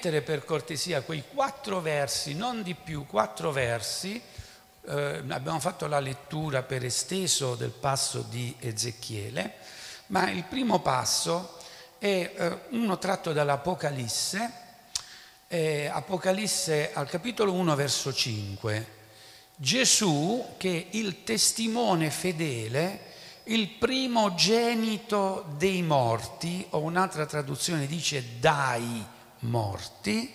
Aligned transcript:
mettere 0.00 0.22
per 0.22 0.46
cortesia 0.46 1.02
quei 1.02 1.22
quattro 1.30 1.82
versi, 1.82 2.32
non 2.32 2.62
di 2.62 2.74
più, 2.74 3.04
quattro 3.04 3.52
versi. 3.52 4.18
Eh, 4.86 5.22
abbiamo 5.28 5.60
fatto 5.60 5.86
la 5.86 6.00
lettura 6.00 6.62
per 6.62 6.86
esteso 6.86 7.54
del 7.54 7.68
passo 7.68 8.22
di 8.22 8.56
Ezechiele, 8.60 9.56
ma 10.06 10.30
il 10.30 10.44
primo 10.44 10.80
passo 10.80 11.58
è 11.98 12.32
eh, 12.34 12.58
uno 12.70 12.96
tratto 12.96 13.34
dall'Apocalisse, 13.34 14.52
eh, 15.48 15.90
Apocalisse 15.92 16.94
al 16.94 17.06
capitolo 17.06 17.52
1 17.52 17.74
verso 17.74 18.10
5. 18.10 18.86
Gesù 19.54 20.54
che 20.56 20.86
è 20.90 20.96
il 20.96 21.24
testimone 21.24 22.08
fedele, 22.08 23.00
il 23.44 23.68
primogenito 23.68 25.44
dei 25.58 25.82
morti, 25.82 26.64
o 26.70 26.78
un'altra 26.78 27.26
traduzione 27.26 27.84
dice 27.84 28.38
dai 28.38 29.18
morti, 29.40 30.34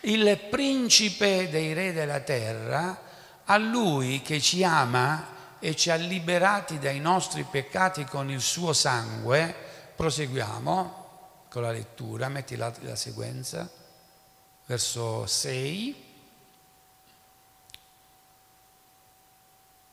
il 0.00 0.38
principe 0.50 1.48
dei 1.48 1.72
re 1.72 1.92
della 1.92 2.20
terra, 2.20 3.02
a 3.44 3.56
lui 3.56 4.22
che 4.22 4.40
ci 4.40 4.62
ama 4.62 5.36
e 5.58 5.74
ci 5.74 5.90
ha 5.90 5.96
liberati 5.96 6.78
dai 6.78 7.00
nostri 7.00 7.42
peccati 7.42 8.04
con 8.04 8.30
il 8.30 8.40
suo 8.40 8.72
sangue, 8.72 9.54
proseguiamo 9.96 11.06
con 11.48 11.62
la 11.62 11.72
lettura, 11.72 12.28
metti 12.28 12.56
la, 12.56 12.72
la 12.80 12.94
sequenza, 12.94 13.68
verso 14.66 15.26
6. 15.26 16.06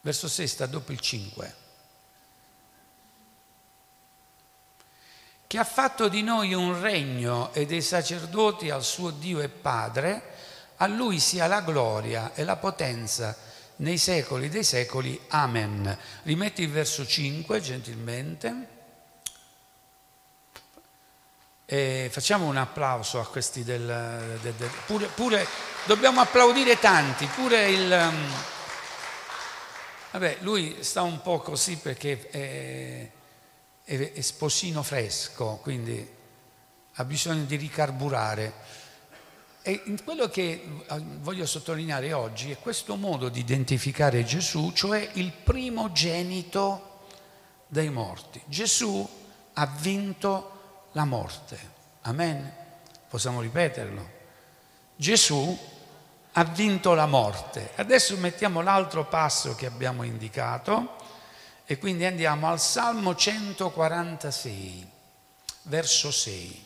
Verso 0.02 0.28
6 0.28 0.48
sta 0.48 0.66
dopo 0.68 0.92
il 0.92 1.00
5. 1.00 1.65
Che 5.48 5.58
ha 5.60 5.64
fatto 5.64 6.08
di 6.08 6.24
noi 6.24 6.54
un 6.54 6.82
regno 6.82 7.54
e 7.54 7.66
dei 7.66 7.82
sacerdoti 7.82 8.70
al 8.70 8.84
suo 8.84 9.12
Dio 9.12 9.40
e 9.42 9.50
Padre, 9.50 10.34
a 10.78 10.88
lui 10.88 11.20
sia 11.20 11.48
la 11.48 11.62
gloria 11.62 12.34
e 12.34 12.44
la 12.44 12.56
potenza 12.56 13.36
nei 13.78 13.98
secoli 13.98 14.50
dei 14.50 14.64
secoli. 14.64 15.20
Amen. 15.30 15.98
Rimetti 16.24 16.64
il 16.64 16.72
verso 16.72 17.06
5 17.06 17.62
gentilmente. 17.62 18.68
E 21.66 22.10
facciamo 22.12 22.46
un 22.46 22.58
applauso 22.58 23.20
a 23.20 23.28
questi 23.28 23.64
del... 23.64 24.38
del, 24.42 24.54
del 24.54 24.70
pure, 24.86 25.08
pure, 25.08 25.48
dobbiamo 25.86 26.22
applaudire 26.22 26.80
tanti, 26.80 27.26
pure 27.26 27.70
il... 27.70 27.92
Um, 27.92 28.34
vabbè, 30.12 30.38
lui 30.42 30.78
sta 30.82 31.02
un 31.02 31.22
po' 31.22 31.40
così 31.40 31.78
perché 31.78 32.30
è, 32.30 33.10
è, 33.86 34.22
sposino 34.22 34.82
fresco, 34.82 35.60
quindi 35.62 36.14
ha 36.96 37.06
bisogno 37.06 37.44
di 37.44 37.56
ricarburare. 37.56 38.54
E 39.62 39.82
quello 40.04 40.28
che 40.28 40.64
voglio 41.22 41.46
sottolineare 41.46 42.12
oggi 42.14 42.52
è 42.52 42.60
questo 42.60 42.96
modo 42.96 43.30
di 43.30 43.40
identificare 43.40 44.24
Gesù, 44.24 44.72
cioè 44.74 45.10
il 45.14 45.32
primogenito 45.32 47.04
dei 47.68 47.90
morti. 47.90 48.42
Gesù 48.46 49.08
ha 49.54 49.66
vinto 49.66 50.88
la 50.92 51.06
morte. 51.06 51.58
Amen? 52.02 52.54
Possiamo 53.08 53.42
ripeterlo. 53.42 54.10
Gesù 54.96 55.58
ha 56.32 56.44
vinto 56.44 56.94
la 56.94 57.06
morte. 57.06 57.72
Adesso 57.76 58.18
mettiamo 58.18 58.62
l'altro 58.62 59.06
passo 59.06 59.56
che 59.56 59.66
abbiamo 59.66 60.04
indicato 60.04 61.04
e 61.66 61.78
quindi 61.78 62.06
andiamo 62.06 62.48
al 62.48 62.60
Salmo 62.60 63.16
146, 63.16 64.88
verso 65.64 66.12
6. 66.12 66.64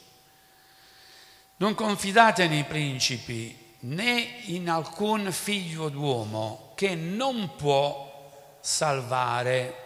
Non 1.58 1.74
confidate 1.74 2.48
nei 2.48 2.66
principi 2.66 3.76
né 3.82 4.42
in 4.46 4.70
alcun 4.70 5.32
figlio 5.32 5.90
d'uomo 5.90 6.74
che 6.76 6.96
non 6.96 7.56
può 7.56 8.58
salvare. 8.60 9.86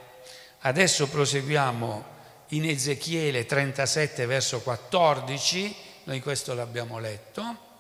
Adesso 0.62 1.08
proseguiamo 1.08 2.12
in 2.50 2.68
Ezechiele 2.68 3.46
37 3.46 4.26
verso 4.26 4.62
14, 4.62 5.76
noi 6.06 6.22
questo 6.22 6.54
l'abbiamo 6.54 7.00
letto. 7.00 7.72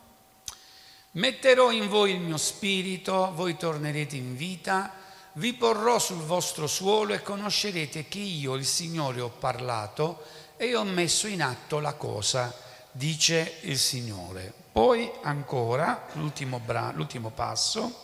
Metterò 1.12 1.72
in 1.72 1.88
voi 1.90 2.14
il 2.14 2.20
mio 2.20 2.38
spirito, 2.38 3.32
voi 3.34 3.56
tornerete 3.56 4.16
in 4.16 4.36
vita, 4.36 4.92
vi 5.34 5.54
porrò 5.54 6.00
sul 6.00 6.22
vostro 6.22 6.68
suolo 6.68 7.14
e 7.14 7.22
conoscerete 7.22 8.08
che 8.08 8.20
io, 8.20 8.56
il 8.56 8.66
Signore, 8.66 9.22
ho 9.22 9.30
parlato 9.30 10.24
e 10.58 10.76
ho 10.76 10.84
messo 10.84 11.28
in 11.28 11.42
atto 11.42 11.80
la 11.80 11.94
cosa 11.94 12.54
dice 12.92 13.58
il 13.62 13.78
Signore. 13.78 14.54
Poi 14.72 15.12
ancora 15.22 16.08
l'ultimo, 16.14 16.60
bra- 16.60 16.92
l'ultimo 16.94 17.30
passo 17.30 18.02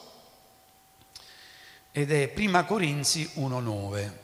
ed 1.92 2.12
è 2.12 2.28
Prima 2.28 2.64
Corinzi 2.66 3.32
1.9. 3.36 4.18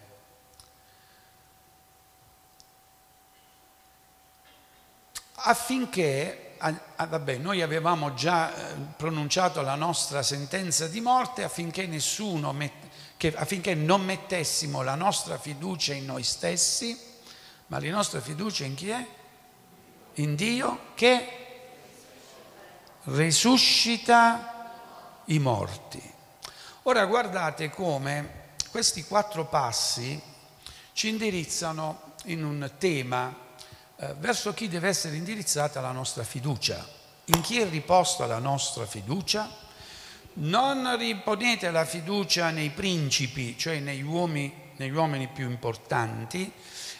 Affinché, 5.47 6.55
ah, 6.57 7.05
vabbè, 7.05 7.37
noi 7.37 7.61
avevamo 7.61 8.15
già 8.15 8.55
eh, 8.55 8.73
pronunciato 8.97 9.61
la 9.61 9.75
nostra 9.75 10.23
sentenza 10.23 10.87
di 10.87 11.01
morte 11.01 11.43
affinché 11.43 11.85
nessuno, 11.85 12.51
met- 12.51 12.84
che, 13.29 13.37
affinché 13.37 13.73
non 13.73 14.03
mettessimo 14.03 14.81
la 14.81 14.95
nostra 14.95 15.37
fiducia 15.37 15.93
in 15.93 16.05
noi 16.05 16.23
stessi, 16.23 16.97
ma 17.67 17.79
la 17.79 17.89
nostra 17.89 18.21
fiducia 18.21 18.65
in 18.65 18.75
chi 18.75 18.89
è? 18.89 19.07
in 20.19 20.35
Dio 20.35 20.91
che 20.93 21.27
risuscita 23.03 25.23
i 25.25 25.39
morti. 25.39 26.01
Ora 26.83 27.05
guardate 27.05 27.69
come 27.69 28.53
questi 28.71 29.03
quattro 29.03 29.45
passi 29.45 30.21
ci 30.93 31.09
indirizzano 31.09 32.13
in 32.25 32.45
un 32.45 32.71
tema 32.77 33.35
eh, 33.97 34.13
verso 34.19 34.53
chi 34.53 34.69
deve 34.69 34.87
essere 34.87 35.17
indirizzata 35.17 35.81
la 35.81 35.91
nostra 35.91 36.23
fiducia. 36.23 36.87
In 37.25 37.41
chi 37.41 37.59
è 37.59 37.67
riposta 37.67 38.25
la 38.25 38.39
nostra 38.39 38.85
fiducia? 38.85 39.63
Non 40.37 40.97
riponete 40.97 41.71
la 41.71 41.85
fiducia 41.85 42.49
nei 42.49 42.69
principi, 42.69 43.57
cioè 43.57 43.79
negli 43.79 44.01
uomini, 44.01 44.53
negli 44.75 44.93
uomini 44.93 45.29
più 45.29 45.49
importanti, 45.49 46.51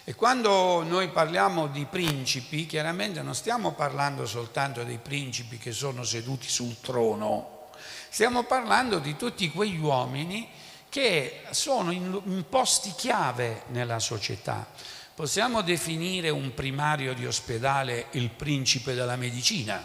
e 0.06 0.16
quando 0.16 0.84
noi 0.84 1.09
parliamo 1.09 1.68
di 1.68 1.85
principi, 1.85 2.66
chiaramente 2.66 3.22
non 3.22 3.35
stiamo 3.35 3.73
parlando 3.73 4.25
soltanto 4.25 4.84
dei 4.84 5.00
principi 5.00 5.57
che 5.57 5.73
sono 5.73 6.03
seduti 6.03 6.47
sul 6.47 6.79
trono, 6.79 7.72
stiamo 8.09 8.44
parlando 8.44 9.00
di 9.00 9.18
tutti 9.18 9.50
quegli 9.52 9.79
uomini 9.79 10.47
che 10.88 11.41
sono 11.50 11.91
in, 11.91 12.22
in 12.23 12.46
posti 12.47 12.94
chiave 12.96 13.63
nella 13.67 14.00
società. 14.00 14.66
Possiamo 15.13 15.62
definire 15.62 16.29
un 16.29 16.53
primario 16.53 17.13
di 17.13 17.25
ospedale 17.25 18.06
il 18.12 18.29
principe 18.29 18.94
della 18.94 19.17
medicina, 19.17 19.84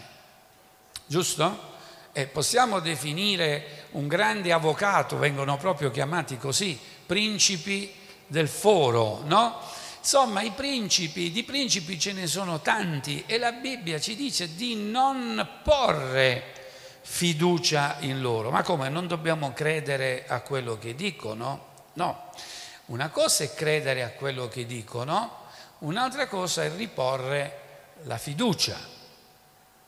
giusto? 1.05 1.70
E 2.13 2.27
possiamo 2.27 2.79
definire 2.79 3.87
un 3.91 4.07
grande 4.07 4.51
avvocato, 4.51 5.17
vengono 5.17 5.57
proprio 5.57 5.91
chiamati 5.91 6.37
così, 6.37 6.77
principi 7.05 7.93
del 8.27 8.47
foro, 8.47 9.21
no? 9.25 9.59
Insomma, 9.99 10.41
i 10.41 10.51
principi, 10.51 11.31
di 11.31 11.43
principi 11.43 11.99
ce 11.99 12.13
ne 12.13 12.25
sono 12.25 12.59
tanti 12.59 13.23
e 13.27 13.37
la 13.37 13.51
Bibbia 13.51 13.99
ci 13.99 14.15
dice 14.15 14.55
di 14.55 14.75
non 14.75 15.47
porre 15.63 16.43
fiducia 17.01 17.97
in 17.99 18.19
loro. 18.19 18.49
Ma 18.49 18.63
come? 18.63 18.89
Non 18.89 19.07
dobbiamo 19.07 19.53
credere 19.53 20.25
a 20.27 20.41
quello 20.41 20.77
che 20.77 20.95
dicono? 20.95 21.65
No. 21.93 22.29
Una 22.87 23.09
cosa 23.09 23.43
è 23.43 23.53
credere 23.53 24.03
a 24.03 24.09
quello 24.09 24.47
che 24.47 24.65
dicono, 24.65 25.45
un'altra 25.79 26.27
cosa 26.27 26.63
è 26.63 26.71
riporre 26.75 27.59
la 28.03 28.17
fiducia. 28.17 28.77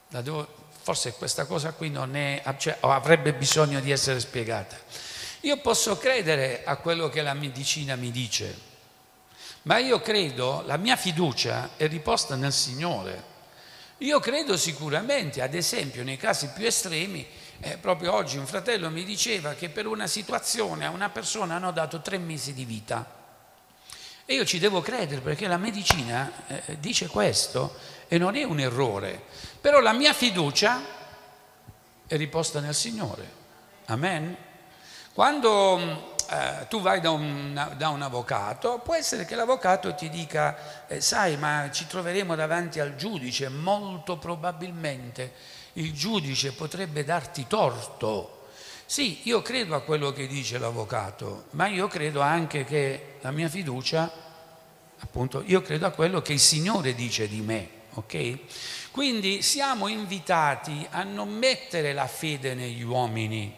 La 0.10 0.22
devo, 0.22 0.63
forse 0.84 1.14
questa 1.14 1.46
cosa 1.46 1.72
qui 1.72 1.90
non 1.90 2.16
è, 2.18 2.44
cioè, 2.58 2.76
avrebbe 2.82 3.34
bisogno 3.34 3.80
di 3.80 3.90
essere 3.90 4.20
spiegata. 4.20 4.78
Io 5.42 5.58
posso 5.58 5.98
credere 5.98 6.64
a 6.66 6.76
quello 6.76 7.08
che 7.08 7.22
la 7.22 7.34
medicina 7.34 7.96
mi 7.96 8.12
dice, 8.12 8.72
ma 9.64 9.78
io 9.78 10.02
credo, 10.02 10.62
la 10.66 10.76
mia 10.76 10.98
fiducia 10.98 11.72
è 11.78 11.88
riposta 11.88 12.36
nel 12.36 12.52
Signore. 12.52 13.32
Io 14.00 14.20
credo 14.20 14.58
sicuramente, 14.58 15.42
ad 15.42 15.54
esempio, 15.54 16.04
nei 16.04 16.18
casi 16.18 16.50
più 16.54 16.66
estremi, 16.66 17.26
eh, 17.62 17.78
proprio 17.78 18.14
oggi 18.14 18.38
un 18.38 18.46
fratello 18.46 18.90
mi 18.90 19.06
diceva 19.06 19.54
che 19.54 19.70
per 19.70 19.88
una 19.88 20.08
situazione 20.08 20.86
a 20.86 20.90
una 20.90 21.10
persona 21.10 21.56
hanno 21.56 21.72
dato 21.72 22.02
tre 22.02 22.18
mesi 22.18 22.54
di 22.54 22.66
vita. 22.66 23.23
E 24.26 24.36
io 24.36 24.46
ci 24.46 24.58
devo 24.60 24.80
credere 24.82 25.22
perché 25.22 25.48
la 25.48 25.58
medicina 25.58 26.32
eh, 26.48 26.80
dice 26.80 27.08
questo 27.08 27.76
e 28.08 28.18
non 28.18 28.36
è 28.36 28.44
un 28.44 28.60
errore. 28.60 29.22
Però 29.60 29.80
la 29.80 29.94
mia 29.94 30.14
fiducia 30.14 30.82
è 32.08 32.16
riposta 32.16 32.60
nel 32.60 32.76
Signore. 32.76 33.42
Amen. 33.86 34.36
Quando 35.14 36.16
eh, 36.30 36.68
tu 36.70 36.82
vai 36.82 37.02
da 37.02 37.12
un, 37.12 37.74
da 37.76 37.90
un, 37.90 38.02
avvocato, 38.02 38.80
può 38.80 38.96
essere 38.96 39.26
che 39.26 39.36
l'avvocato 39.36 39.94
ti 39.94 40.10
dica, 40.10 40.88
eh, 40.88 41.02
sai, 41.02 41.38
ma 41.38 41.70
ci 41.72 41.86
troveremo 41.86 42.34
davanti 42.36 42.80
al 42.80 42.96
giudice, 42.96 43.50
molto 43.50 44.18
probabilmente 44.18 45.34
il 45.74 45.94
giudice 45.94 46.54
potrebbe 46.54 47.04
darti 47.04 47.46
torto. 47.48 48.33
Sì, 48.94 49.22
io 49.24 49.42
credo 49.42 49.74
a 49.74 49.82
quello 49.82 50.14
che 50.14 50.28
dice 50.28 50.60
l'avvocato, 50.60 51.46
ma 51.54 51.66
io 51.66 51.88
credo 51.88 52.22
anche 52.22 52.64
che 52.64 53.16
la 53.22 53.32
mia 53.32 53.50
fiducia, 53.50 54.08
appunto, 55.00 55.42
io 55.48 55.64
credo 55.64 55.88
a 55.88 55.90
quello 55.90 56.22
che 56.22 56.34
il 56.34 56.40
Signore 56.40 56.94
dice 56.94 57.28
di 57.28 57.42
me, 57.42 57.70
ok? 57.94 58.38
Quindi 58.92 59.42
siamo 59.42 59.88
invitati 59.88 60.86
a 60.92 61.02
non 61.02 61.30
mettere 61.30 61.92
la 61.92 62.06
fede 62.06 62.54
negli 62.54 62.84
uomini, 62.84 63.52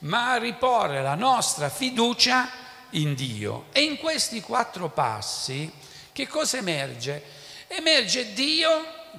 ma 0.00 0.32
a 0.32 0.36
riporre 0.36 1.00
la 1.00 1.14
nostra 1.14 1.70
fiducia 1.70 2.46
in 2.90 3.14
Dio. 3.14 3.68
E 3.72 3.80
in 3.80 3.96
questi 3.96 4.42
quattro 4.42 4.90
passi 4.90 5.72
che 6.12 6.26
cosa 6.26 6.58
emerge? 6.58 7.22
Emerge 7.68 8.34
Dio 8.34 8.68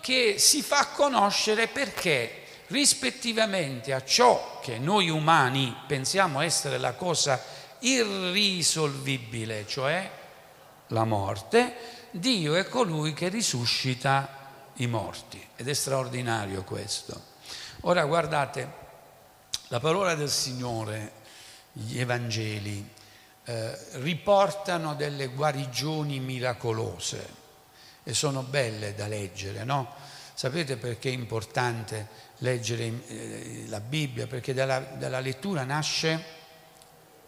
che 0.02 0.36
si 0.38 0.62
fa 0.62 0.90
conoscere 0.90 1.66
perché 1.66 2.37
rispettivamente 2.68 3.94
a 3.94 4.04
ciò 4.04 4.60
che 4.62 4.78
noi 4.78 5.10
umani 5.10 5.76
pensiamo 5.88 6.42
essere 6.42 6.78
la 6.78 6.94
cosa 6.94 7.42
irrisolvibile, 7.80 9.66
cioè 9.68 10.10
la 10.88 11.04
morte, 11.04 11.76
Dio 12.12 12.56
è 12.56 12.68
colui 12.68 13.14
che 13.14 13.30
risuscita 13.30 14.36
i 14.76 14.88
morti 14.88 15.46
ed 15.56 15.68
è 15.68 15.74
straordinario 15.74 16.64
questo. 16.64 17.36
Ora 17.82 18.06
guardate, 18.06 18.86
la 19.68 19.80
parola 19.80 20.16
del 20.16 20.30
Signore, 20.30 21.12
gli 21.72 22.00
Evangeli, 22.00 22.96
eh, 23.44 23.78
riportano 23.94 24.96
delle 24.96 25.28
guarigioni 25.28 26.20
miracolose 26.20 27.36
e 28.04 28.14
sono 28.14 28.42
belle 28.42 28.94
da 28.96 29.08
leggere, 29.08 29.64
no? 29.64 29.94
Sapete 30.34 30.78
perché 30.78 31.10
è 31.10 31.14
importante 31.14 32.08
leggere 32.40 32.92
eh, 33.08 33.66
la 33.68 33.80
Bibbia? 33.80 34.28
Perché 34.28 34.54
dalla, 34.54 34.80
dalla 34.80 35.20
lettura 35.20 35.64
nasce, 35.64 36.24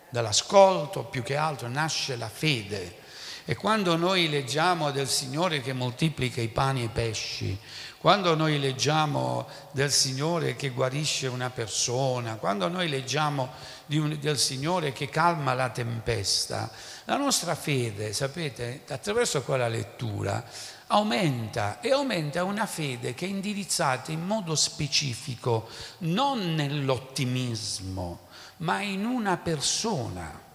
dall'ascolto 0.10 1.04
più 1.06 1.24
che 1.24 1.36
altro, 1.36 1.68
nasce 1.68 2.16
la 2.16 2.30
fede. 2.30 2.98
E 3.46 3.56
quando 3.56 3.96
noi 3.96 4.30
leggiamo 4.30 4.92
del 4.92 5.08
Signore 5.08 5.62
che 5.62 5.74
moltiplica 5.74 6.40
i 6.40 6.50
pani 6.50 6.82
e 6.82 6.86
i 6.86 6.90
pesci, 6.90 7.60
quando 8.00 8.34
noi 8.34 8.60
leggiamo 8.60 9.48
del 9.72 9.92
Signore 9.92 10.56
che 10.56 10.70
guarisce 10.70 11.28
una 11.28 11.50
persona, 11.50 12.36
quando 12.36 12.68
noi 12.70 12.88
leggiamo 12.88 13.50
un, 13.88 14.18
del 14.20 14.38
Signore 14.38 14.94
che 14.94 15.10
calma 15.10 15.54
la 15.54 15.70
tempesta, 15.70 16.72
la 17.06 17.18
nostra 17.18 17.56
fede, 17.56 18.14
sapete, 18.14 18.84
attraverso 18.88 19.42
quella 19.42 19.68
lettura 19.68 20.46
aumenta 20.92 21.82
e 21.82 21.92
aumenta 21.92 22.44
una 22.44 22.66
fede 22.66 23.14
che 23.14 23.26
è 23.26 23.30
indirizzata 23.30 24.12
in 24.12 24.26
modo 24.26 24.56
specifico 24.56 25.70
non 26.00 26.56
nell'ottimismo, 26.56 28.28
ma 28.58 28.82
in 28.82 29.06
una 29.06 29.38
persona. 29.38 30.48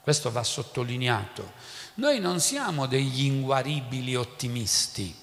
Questo 0.00 0.30
va 0.30 0.42
sottolineato. 0.42 1.52
Noi 1.94 2.20
non 2.20 2.40
siamo 2.40 2.86
degli 2.86 3.24
inguaribili 3.24 4.14
ottimisti 4.16 5.14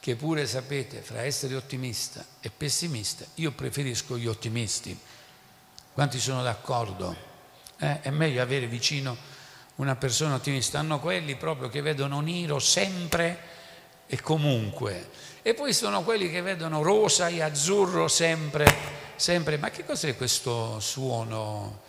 che 0.00 0.16
pure 0.16 0.46
sapete, 0.46 1.00
fra 1.00 1.22
essere 1.22 1.54
ottimista 1.54 2.22
e 2.40 2.50
pessimista, 2.50 3.24
io 3.36 3.52
preferisco 3.52 4.18
gli 4.18 4.26
ottimisti. 4.26 4.94
Quanti 5.94 6.18
sono 6.20 6.42
d'accordo? 6.42 7.16
Eh, 7.78 8.02
è 8.02 8.10
meglio 8.10 8.42
avere 8.42 8.66
vicino 8.66 9.16
una 9.76 9.96
persona 9.96 10.34
ottimista. 10.34 10.78
Hanno 10.78 11.00
quelli 11.00 11.36
proprio 11.36 11.68
che 11.68 11.82
vedono 11.82 12.20
nero 12.20 12.58
sempre 12.58 13.38
e 14.06 14.20
comunque. 14.20 15.10
E 15.42 15.54
poi 15.54 15.72
sono 15.72 16.02
quelli 16.02 16.30
che 16.30 16.40
vedono 16.42 16.82
rosa 16.82 17.28
e 17.28 17.42
azzurro 17.42 18.08
sempre, 18.08 18.66
sempre. 19.16 19.58
Ma 19.58 19.70
che 19.70 19.84
cos'è 19.84 20.16
questo 20.16 20.80
suono? 20.80 21.80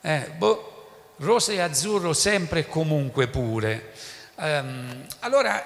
Eh, 0.00 0.30
boh, 0.36 1.14
rosa 1.16 1.52
e 1.52 1.60
azzurro 1.60 2.12
sempre 2.12 2.60
e 2.60 2.66
comunque 2.66 3.28
pure. 3.28 3.92
Um, 4.36 5.06
allora, 5.20 5.64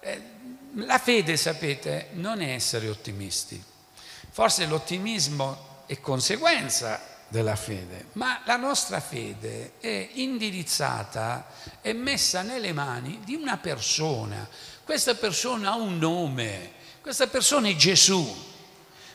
eh, 0.00 0.22
la 0.74 0.98
fede, 0.98 1.36
sapete, 1.36 2.08
non 2.12 2.40
è 2.40 2.52
essere 2.52 2.88
ottimisti. 2.88 3.62
Forse 4.30 4.66
l'ottimismo 4.66 5.84
è 5.86 6.00
conseguenza 6.00 7.00
della 7.30 7.56
fede, 7.56 8.06
ma 8.12 8.42
la 8.44 8.56
nostra 8.56 9.00
fede 9.00 9.72
è 9.78 10.10
indirizzata 10.14 11.46
e 11.80 11.92
messa 11.92 12.42
nelle 12.42 12.72
mani 12.72 13.20
di 13.24 13.34
una 13.34 13.56
persona. 13.56 14.46
Questa 14.84 15.14
persona 15.14 15.70
ha 15.70 15.76
un 15.76 15.96
nome, 15.98 16.72
questa 17.00 17.28
persona 17.28 17.68
è 17.68 17.76
Gesù. 17.76 18.48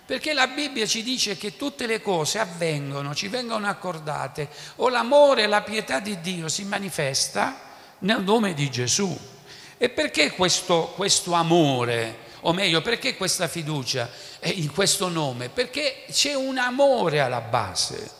Perché 0.05 0.33
la 0.33 0.47
Bibbia 0.47 0.85
ci 0.85 1.03
dice 1.03 1.35
che 1.35 1.57
tutte 1.57 1.87
le 1.87 2.01
cose 2.01 2.39
avvengono, 2.39 3.13
ci 3.15 3.27
vengono 3.27 3.67
accordate, 3.67 4.49
o 4.77 4.87
l'amore 4.89 5.43
e 5.43 5.47
la 5.47 5.61
pietà 5.61 5.99
di 5.99 6.21
Dio 6.21 6.47
si 6.47 6.63
manifesta 6.63 7.59
nel 7.99 8.21
nome 8.21 8.53
di 8.53 8.69
Gesù. 8.69 9.17
E 9.77 9.89
perché 9.89 10.31
questo, 10.31 10.93
questo 10.95 11.33
amore, 11.33 12.19
o 12.47 12.53
meglio, 12.53 12.81
perché 12.81 13.15
questa 13.15 13.47
fiducia 13.47 14.09
in 14.43 14.71
questo 14.71 15.09
nome? 15.09 15.49
Perché 15.49 16.05
c'è 16.11 16.35
un 16.35 16.59
amore 16.59 17.19
alla 17.19 17.41
base. 17.41 18.11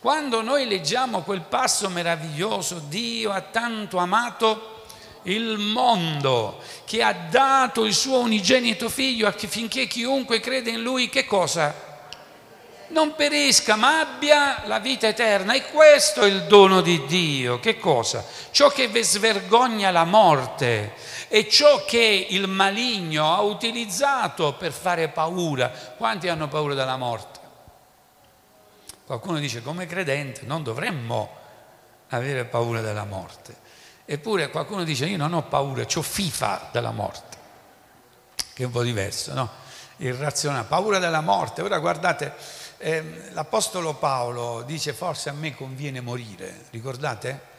Quando 0.00 0.42
noi 0.42 0.66
leggiamo 0.68 1.22
quel 1.22 1.40
passo 1.40 1.88
meraviglioso, 1.88 2.82
Dio 2.88 3.30
ha 3.30 3.40
tanto 3.40 3.96
amato 3.96 4.82
il 5.22 5.56
mondo 5.56 6.60
che 6.84 7.02
ha 7.02 7.14
dato 7.14 7.86
il 7.86 7.94
suo 7.94 8.18
unigenito 8.18 8.90
figlio 8.90 9.26
affinché 9.26 9.86
chiunque 9.86 10.40
crede 10.40 10.68
in 10.68 10.82
lui, 10.82 11.08
che 11.08 11.24
cosa? 11.24 11.92
non 12.88 13.14
perisca, 13.14 13.76
ma 13.76 14.00
abbia 14.00 14.62
la 14.66 14.78
vita 14.78 15.08
eterna. 15.08 15.54
E 15.54 15.64
questo 15.70 16.22
è 16.22 16.28
il 16.28 16.44
dono 16.44 16.80
di 16.80 17.04
Dio. 17.06 17.58
Che 17.58 17.78
cosa? 17.78 18.24
Ciò 18.50 18.68
che 18.70 18.88
svergogna 19.02 19.90
la 19.90 20.04
morte 20.04 20.94
e 21.34 21.48
ciò 21.48 21.84
che 21.84 22.28
il 22.30 22.46
maligno 22.46 23.34
ha 23.34 23.40
utilizzato 23.40 24.54
per 24.54 24.70
fare 24.70 25.08
paura. 25.08 25.68
Quanti 25.68 26.28
hanno 26.28 26.46
paura 26.46 26.74
della 26.74 26.96
morte? 26.96 27.40
Qualcuno 29.04 29.40
dice, 29.40 29.60
come 29.60 29.86
credente 29.86 30.42
non 30.44 30.62
dovremmo 30.62 31.28
avere 32.10 32.44
paura 32.44 32.82
della 32.82 33.02
morte. 33.04 33.52
Eppure 34.04 34.48
qualcuno 34.48 34.84
dice, 34.84 35.06
io 35.06 35.16
non 35.16 35.32
ho 35.32 35.42
paura, 35.42 35.84
ho 35.92 36.02
fifa 36.02 36.68
della 36.70 36.92
morte. 36.92 37.36
Che 38.54 38.62
è 38.62 38.66
un 38.66 38.70
po' 38.70 38.82
diverso, 38.82 39.34
no? 39.34 39.50
Irrazionale, 39.96 40.66
paura 40.68 41.00
della 41.00 41.20
morte. 41.20 41.62
Ora 41.62 41.80
guardate, 41.80 42.32
eh, 42.78 43.30
l'Apostolo 43.32 43.94
Paolo 43.94 44.62
dice 44.62 44.92
forse 44.92 45.30
a 45.30 45.32
me 45.32 45.52
conviene 45.52 46.00
morire, 46.00 46.66
ricordate? 46.70 47.52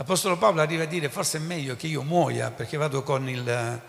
L'Apostolo 0.00 0.38
Paolo 0.38 0.62
arriva 0.62 0.84
a 0.84 0.86
dire 0.86 1.10
forse 1.10 1.36
è 1.36 1.40
meglio 1.42 1.76
che 1.76 1.86
io 1.86 2.00
muoia 2.00 2.50
perché 2.50 2.78
vado 2.78 3.02
con 3.02 3.28
il, 3.28 3.82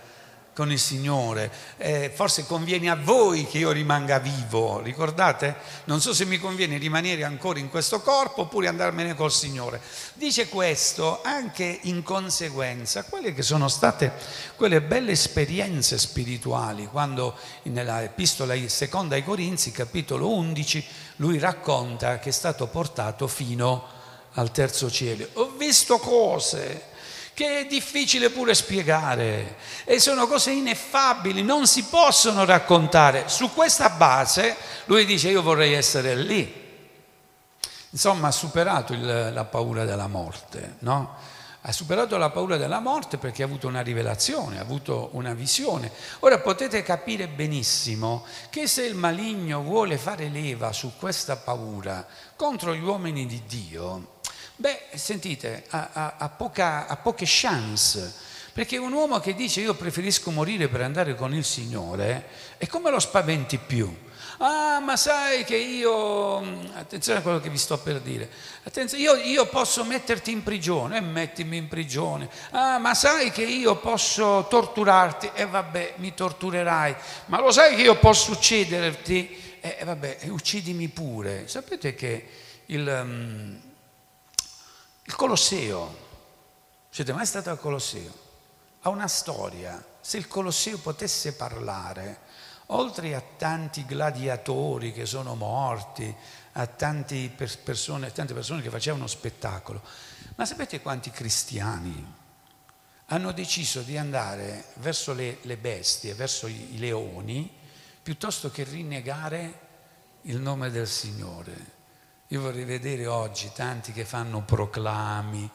con 0.54 0.70
il 0.70 0.78
Signore, 0.78 1.50
eh, 1.78 2.12
forse 2.14 2.46
conviene 2.46 2.90
a 2.90 2.98
voi 2.98 3.48
che 3.48 3.60
io 3.60 3.72
rimanga 3.72 4.20
vivo, 4.20 4.82
ricordate? 4.82 5.56
Non 5.86 6.02
so 6.02 6.14
se 6.14 6.26
mi 6.26 6.38
conviene 6.38 6.78
rimanere 6.78 7.24
ancora 7.24 7.60
in 7.60 7.70
questo 7.70 8.02
corpo 8.02 8.42
oppure 8.42 8.68
andarmene 8.68 9.16
col 9.16 9.32
Signore. 9.32 9.80
Dice 10.16 10.50
questo 10.50 11.22
anche 11.24 11.80
in 11.84 12.04
conseguenza 12.04 13.00
a 13.00 13.04
quelle 13.04 13.34
che 13.34 13.42
sono 13.42 13.70
state 13.70 14.12
quelle 14.58 14.82
belle 14.82 15.12
esperienze 15.12 15.98
spirituali, 15.98 16.88
quando 16.88 17.38
nella 17.64 18.04
epistola 18.04 18.54
seconda 18.68 19.16
ai 19.16 19.24
Corinzi, 19.24 19.72
capitolo 19.72 20.28
11, 20.28 20.86
lui 21.16 21.40
racconta 21.40 22.20
che 22.20 22.28
è 22.28 22.34
stato 22.34 22.68
portato 22.68 23.28
fino 23.28 24.00
al 24.34 24.52
terzo 24.52 24.90
cielo. 24.90 25.28
Ho 25.34 25.52
visto 25.58 25.98
cose 25.98 26.90
che 27.34 27.60
è 27.60 27.66
difficile 27.66 28.30
pure 28.30 28.54
spiegare 28.54 29.56
e 29.86 30.00
sono 30.00 30.28
cose 30.28 30.52
ineffabili, 30.52 31.42
non 31.42 31.66
si 31.66 31.84
possono 31.86 32.46
raccontare. 32.46 33.24
Su 33.28 33.54
questa 33.54 33.90
base 33.90 34.56
lui 34.86 35.06
dice 35.06 35.30
io 35.30 35.42
vorrei 35.42 35.74
essere 35.74 36.16
lì. 36.16 36.60
Insomma 37.90 38.30
ha 38.30 38.32
superato 38.32 38.94
il, 38.94 39.32
la 39.34 39.46
paura 39.46 39.86
della 39.86 40.08
morte, 40.08 40.76
no? 40.80 41.16
Ha 41.64 41.72
superato 41.72 42.18
la 42.18 42.32
paura 42.32 42.58
della 42.58 42.80
morte 42.80 43.18
perché 43.18 43.44
ha 43.44 43.46
avuto 43.46 43.68
una 43.68 43.82
rivelazione, 43.82 44.58
ha 44.58 44.62
avuto 44.62 45.10
una 45.14 45.34
visione. 45.34 45.92
Ora 46.20 46.40
potete 46.40 46.82
capire 46.82 47.28
benissimo 47.28 48.26
che 48.50 48.66
se 48.68 48.84
il 48.84 48.96
maligno 48.96 49.62
vuole 49.62 49.98
fare 49.98 50.30
leva 50.30 50.72
su 50.74 50.94
questa 50.98 51.36
paura 51.36 52.08
contro 52.36 52.74
gli 52.74 52.82
uomini 52.82 53.28
di 53.28 53.44
Dio, 53.46 54.21
Beh, 54.62 54.80
sentite, 54.94 55.64
ha, 55.70 55.90
ha, 55.92 56.14
ha, 56.20 56.30
poca, 56.30 56.86
ha 56.86 56.96
poche 56.96 57.26
chance, 57.26 58.14
perché 58.54 58.78
un 58.78 58.94
uomo 58.94 59.20
che 59.20 59.34
dice 59.34 59.60
io 59.60 59.74
preferisco 59.74 60.30
morire 60.30 60.68
per 60.68 60.82
andare 60.82 61.16
con 61.16 61.34
il 61.34 61.44
Signore, 61.44 62.28
e 62.60 62.68
come 62.68 62.92
lo 62.92 63.00
spaventi 63.00 63.58
più? 63.58 63.92
Ah, 64.38 64.80
ma 64.80 64.96
sai 64.98 65.46
che 65.46 65.56
io, 65.56 66.38
attenzione 66.76 67.18
a 67.18 67.22
quello 67.24 67.40
che 67.40 67.50
vi 67.50 67.58
sto 67.58 67.80
per 67.80 68.02
dire, 68.02 68.30
attenzione, 68.62 69.02
io, 69.02 69.16
io 69.16 69.48
posso 69.48 69.84
metterti 69.84 70.30
in 70.30 70.44
prigione, 70.44 70.94
e 70.94 71.00
eh, 71.00 71.02
mettimi 71.02 71.58
in 71.58 71.68
prigione. 71.68 72.30
Ah, 72.52 72.78
ma 72.78 72.94
sai 72.94 73.32
che 73.32 73.42
io 73.42 73.78
posso 73.78 74.46
torturarti, 74.48 75.32
e 75.34 75.42
eh, 75.42 75.46
vabbè, 75.48 75.94
mi 75.96 76.14
torturerai. 76.14 76.96
Ma 77.26 77.40
lo 77.40 77.50
sai 77.50 77.76
che 77.76 77.82
io 77.82 77.98
posso 77.98 78.34
ucciderti? 78.34 79.58
E 79.60 79.78
eh, 79.80 79.86
vabbè, 79.86 80.20
uccidimi 80.26 80.88
pure. 80.88 81.48
Sapete 81.48 81.96
che 81.96 82.28
il, 82.68 82.88
um, 82.88 83.70
il 85.12 85.18
Colosseo, 85.18 85.98
siete 86.90 87.12
mai 87.12 87.26
stati 87.26 87.50
al 87.50 87.60
Colosseo? 87.60 88.14
Ha 88.84 88.90
una 88.90 89.10
storia. 89.10 89.84
Se 90.00 90.18
il 90.18 90.26
Colosseo 90.26 90.78
potesse 90.78 91.34
parlare, 91.34 92.22
oltre 92.68 93.14
a 93.14 93.22
tanti 93.38 93.86
gladiatori 93.86 94.94
che 94.94 95.06
sono 95.06 95.36
morti, 95.36 96.16
a 96.54 96.66
persone, 96.66 98.14
tante 98.14 98.34
persone 98.34 98.62
che 98.62 98.70
facevano 98.70 99.06
spettacolo, 99.06 99.82
ma 100.36 100.46
sapete 100.46 100.82
quanti 100.82 101.12
cristiani 101.12 102.14
hanno 103.08 103.34
deciso 103.34 103.82
di 103.82 103.98
andare 103.98 104.68
verso 104.76 105.12
le, 105.12 105.40
le 105.42 105.58
bestie, 105.58 106.14
verso 106.14 106.48
i 106.48 106.78
leoni, 106.78 107.54
piuttosto 108.02 108.50
che 108.50 108.64
rinnegare 108.64 109.60
il 110.22 110.40
nome 110.40 110.72
del 110.72 110.88
Signore? 110.88 111.80
Io 112.32 112.40
vorrei 112.40 112.64
vedere 112.64 113.08
oggi 113.08 113.52
tanti 113.54 113.92
che 113.92 114.06
fanno 114.06 114.42
proclami, 114.42 115.50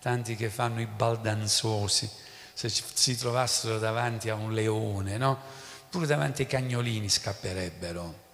tanti 0.00 0.34
che 0.34 0.50
fanno 0.50 0.80
i 0.80 0.86
baldanzosi, 0.86 2.10
se 2.52 2.68
si 2.68 3.16
trovassero 3.16 3.78
davanti 3.78 4.28
a 4.28 4.34
un 4.34 4.52
leone, 4.52 5.18
no? 5.18 5.38
pure 5.88 6.04
davanti 6.04 6.42
ai 6.42 6.48
cagnolini 6.48 7.08
scapperebbero. 7.08 8.24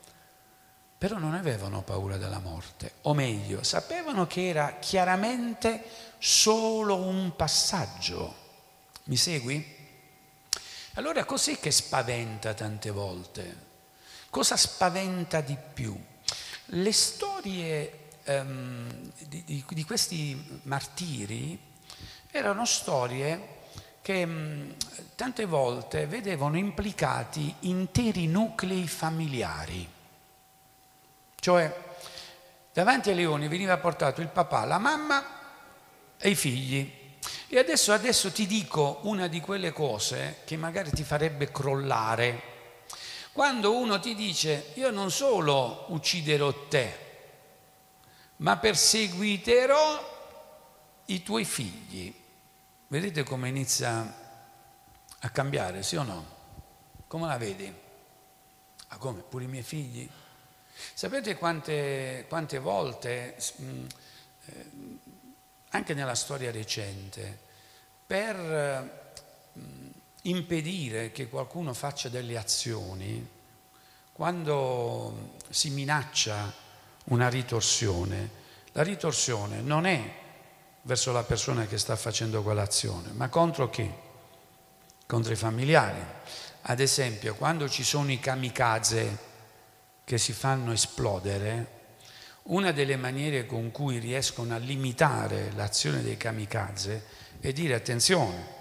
Però 0.97 1.19
non 1.19 1.35
avevano 1.35 1.83
paura 1.83 2.17
della 2.17 2.39
morte, 2.39 2.93
o 3.03 3.13
meglio, 3.13 3.63
sapevano 3.63 4.27
che 4.27 4.49
era 4.49 4.79
chiaramente 4.81 5.85
solo 6.17 6.97
un 6.97 7.37
passaggio. 7.37 8.35
Mi 9.05 9.17
segui? 9.17 9.77
Allora 10.95 11.27
cos'è 11.27 11.59
che 11.59 11.71
spaventa 11.71 12.55
tante 12.55 12.91
volte? 12.91 13.57
Cosa 14.31 14.57
spaventa 14.57 15.43
di 15.43 15.59
più? 15.75 15.95
Le 16.75 16.93
storie 16.93 18.09
um, 18.25 18.89
di, 19.29 19.45
di, 19.45 19.65
di 19.69 19.85
questi 19.85 20.61
martiri 20.63 21.59
erano 22.31 22.65
storie 22.65 23.61
che 24.01 24.25
mh, 24.25 24.77
tante 25.15 25.45
volte 25.45 26.07
vedevano 26.07 26.57
implicati 26.57 27.55
interi 27.61 28.27
nuclei 28.27 28.89
familiari. 28.89 29.87
Cioè, 31.39 31.77
davanti 32.73 33.11
ai 33.11 33.17
leoni 33.17 33.49
veniva 33.49 33.77
portato 33.77 34.23
il 34.23 34.29
papà, 34.29 34.65
la 34.65 34.79
mamma 34.79 35.25
e 36.17 36.31
i 36.31 36.35
figli. 36.35 36.91
E 37.49 37.59
adesso, 37.59 37.93
adesso 37.93 38.33
ti 38.33 38.47
dico 38.47 39.01
una 39.03 39.27
di 39.27 39.41
quelle 39.41 39.73
cose 39.73 40.39
che 40.47 40.57
magari 40.57 40.91
ti 40.91 41.05
farebbe 41.05 41.53
crollare. 41.53 42.52
Quando 43.33 43.75
uno 43.75 43.99
ti 43.99 44.15
dice, 44.15 44.73
io 44.75 44.91
non 44.91 45.11
solo 45.11 45.87
ucciderò 45.89 46.69
te, 46.69 46.99
ma 48.37 48.59
perseguiterò 48.59 50.11
i 51.07 51.23
tuoi 51.23 51.47
figli. 51.47 52.15
Vedete 52.89 53.23
come 53.23 53.49
inizia 53.49 54.21
a 55.19 55.31
cambiare, 55.31 55.83
sì 55.83 55.97
o 55.97 56.03
no? 56.03 56.27
Come 57.07 57.27
la 57.27 57.39
vedi? 57.39 57.73
Ah, 58.89 58.99
come? 58.99 59.23
Pure 59.23 59.45
i 59.45 59.49
miei 59.49 59.63
figli? 59.63 60.07
Sapete 60.93 61.35
quante, 61.37 62.27
quante 62.29 62.59
volte, 62.59 63.37
mm, 63.63 63.87
eh, 64.45 64.71
anche 65.71 65.95
nella 65.95 66.15
storia 66.15 66.51
recente, 66.51 67.39
per 68.07 68.37
mm, 69.59 69.82
impedire 70.23 71.11
che 71.11 71.29
qualcuno 71.29 71.75
faccia 71.75 72.09
delle 72.09 72.37
azioni, 72.37 73.29
quando 74.13 75.37
si 75.49 75.71
minaccia 75.71 76.53
una 77.05 77.29
ritorsione, 77.29 78.41
la 78.73 78.83
ritorsione 78.83 79.61
non 79.61 79.87
è 79.87 80.21
verso 80.83 81.13
la 81.13 81.25
persona 81.25 81.67
che 81.67 81.79
sta 81.79 81.97
facendo 81.97 82.43
quell'azione, 82.43 83.11
ma 83.13 83.29
contro 83.29 83.69
chi? 83.71 83.91
Contro 85.07 85.33
i 85.33 85.37
familiari. 85.37 86.01
Ad 86.63 86.81
esempio, 86.81 87.35
quando 87.35 87.69
ci 87.69 87.83
sono 87.83 88.13
i 88.13 88.21
kamikaze 88.21 89.31
che 90.05 90.19
si 90.19 90.33
fanno 90.33 90.73
esplodere, 90.73 91.81
una 92.45 92.73
delle 92.73 92.97
maniere 92.97 93.47
con 93.47 93.71
cui 93.71 93.99
riescono 93.99 94.55
a 94.55 94.59
limitare 94.59 95.53
l'azione 95.55 96.03
dei 96.03 96.17
kamikaze 96.17 97.05
è 97.41 97.53
dire 97.53 97.75
attenzione, 97.75 98.52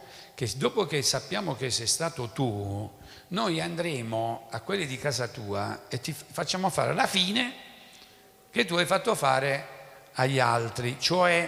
che 0.42 0.50
dopo 0.56 0.88
che 0.88 1.04
sappiamo 1.04 1.56
che 1.56 1.70
sei 1.70 1.86
stato 1.86 2.30
tu, 2.30 2.92
noi 3.28 3.62
andremo 3.62 4.48
a 4.50 4.62
quelli 4.62 4.88
di 4.88 4.98
casa 4.98 5.28
tua 5.28 5.84
e 5.88 6.02
ti 6.02 6.12
facciamo 6.14 6.72
fare 6.72 6.96
la 6.96 7.06
fine 7.06 7.54
che 8.50 8.66
tu 8.66 8.74
hai 8.74 8.88
fatto 8.88 9.14
fare 9.14 9.68
agli 10.14 10.40
altri, 10.40 10.98
cioè 11.00 11.48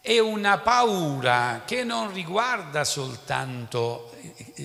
è 0.00 0.20
una 0.20 0.58
paura 0.58 1.62
che 1.66 1.82
non 1.82 2.12
riguarda 2.12 2.84
soltanto, 2.84 4.14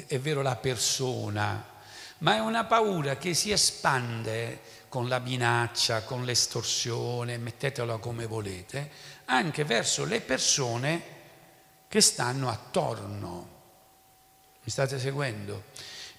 è 0.06 0.20
vero, 0.20 0.44
la 0.44 0.56
persona, 0.56 1.65
ma 2.20 2.36
è 2.36 2.39
una 2.41 2.65
paura 2.65 3.18
che 3.18 3.34
si 3.34 3.50
espande 3.50 4.62
con 4.88 5.08
la 5.08 5.18
minaccia, 5.18 6.03
con 6.03 6.25
l'estorsione, 6.25 7.39
mettetela 7.39 7.98
come 7.98 8.27
volete, 8.27 8.91
anche 9.25 9.63
verso 9.63 10.06
le 10.06 10.22
persone 10.22 11.11
che 11.91 12.00
stanno 12.00 12.48
attorno. 12.48 13.50
Mi 14.63 14.71
state 14.71 14.98
seguendo? 14.98 15.63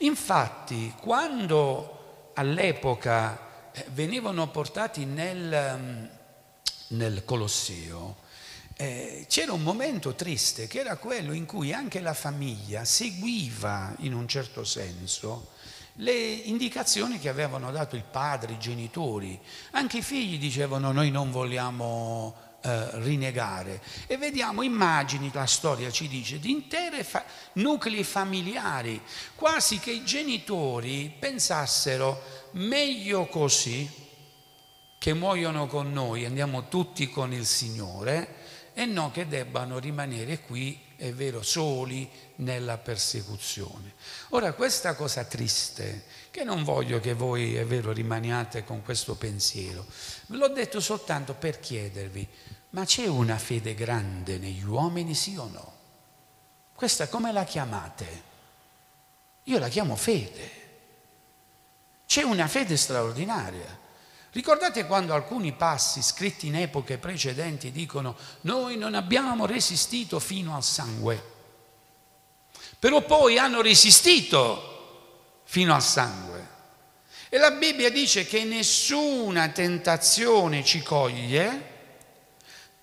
Infatti, 0.00 0.92
quando 1.00 2.32
all'epoca 2.34 3.70
eh, 3.72 3.86
venivano 3.92 4.50
portati 4.50 5.06
nel, 5.06 5.78
mm, 5.78 6.04
nel 6.88 7.24
Colosseo, 7.24 8.16
eh, 8.74 9.24
c'era 9.30 9.54
un 9.54 9.62
momento 9.62 10.14
triste 10.14 10.66
che 10.66 10.80
era 10.80 10.96
quello 10.96 11.32
in 11.32 11.46
cui 11.46 11.72
anche 11.72 12.00
la 12.00 12.12
famiglia 12.12 12.84
seguiva 12.84 13.94
in 14.00 14.12
un 14.12 14.28
certo 14.28 14.64
senso 14.64 15.52
le 15.96 16.12
indicazioni 16.12 17.18
che 17.18 17.30
avevano 17.30 17.70
dato 17.70 17.96
il 17.96 18.04
padre, 18.04 18.52
i 18.52 18.58
genitori. 18.58 19.40
Anche 19.70 19.98
i 19.98 20.02
figli 20.02 20.38
dicevano 20.38 20.92
noi 20.92 21.10
non 21.10 21.30
vogliamo 21.30 22.51
eh, 22.62 23.00
rinegare. 23.00 23.82
E 24.06 24.16
vediamo 24.16 24.62
immagini, 24.62 25.30
la 25.32 25.46
storia 25.46 25.90
ci 25.90 26.08
dice, 26.08 26.38
di 26.38 26.50
intere 26.50 27.04
fa- 27.04 27.24
nuclei 27.54 28.04
familiari, 28.04 29.00
quasi 29.34 29.78
che 29.78 29.90
i 29.90 30.04
genitori 30.04 31.12
pensassero 31.18 32.48
meglio 32.52 33.26
così 33.26 34.00
che 34.98 35.14
muoiono 35.14 35.66
con 35.66 35.92
noi, 35.92 36.24
andiamo 36.24 36.68
tutti 36.68 37.10
con 37.10 37.32
il 37.32 37.44
Signore 37.44 38.36
e 38.74 38.86
non 38.86 39.10
che 39.10 39.26
debbano 39.26 39.78
rimanere 39.78 40.40
qui, 40.40 40.80
è 40.96 41.12
vero, 41.12 41.42
soli 41.42 42.08
nella 42.36 42.78
persecuzione. 42.78 43.94
Ora 44.30 44.52
questa 44.52 44.94
cosa 44.94 45.24
triste, 45.24 46.04
che 46.30 46.44
non 46.44 46.62
voglio 46.62 47.00
che 47.00 47.14
voi, 47.14 47.56
è 47.56 47.64
vero, 47.64 47.92
rimaniate 47.92 48.64
con 48.64 48.82
questo 48.82 49.16
pensiero, 49.16 49.84
ve 50.26 50.36
l'ho 50.36 50.48
detto 50.48 50.80
soltanto 50.80 51.34
per 51.34 51.58
chiedervi, 51.58 52.26
ma 52.72 52.84
c'è 52.84 53.06
una 53.06 53.38
fede 53.38 53.74
grande 53.74 54.38
negli 54.38 54.64
uomini, 54.64 55.14
sì 55.14 55.36
o 55.36 55.48
no? 55.52 55.72
Questa 56.74 57.08
come 57.08 57.32
la 57.32 57.44
chiamate? 57.44 58.30
Io 59.44 59.58
la 59.58 59.68
chiamo 59.68 59.94
fede. 59.94 60.60
C'è 62.06 62.22
una 62.22 62.48
fede 62.48 62.76
straordinaria. 62.76 63.80
Ricordate 64.30 64.86
quando 64.86 65.12
alcuni 65.12 65.52
passi 65.52 66.00
scritti 66.00 66.46
in 66.46 66.56
epoche 66.56 66.96
precedenti 66.96 67.70
dicono 67.70 68.16
noi 68.42 68.78
non 68.78 68.94
abbiamo 68.94 69.44
resistito 69.44 70.18
fino 70.18 70.56
al 70.56 70.64
sangue, 70.64 71.22
però 72.78 73.02
poi 73.02 73.38
hanno 73.38 73.60
resistito 73.60 75.42
fino 75.44 75.74
al 75.74 75.82
sangue. 75.82 76.48
E 77.28 77.36
la 77.36 77.50
Bibbia 77.50 77.90
dice 77.90 78.24
che 78.24 78.44
nessuna 78.44 79.48
tentazione 79.48 80.64
ci 80.64 80.82
coglie 80.82 81.71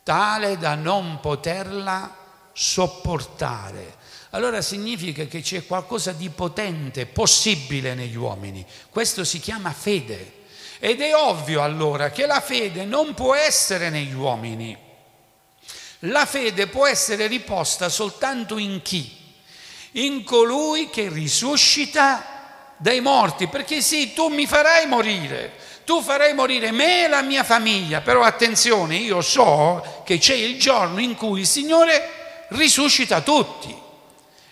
tale 0.10 0.58
da 0.58 0.74
non 0.74 1.20
poterla 1.20 2.16
sopportare. 2.52 3.98
Allora 4.32 4.60
significa 4.60 5.26
che 5.26 5.42
c'è 5.42 5.68
qualcosa 5.68 6.14
di 6.14 6.30
potente, 6.30 7.06
possibile 7.06 7.94
negli 7.94 8.16
uomini. 8.16 8.66
Questo 8.90 9.24
si 9.24 9.40
chiama 9.40 9.72
fede. 9.72 10.46
Ed 10.80 11.02
è 11.02 11.14
ovvio 11.14 11.62
allora 11.62 12.10
che 12.10 12.26
la 12.26 12.42
fede 12.42 12.86
non 12.86 13.14
può 13.14 13.36
essere 13.36 13.92
negli 13.92 14.16
uomini. 14.16 14.76
La 16.00 16.26
fede 16.26 16.66
può 16.66 16.88
essere 16.88 17.28
riposta 17.28 17.88
soltanto 17.88 18.58
in 18.58 18.82
chi? 18.82 19.16
In 19.92 20.24
colui 20.24 20.90
che 20.90 21.08
risuscita 21.08 22.74
dai 22.78 23.00
morti, 23.00 23.46
perché 23.46 23.80
sì, 23.80 24.14
tu 24.14 24.30
mi 24.30 24.48
farai 24.48 24.88
morire, 24.88 25.54
tu 25.90 26.04
farai 26.04 26.36
morire 26.36 26.70
me 26.72 27.06
e 27.06 27.08
la 27.08 27.24
mia 27.24 27.44
famiglia, 27.44 28.02
però 28.02 28.22
attenzione, 28.22 28.98
io 28.98 29.22
so 29.22 30.04
che 30.06 30.20
c'è 30.20 30.36
il 30.36 30.60
giorno 30.60 31.00
in 31.00 31.16
cui 31.16 31.40
il 31.40 31.48
Signore 31.48 32.46
risuscita 32.50 33.22
tutti. 33.22 33.76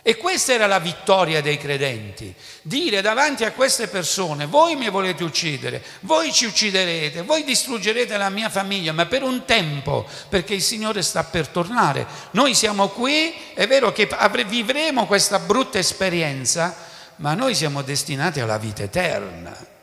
E 0.01 0.17
questa 0.17 0.53
era 0.53 0.65
la 0.65 0.79
vittoria 0.79 1.39
dei 1.39 1.59
credenti, 1.59 2.33
dire 2.63 3.01
davanti 3.01 3.45
a 3.45 3.51
queste 3.51 3.87
persone, 3.87 4.47
voi 4.47 4.75
mi 4.75 4.89
volete 4.89 5.23
uccidere, 5.23 5.83
voi 5.99 6.33
ci 6.33 6.45
ucciderete, 6.45 7.21
voi 7.21 7.43
distruggerete 7.43 8.17
la 8.17 8.31
mia 8.31 8.49
famiglia, 8.49 8.91
ma 8.91 9.05
per 9.05 9.21
un 9.21 9.45
tempo, 9.45 10.07
perché 10.29 10.55
il 10.55 10.63
Signore 10.63 11.03
sta 11.03 11.23
per 11.23 11.49
tornare. 11.49 12.07
Noi 12.31 12.55
siamo 12.55 12.87
qui, 12.87 13.31
è 13.53 13.67
vero 13.67 13.91
che 13.91 14.09
vivremo 14.47 15.05
questa 15.05 15.37
brutta 15.37 15.77
esperienza, 15.77 16.75
ma 17.17 17.35
noi 17.35 17.53
siamo 17.53 17.83
destinati 17.83 18.39
alla 18.39 18.57
vita 18.57 18.81
eterna. 18.81 19.75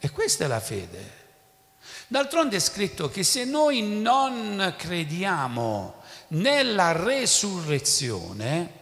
E 0.00 0.10
questa 0.10 0.44
è 0.44 0.46
la 0.48 0.60
fede. 0.60 1.18
D'altronde 2.08 2.56
è 2.56 2.60
scritto 2.60 3.10
che 3.10 3.22
se 3.22 3.44
noi 3.44 3.82
non 3.82 4.74
crediamo 4.76 6.02
nella 6.28 6.92
resurrezione, 6.92 8.78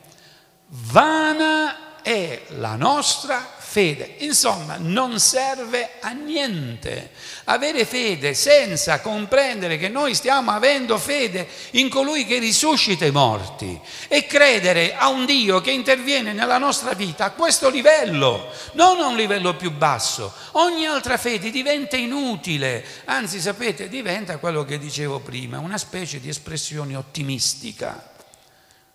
vana 0.68 2.00
è 2.02 2.44
la 2.50 2.76
nostra 2.76 3.46
fede. 3.58 4.14
Insomma, 4.20 4.76
non 4.78 5.18
serve 5.18 5.98
a 6.00 6.12
niente 6.12 7.10
avere 7.50 7.84
fede 7.84 8.34
senza 8.34 9.00
comprendere 9.00 9.78
che 9.78 9.88
noi 9.88 10.14
stiamo 10.14 10.50
avendo 10.50 10.98
fede 10.98 11.48
in 11.72 11.88
colui 11.88 12.26
che 12.26 12.38
risuscita 12.38 13.04
i 13.04 13.10
morti 13.10 13.78
e 14.08 14.26
credere 14.26 14.94
a 14.94 15.08
un 15.08 15.24
Dio 15.24 15.60
che 15.60 15.70
interviene 15.70 16.32
nella 16.32 16.58
nostra 16.58 16.92
vita 16.92 17.24
a 17.24 17.30
questo 17.30 17.70
livello, 17.70 18.50
non 18.72 19.00
a 19.00 19.06
un 19.06 19.16
livello 19.16 19.56
più 19.56 19.70
basso. 19.72 20.32
Ogni 20.52 20.86
altra 20.86 21.16
fede 21.16 21.50
diventa 21.50 21.96
inutile, 21.96 22.84
anzi 23.06 23.40
sapete, 23.40 23.88
diventa 23.88 24.38
quello 24.38 24.64
che 24.64 24.78
dicevo 24.78 25.20
prima, 25.20 25.58
una 25.58 25.78
specie 25.78 26.20
di 26.20 26.28
espressione 26.28 26.96
ottimistica. 26.96 28.12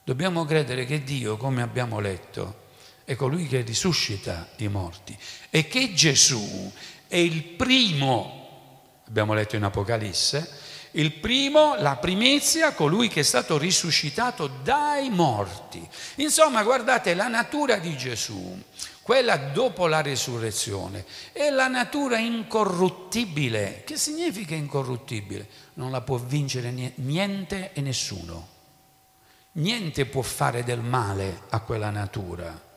Dobbiamo 0.03 0.45
credere 0.45 0.85
che 0.85 1.03
Dio, 1.03 1.37
come 1.37 1.61
abbiamo 1.61 1.99
letto, 1.99 2.61
è 3.05 3.15
colui 3.15 3.47
che 3.47 3.61
risuscita 3.61 4.49
i 4.57 4.67
morti 4.67 5.17
e 5.49 5.67
che 5.67 5.93
Gesù 5.93 6.71
è 7.07 7.17
il 7.17 7.43
primo, 7.43 8.42
abbiamo 9.07 9.33
letto 9.33 9.55
in 9.55 9.63
Apocalisse, 9.63 10.61
il 10.95 11.13
primo, 11.13 11.75
la 11.75 11.95
primizia, 11.95 12.73
colui 12.73 13.07
che 13.07 13.21
è 13.21 13.23
stato 13.23 13.57
risuscitato 13.57 14.47
dai 14.47 15.09
morti. 15.09 15.87
Insomma, 16.15 16.61
guardate, 16.63 17.15
la 17.15 17.27
natura 17.27 17.77
di 17.77 17.97
Gesù, 17.97 18.61
quella 19.01 19.37
dopo 19.37 19.87
la 19.87 20.01
risurrezione, 20.01 21.05
è 21.31 21.49
la 21.49 21.67
natura 21.67 22.19
incorruttibile. 22.19 23.81
Che 23.83 23.97
significa 23.97 24.53
incorruttibile? 24.53 25.47
Non 25.73 25.89
la 25.89 26.01
può 26.01 26.17
vincere 26.17 26.93
niente 26.95 27.71
e 27.73 27.81
nessuno. 27.81 28.49
Niente 29.53 30.05
può 30.05 30.21
fare 30.21 30.63
del 30.63 30.81
male 30.81 31.41
a 31.49 31.59
quella 31.61 31.89
natura. 31.89 32.71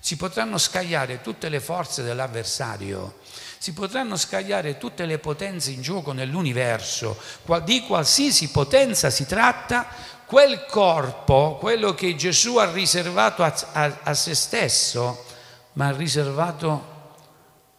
Si 0.00 0.16
potranno 0.16 0.56
scagliare 0.56 1.20
tutte 1.20 1.50
le 1.50 1.60
forze 1.60 2.02
dell'avversario, 2.02 3.18
si 3.60 3.74
potranno 3.74 4.16
scagliare 4.16 4.78
tutte 4.78 5.04
le 5.04 5.18
potenze 5.18 5.70
in 5.70 5.82
gioco 5.82 6.12
nell'universo, 6.12 7.20
di 7.62 7.82
qualsiasi 7.82 8.50
potenza 8.50 9.10
si 9.10 9.26
tratta, 9.26 9.86
quel 10.24 10.64
corpo, 10.64 11.58
quello 11.60 11.92
che 11.92 12.16
Gesù 12.16 12.56
ha 12.56 12.72
riservato 12.72 13.42
a, 13.42 13.54
a, 13.72 13.98
a 14.04 14.14
se 14.14 14.34
stesso, 14.34 15.26
ma 15.74 15.88
ha 15.88 15.92
riservato 15.92 17.18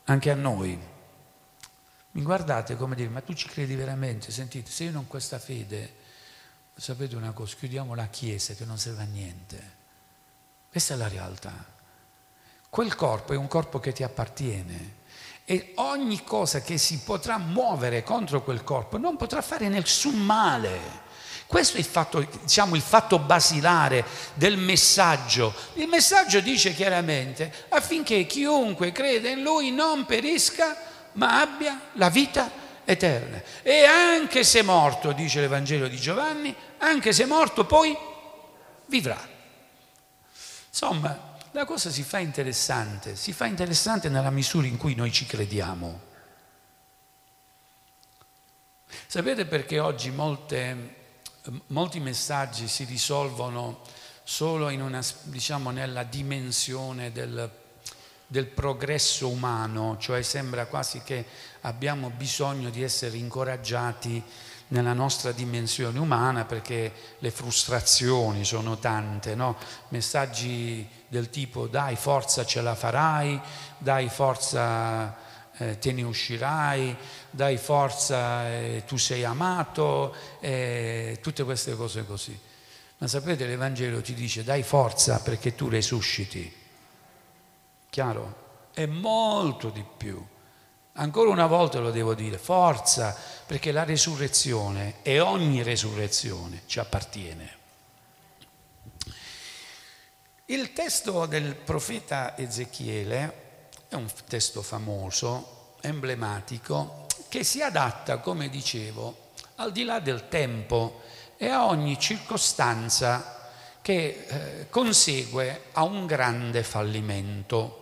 anche 0.03 0.29
a 0.29 0.35
noi. 0.35 0.79
Mi 2.11 2.21
guardate 2.21 2.75
come 2.75 2.93
dire, 2.93 3.09
ma 3.09 3.21
tu 3.21 3.33
ci 3.33 3.47
credi 3.47 3.73
veramente? 3.73 4.31
Sentite, 4.31 4.69
se 4.69 4.83
io 4.83 4.91
non 4.91 5.05
ho 5.05 5.07
questa 5.07 5.39
fede, 5.39 5.95
sapete 6.75 7.15
una 7.15 7.31
cosa, 7.31 7.55
chiudiamo 7.57 7.96
la 7.96 8.05
Chiesa 8.05 8.53
che 8.53 8.65
non 8.65 8.77
serve 8.77 9.01
a 9.01 9.07
niente. 9.07 9.72
Questa 10.70 10.94
è 10.94 10.98
la 10.98 11.07
realtà. 11.07 11.65
Quel 12.70 12.94
corpo 12.94 13.33
è 13.33 13.35
un 13.35 13.48
corpo 13.48 13.79
che 13.79 13.94
ti 13.94 14.03
appartiene 14.03 15.00
e 15.51 15.74
ogni 15.75 16.24
cosa 16.24 16.61
che 16.61 16.77
si 16.77 17.00
potrà 17.00 17.37
muovere 17.37 18.03
contro 18.03 18.42
quel 18.42 18.64
corpo 18.64 18.98
non 18.98 19.18
potrà 19.18 19.42
fare 19.42 19.68
nessun 19.68 20.14
male. 20.14 20.79
Questo 21.46 21.75
è 21.75 21.79
il 21.79 21.85
fatto, 21.85 22.25
diciamo, 22.44 22.77
il 22.77 22.81
fatto 22.81 23.20
basilare 23.20 24.05
del 24.35 24.55
messaggio. 24.55 25.53
Il 25.74 25.90
messaggio 25.90 26.40
dice 26.40 26.74
chiaramente 26.74 27.66
affinché 27.68 28.25
chiunque 28.27 28.94
crede 28.94 29.31
in 29.31 29.42
lui 29.42 29.72
non 29.72 30.05
perisca, 30.05 30.77
ma 31.14 31.42
abbia 31.42 31.77
la 31.96 32.07
vita 32.07 32.50
eterna. 32.85 33.44
E 33.61 33.83
anche 33.83 34.46
se 34.46 34.61
morto, 34.61 35.11
dice 35.11 35.42
l'Evangelo 35.42 35.90
di 35.90 35.98
Giovanni, 35.98 36.55
anche 36.77 37.11
se 37.11 37.25
morto 37.25 37.66
poi 37.66 37.94
vivrà. 38.85 39.20
Insomma, 40.70 41.30
la 41.51 41.66
cosa 41.66 41.90
si 41.90 42.03
fa 42.03 42.20
interessante, 42.20 43.16
si 43.16 43.33
fa 43.33 43.46
interessante 43.46 44.09
nella 44.09 44.29
misura 44.29 44.68
in 44.68 44.77
cui 44.77 44.96
noi 44.96 45.11
ci 45.11 45.25
crediamo. 45.25 46.09
Sapete 49.07 49.46
perché 49.46 49.79
oggi 49.79 50.11
molte, 50.11 50.96
molti 51.68 52.00
messaggi 52.00 52.68
si 52.68 52.85
risolvono 52.85 53.81
solo 54.24 54.68
una, 54.68 55.03
diciamo, 55.24 55.72
nella 55.72 56.03
dimensione 56.03 57.11
del, 57.11 57.50
del 58.27 58.46
progresso 58.46 59.27
umano, 59.27 59.98
cioè 60.00 60.22
sembra 60.22 60.68
quasi 60.68 61.01
che 61.01 61.25
abbiamo 61.61 62.09
bisogno 62.09 62.70
di 62.70 62.81
essere 62.81 63.18
incoraggiati 63.18 64.24
nella 64.72 64.94
nostra 64.94 65.31
dimensione 65.31 66.00
umana 66.00 66.46
perché 66.46 66.92
le 67.20 67.31
frustrazioni 67.31 68.46
sono 68.46 68.77
tante, 68.77 69.36
no? 69.36 69.57
messaggi 69.90 70.88
del 71.07 71.29
tipo 71.29 71.68
dai 71.68 71.96
forza 71.96 72.46
ce 72.46 72.62
la 72.62 72.75
farai, 72.75 73.40
dai 73.77 74.10
forza 74.10 75.16
eh, 75.57 75.77
te 75.77 75.92
ne 75.92 76.03
uscirai, 76.03 76.96
dai 77.29 77.57
forza 77.57 78.50
eh, 78.50 78.84
tu 78.86 78.98
sei 78.98 79.25
amato, 79.25 80.16
eh, 80.40 81.20
tutte 81.22 81.44
queste 81.44 81.75
cose 81.75 82.05
così. 82.05 82.40
Ma 82.98 83.07
sapete 83.07 83.46
l'Evangelo 83.46 84.00
ti 84.01 84.14
dice 84.14 84.44
dai 84.44 84.64
forza 84.64 85.20
perché 85.20 85.53
tu 85.53 85.68
resusciti. 85.68 86.60
Chiaro? 87.90 88.36
È 88.74 88.86
molto 88.86 89.70
di 89.70 89.84
più. 89.98 90.25
Ancora 90.93 91.29
una 91.29 91.47
volta 91.47 91.79
lo 91.79 91.91
devo 91.91 92.13
dire, 92.13 92.37
forza, 92.37 93.15
perché 93.45 93.71
la 93.71 93.83
resurrezione 93.85 94.95
e 95.01 95.19
ogni 95.19 95.63
resurrezione 95.63 96.63
ci 96.65 96.79
appartiene. 96.79 97.59
Il 100.45 100.73
testo 100.73 101.25
del 101.27 101.55
profeta 101.55 102.37
Ezechiele 102.37 103.69
è 103.87 103.95
un 103.95 104.07
testo 104.27 104.61
famoso, 104.61 105.75
emblematico, 105.81 107.05
che 107.29 107.45
si 107.45 107.61
adatta, 107.61 108.17
come 108.17 108.49
dicevo, 108.49 109.29
al 109.55 109.71
di 109.71 109.83
là 109.83 109.99
del 109.99 110.27
tempo 110.27 111.03
e 111.37 111.47
a 111.47 111.65
ogni 111.65 111.97
circostanza 111.97 113.49
che 113.81 114.25
eh, 114.27 114.69
consegue 114.69 115.67
a 115.71 115.83
un 115.83 116.05
grande 116.05 116.63
fallimento. 116.63 117.80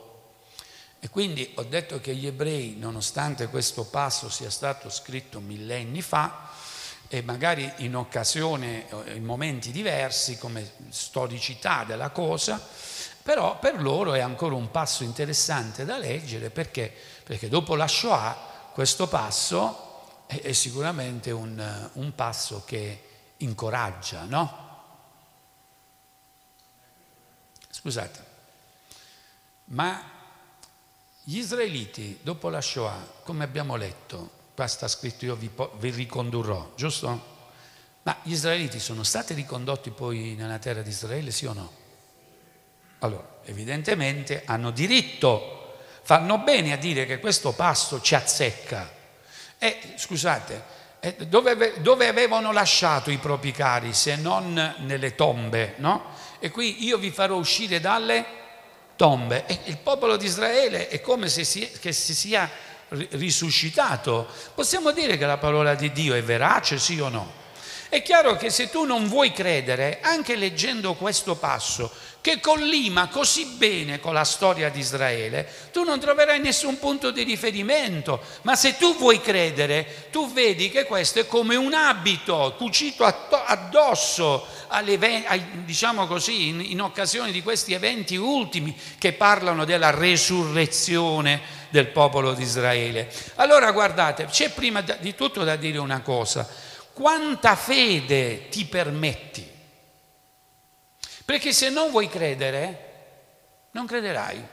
E 0.99 1.09
quindi 1.09 1.53
ho 1.55 1.63
detto 1.63 2.01
che 2.01 2.13
gli 2.13 2.27
ebrei, 2.27 2.75
nonostante 2.77 3.47
questo 3.47 3.85
passo 3.85 4.29
sia 4.29 4.49
stato 4.49 4.89
scritto 4.89 5.39
millenni 5.39 6.01
fa, 6.01 6.49
e 7.07 7.23
magari 7.23 7.71
in 7.77 7.95
occasione, 7.95 8.85
in 9.13 9.23
momenti 9.23 9.71
diversi, 9.71 10.37
come 10.37 10.73
storicità 10.89 11.83
della 11.83 12.09
cosa, 12.09 12.61
però 13.23 13.57
per 13.57 13.81
loro 13.81 14.13
è 14.13 14.19
ancora 14.19 14.55
un 14.55 14.69
passo 14.69 15.03
interessante 15.03 15.85
da 15.85 15.97
leggere 15.97 16.51
perché, 16.51 16.93
perché 17.23 17.49
dopo 17.49 17.75
la 17.75 17.87
Shoah 17.87 18.71
questo 18.73 19.07
passo 19.07 20.23
è, 20.27 20.41
è 20.41 20.51
sicuramente 20.51 21.31
un, 21.31 21.89
un, 21.93 22.13
passo 22.13 22.63
che 22.65 23.03
incoraggia, 23.37 24.23
no? 24.25 24.67
Scusate, 27.71 28.25
ma 29.65 30.18
gli 31.23 31.37
israeliti, 31.37 32.19
dopo 32.21 32.49
la 32.49 32.61
Shoah, 32.61 33.21
come 33.23 33.43
abbiamo 33.43 33.75
letto, 33.75 34.29
qua 34.55 34.67
sta 34.67 34.87
scritto 34.87 35.25
io 35.25 35.35
vi, 35.35 35.49
vi 35.77 35.89
ricondurrò, 35.91 36.71
giusto? 36.75 37.37
Ma 38.01 38.17
gli 38.23 38.31
israeliti 38.31 38.79
sono 38.79 39.03
stati 39.03 39.33
ricondotti 39.33 39.91
poi 39.91 40.35
nella 40.37 40.57
terra 40.57 40.81
di 40.81 40.89
Israele, 40.89 41.31
sì 41.31 41.45
o 41.45 41.53
no? 41.53 41.71
Allora, 42.99 43.39
evidentemente 43.45 44.43
hanno 44.45 44.71
diritto, 44.71 45.77
fanno 46.01 46.39
bene 46.39 46.73
a 46.73 46.77
dire 46.77 47.05
che 47.05 47.19
questo 47.19 47.51
passo 47.51 48.01
ci 48.01 48.15
azzecca. 48.15 48.91
E 49.57 49.93
scusate, 49.95 50.63
dove, 51.27 51.81
dove 51.81 52.07
avevano 52.07 52.51
lasciato 52.51 53.11
i 53.11 53.17
propri 53.17 53.51
cari 53.51 53.93
se 53.93 54.15
non 54.15 54.75
nelle 54.79 55.15
tombe, 55.15 55.75
no? 55.77 56.15
E 56.39 56.49
qui 56.49 56.83
io 56.85 56.97
vi 56.97 57.11
farò 57.11 57.35
uscire 57.35 57.79
dalle 57.79 58.25
tombe. 58.99 59.45
E 59.45 59.59
il 59.63 59.77
popolo 59.77 60.17
di 60.17 60.25
Israele 60.25 60.89
è 60.89 60.99
come 60.99 61.29
se 61.29 61.45
si, 61.45 61.71
si 61.89 62.13
sia 62.13 62.51
risuscitato. 62.89 64.27
Possiamo 64.53 64.91
dire 64.91 65.17
che 65.17 65.25
la 65.25 65.37
parola 65.37 65.73
di 65.73 65.93
Dio 65.93 66.15
è 66.15 66.21
verace, 66.21 66.77
sì 66.77 66.99
o 66.99 67.07
no? 67.07 67.31
È 67.87 68.01
chiaro 68.01 68.35
che 68.35 68.49
se 68.49 68.69
tu 68.69 68.83
non 68.83 69.07
vuoi 69.07 69.31
credere, 69.31 69.99
anche 70.01 70.35
leggendo 70.35 70.95
questo 70.95 71.35
passo, 71.35 71.89
che 72.21 72.39
collima 72.39 73.07
così 73.07 73.45
bene 73.45 73.99
con 73.99 74.13
la 74.13 74.23
storia 74.23 74.69
di 74.69 74.79
Israele, 74.79 75.47
tu 75.71 75.83
non 75.83 75.99
troverai 75.99 76.39
nessun 76.39 76.77
punto 76.79 77.11
di 77.11 77.23
riferimento, 77.23 78.21
ma 78.41 78.55
se 78.55 78.77
tu 78.77 78.95
vuoi 78.97 79.21
credere, 79.21 80.07
tu 80.11 80.31
vedi 80.31 80.69
che 80.69 80.83
questo 80.83 81.19
è 81.19 81.27
come 81.27 81.55
un 81.55 81.73
abito 81.73 82.55
cucito 82.57 83.03
addosso 83.05 84.45
alle, 84.67 84.99
diciamo 85.65 86.07
così, 86.07 86.47
in, 86.47 86.61
in 86.61 86.81
occasione 86.81 87.31
di 87.31 87.41
questi 87.41 87.73
eventi 87.73 88.15
ultimi 88.15 88.75
che 88.97 89.13
parlano 89.13 89.65
della 89.65 89.91
resurrezione 89.91 91.57
del 91.69 91.87
popolo 91.87 92.33
di 92.33 92.43
Israele. 92.43 93.11
Allora 93.35 93.71
guardate, 93.71 94.25
c'è 94.25 94.49
prima 94.49 94.81
di 94.81 95.15
tutto 95.15 95.43
da 95.43 95.55
dire 95.55 95.77
una 95.77 96.01
cosa 96.01 96.67
quanta 96.99 97.55
fede 97.55 98.49
ti 98.49 98.65
permetti. 98.65 99.58
Perché 101.29 101.53
se 101.53 101.69
non 101.69 101.91
vuoi 101.91 102.09
credere, 102.09 102.93
non 103.73 103.85
crederai. 103.85 104.43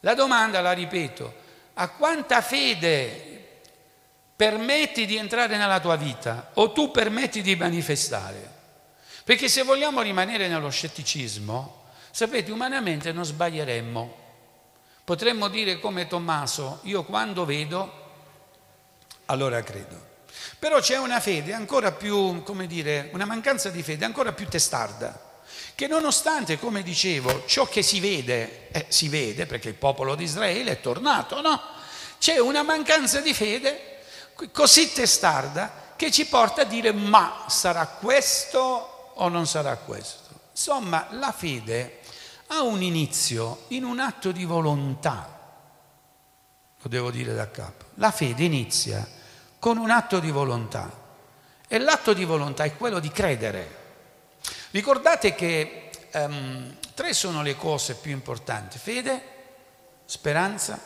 La 0.00 0.12
domanda, 0.12 0.60
la 0.60 0.72
ripeto, 0.72 1.34
a 1.72 1.88
quanta 1.88 2.42
fede 2.42 3.62
permetti 4.36 5.06
di 5.06 5.16
entrare 5.16 5.56
nella 5.56 5.80
tua 5.80 5.96
vita 5.96 6.50
o 6.52 6.72
tu 6.72 6.90
permetti 6.90 7.40
di 7.40 7.56
manifestare? 7.56 8.52
Perché 9.24 9.48
se 9.48 9.62
vogliamo 9.62 10.02
rimanere 10.02 10.46
nello 10.46 10.68
scetticismo, 10.68 11.84
sapete, 12.10 12.52
umanamente 12.52 13.12
non 13.12 13.24
sbaglieremmo. 13.24 14.14
Potremmo 15.04 15.48
dire 15.48 15.80
come 15.80 16.06
Tommaso, 16.06 16.80
io 16.82 17.04
quando 17.04 17.46
vedo, 17.46 18.10
allora 19.24 19.62
credo. 19.62 20.09
Però 20.58 20.80
c'è 20.80 20.98
una 20.98 21.20
fede 21.20 21.52
ancora 21.52 21.92
più, 21.92 22.42
come 22.42 22.66
dire, 22.66 23.10
una 23.12 23.24
mancanza 23.24 23.70
di 23.70 23.82
fede 23.82 24.04
ancora 24.04 24.32
più 24.32 24.46
testarda, 24.46 25.28
che 25.74 25.86
nonostante, 25.86 26.58
come 26.58 26.82
dicevo, 26.82 27.44
ciò 27.46 27.66
che 27.66 27.82
si 27.82 28.00
vede, 28.00 28.68
eh, 28.70 28.86
si 28.88 29.08
vede 29.08 29.46
perché 29.46 29.68
il 29.68 29.74
popolo 29.74 30.14
di 30.14 30.24
Israele 30.24 30.72
è 30.72 30.80
tornato, 30.80 31.40
no? 31.40 31.60
C'è 32.18 32.38
una 32.38 32.62
mancanza 32.62 33.20
di 33.20 33.32
fede 33.32 33.98
così 34.52 34.92
testarda 34.92 35.94
che 35.96 36.10
ci 36.10 36.26
porta 36.26 36.62
a 36.62 36.64
dire 36.64 36.92
ma 36.92 37.44
sarà 37.48 37.86
questo 37.86 39.12
o 39.14 39.28
non 39.28 39.46
sarà 39.46 39.76
questo. 39.76 40.28
Insomma, 40.50 41.08
la 41.12 41.32
fede 41.32 42.00
ha 42.48 42.62
un 42.62 42.82
inizio 42.82 43.64
in 43.68 43.84
un 43.84 44.00
atto 44.00 44.32
di 44.32 44.44
volontà, 44.44 45.38
lo 46.78 46.88
devo 46.88 47.10
dire 47.10 47.34
da 47.34 47.50
capo. 47.50 47.84
La 47.94 48.10
fede 48.10 48.44
inizia 48.44 49.06
con 49.60 49.76
un 49.76 49.90
atto 49.90 50.18
di 50.18 50.30
volontà. 50.32 50.90
E 51.68 51.78
l'atto 51.78 52.12
di 52.12 52.24
volontà 52.24 52.64
è 52.64 52.76
quello 52.76 52.98
di 52.98 53.10
credere. 53.10 53.78
Ricordate 54.72 55.36
che 55.36 55.90
um, 56.14 56.76
tre 56.94 57.12
sono 57.12 57.42
le 57.42 57.54
cose 57.54 57.94
più 57.94 58.10
importanti, 58.10 58.78
fede, 58.78 59.22
speranza 60.04 60.80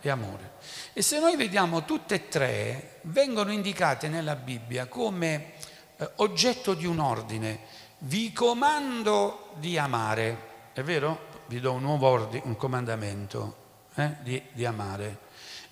e 0.00 0.10
amore. 0.10 0.52
E 0.92 1.02
se 1.02 1.18
noi 1.18 1.36
vediamo 1.36 1.84
tutte 1.84 2.14
e 2.14 2.28
tre, 2.28 3.00
vengono 3.02 3.50
indicate 3.50 4.08
nella 4.08 4.36
Bibbia 4.36 4.86
come 4.86 5.54
eh, 5.96 6.10
oggetto 6.16 6.74
di 6.74 6.86
un 6.86 6.98
ordine. 6.98 7.60
Vi 7.98 8.32
comando 8.32 9.52
di 9.54 9.78
amare, 9.78 10.70
è 10.72 10.82
vero? 10.82 11.30
Vi 11.46 11.60
do 11.60 11.72
un 11.72 11.82
nuovo 11.82 12.08
ordine, 12.08 12.42
un 12.44 12.56
comandamento 12.56 13.56
eh, 13.94 14.16
di, 14.20 14.42
di 14.52 14.64
amare. 14.64 15.21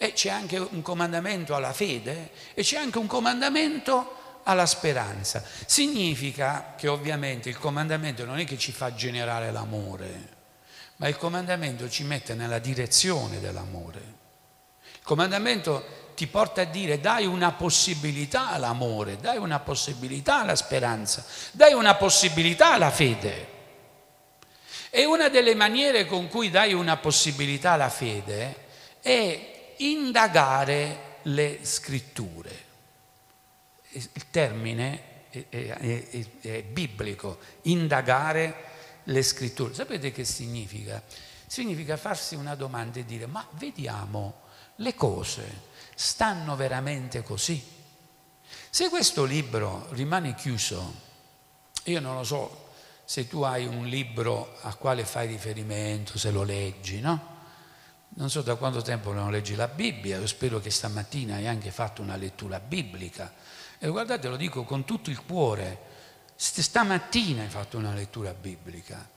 E 0.02 0.14
c'è 0.14 0.30
anche 0.30 0.56
un 0.56 0.80
comandamento 0.80 1.54
alla 1.54 1.74
fede 1.74 2.30
e 2.54 2.62
c'è 2.62 2.78
anche 2.78 2.96
un 2.96 3.06
comandamento 3.06 4.40
alla 4.44 4.64
speranza. 4.64 5.44
Significa 5.66 6.72
che 6.74 6.88
ovviamente 6.88 7.50
il 7.50 7.58
comandamento 7.58 8.24
non 8.24 8.38
è 8.38 8.46
che 8.46 8.56
ci 8.56 8.72
fa 8.72 8.94
generare 8.94 9.52
l'amore, 9.52 10.28
ma 10.96 11.06
il 11.06 11.18
comandamento 11.18 11.86
ci 11.90 12.04
mette 12.04 12.32
nella 12.32 12.58
direzione 12.58 13.40
dell'amore. 13.40 13.98
Il 14.94 15.02
comandamento 15.02 16.12
ti 16.14 16.26
porta 16.26 16.62
a 16.62 16.64
dire 16.64 16.98
dai 16.98 17.26
una 17.26 17.52
possibilità 17.52 18.48
all'amore, 18.52 19.18
dai 19.18 19.36
una 19.36 19.58
possibilità 19.58 20.40
alla 20.40 20.56
speranza, 20.56 21.22
dai 21.52 21.74
una 21.74 21.94
possibilità 21.96 22.72
alla 22.72 22.90
fede. 22.90 23.48
E 24.88 25.04
una 25.04 25.28
delle 25.28 25.54
maniere 25.54 26.06
con 26.06 26.26
cui 26.28 26.48
dai 26.48 26.72
una 26.72 26.96
possibilità 26.96 27.72
alla 27.72 27.90
fede 27.90 28.68
è 29.02 29.58
indagare 29.80 31.18
le 31.22 31.60
scritture. 31.62 32.68
Il 33.90 34.30
termine 34.30 35.28
è, 35.30 35.46
è, 35.48 35.76
è, 35.76 36.26
è, 36.40 36.62
biblico, 36.62 37.38
indagare 37.62 38.68
le 39.04 39.22
scritture. 39.22 39.74
Sapete 39.74 40.12
che 40.12 40.24
significa? 40.24 41.02
Significa 41.46 41.96
farsi 41.96 42.34
una 42.34 42.54
domanda 42.54 43.00
e 43.00 43.04
dire 43.04 43.26
ma 43.26 43.46
vediamo, 43.52 44.42
le 44.76 44.94
cose 44.94 45.68
stanno 45.94 46.56
veramente 46.56 47.22
così? 47.22 47.78
Se 48.70 48.88
questo 48.88 49.24
libro 49.24 49.88
rimane 49.90 50.34
chiuso, 50.34 51.08
io 51.84 52.00
non 52.00 52.14
lo 52.14 52.24
so 52.24 52.68
se 53.04 53.26
tu 53.26 53.42
hai 53.42 53.66
un 53.66 53.86
libro 53.86 54.56
a 54.60 54.74
quale 54.74 55.04
fai 55.04 55.26
riferimento, 55.26 56.16
se 56.18 56.30
lo 56.30 56.44
leggi, 56.44 57.00
no? 57.00 57.39
Non 58.12 58.28
so 58.28 58.42
da 58.42 58.56
quanto 58.56 58.82
tempo 58.82 59.12
non 59.12 59.30
leggi 59.30 59.54
la 59.54 59.68
Bibbia, 59.68 60.18
io 60.18 60.26
spero 60.26 60.58
che 60.58 60.70
stamattina 60.70 61.36
hai 61.36 61.46
anche 61.46 61.70
fatto 61.70 62.02
una 62.02 62.16
lettura 62.16 62.58
biblica. 62.58 63.32
E 63.78 63.88
guardate, 63.88 64.28
lo 64.28 64.36
dico 64.36 64.64
con 64.64 64.84
tutto 64.84 65.10
il 65.10 65.24
cuore, 65.24 65.78
stamattina 66.34 67.42
hai 67.42 67.48
fatto 67.48 67.78
una 67.78 67.94
lettura 67.94 68.34
biblica. 68.34 69.08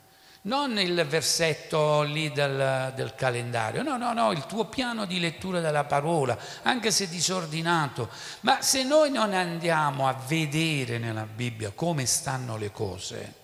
Non 0.46 0.78
il 0.78 1.06
versetto 1.08 2.02
lì 2.04 2.32
del, 2.32 2.92
del, 2.96 3.16
calendario, 3.16 3.82
no, 3.82 3.98
no, 3.98 4.14
no, 4.14 4.32
il 4.32 4.46
tuo 4.46 4.66
piano 4.66 5.06
di 5.06 5.20
lettura 5.20 5.60
della 5.60 5.86
parola, 5.86 6.38
anche 6.64 6.92
se 6.92 7.08
disordinato. 7.08 8.10
Ma 8.42 8.62
se 8.62 8.84
noi 8.84 9.10
non 9.10 9.34
andiamo 9.34 10.08
a 10.08 10.14
vedere 10.28 10.98
nella 10.98 11.26
Bibbia 11.26 11.72
come 11.72 12.06
stanno 12.06 12.58
le 12.58 12.72
cose, 12.72 13.36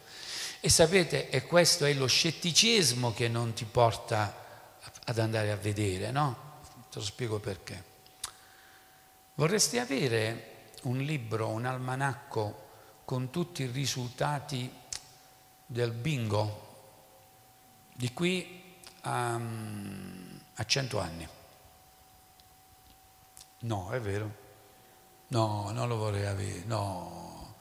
e 0.60 0.70
sapete, 0.70 1.30
e 1.30 1.46
questo 1.46 1.86
è 1.86 1.94
lo 1.94 2.06
scetticismo 2.06 3.14
che 3.14 3.30
non 3.30 3.54
ti 3.54 3.64
porta 3.64 4.20
a 4.20 4.34
ad 5.10 5.18
andare 5.18 5.52
a 5.52 5.56
vedere, 5.56 6.12
no? 6.12 6.62
Te 6.92 7.00
lo 7.00 7.04
spiego 7.04 7.40
perché. 7.40 7.84
Vorresti 9.34 9.80
avere 9.80 10.68
un 10.84 11.00
libro, 11.00 11.48
un 11.48 11.66
almanacco 11.66 12.68
con 13.06 13.32
tutti 13.32 13.64
i 13.64 13.72
risultati 13.72 14.72
del 15.66 15.92
bingo 15.92 16.68
di 17.94 18.14
qui 18.14 18.78
a, 19.02 19.34
a 19.34 20.66
100 20.66 21.00
anni? 21.00 21.28
No, 23.62 23.90
è 23.90 24.00
vero. 24.00 24.48
No, 25.30 25.72
non 25.72 25.88
lo 25.88 25.96
vorrei 25.96 26.28
avere, 26.28 26.64
no. 26.66 27.56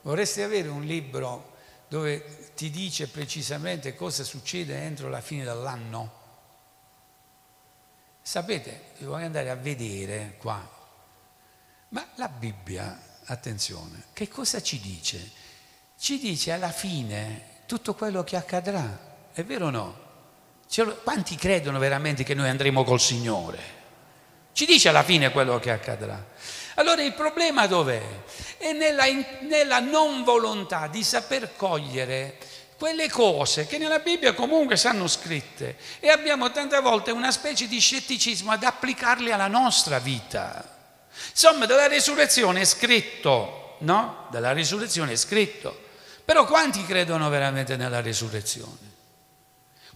Vorresti 0.00 0.40
avere 0.40 0.68
un 0.68 0.84
libro 0.84 1.56
dove 1.88 2.52
ti 2.54 2.70
dice 2.70 3.08
precisamente 3.08 3.94
cosa 3.94 4.24
succede 4.24 4.80
entro 4.80 5.10
la 5.10 5.20
fine 5.20 5.44
dell'anno? 5.44 6.15
Sapete, 8.26 8.86
devo 8.98 9.14
andare 9.14 9.50
a 9.50 9.54
vedere 9.54 10.34
qua. 10.38 10.60
Ma 11.90 12.04
la 12.16 12.26
Bibbia, 12.26 13.00
attenzione, 13.26 14.06
che 14.12 14.26
cosa 14.26 14.60
ci 14.60 14.80
dice? 14.80 15.30
Ci 15.96 16.18
dice 16.18 16.50
alla 16.50 16.72
fine 16.72 17.60
tutto 17.66 17.94
quello 17.94 18.24
che 18.24 18.34
accadrà, 18.34 19.28
è 19.32 19.44
vero 19.44 19.66
o 19.66 19.70
no? 19.70 19.98
Quanti 21.04 21.36
credono 21.36 21.78
veramente 21.78 22.24
che 22.24 22.34
noi 22.34 22.48
andremo 22.48 22.82
col 22.82 22.98
Signore? 22.98 23.60
Ci 24.52 24.66
dice 24.66 24.88
alla 24.88 25.04
fine 25.04 25.30
quello 25.30 25.60
che 25.60 25.70
accadrà. 25.70 26.26
Allora 26.74 27.04
il 27.04 27.14
problema 27.14 27.68
dov'è? 27.68 28.02
È 28.58 28.72
nella, 28.72 29.04
nella 29.42 29.78
non 29.78 30.24
volontà 30.24 30.88
di 30.88 31.04
saper 31.04 31.54
cogliere 31.54 32.38
quelle 32.78 33.08
cose 33.08 33.66
che 33.66 33.78
nella 33.78 34.00
Bibbia 34.00 34.34
comunque 34.34 34.76
stanno 34.76 35.06
scritte 35.08 35.76
e 35.98 36.10
abbiamo 36.10 36.50
tante 36.50 36.78
volte 36.80 37.10
una 37.10 37.30
specie 37.30 37.66
di 37.66 37.78
scetticismo 37.78 38.52
ad 38.52 38.62
applicarle 38.62 39.32
alla 39.32 39.48
nostra 39.48 39.98
vita. 39.98 40.74
Insomma, 41.30 41.64
della 41.64 41.86
risurrezione 41.88 42.60
è 42.60 42.64
scritto, 42.64 43.76
no? 43.80 44.26
Della 44.30 44.52
risurrezione 44.52 45.12
è 45.12 45.16
scritto. 45.16 45.84
Però 46.24 46.44
quanti 46.44 46.84
credono 46.84 47.28
veramente 47.28 47.76
nella 47.76 48.00
risurrezione? 48.00 48.94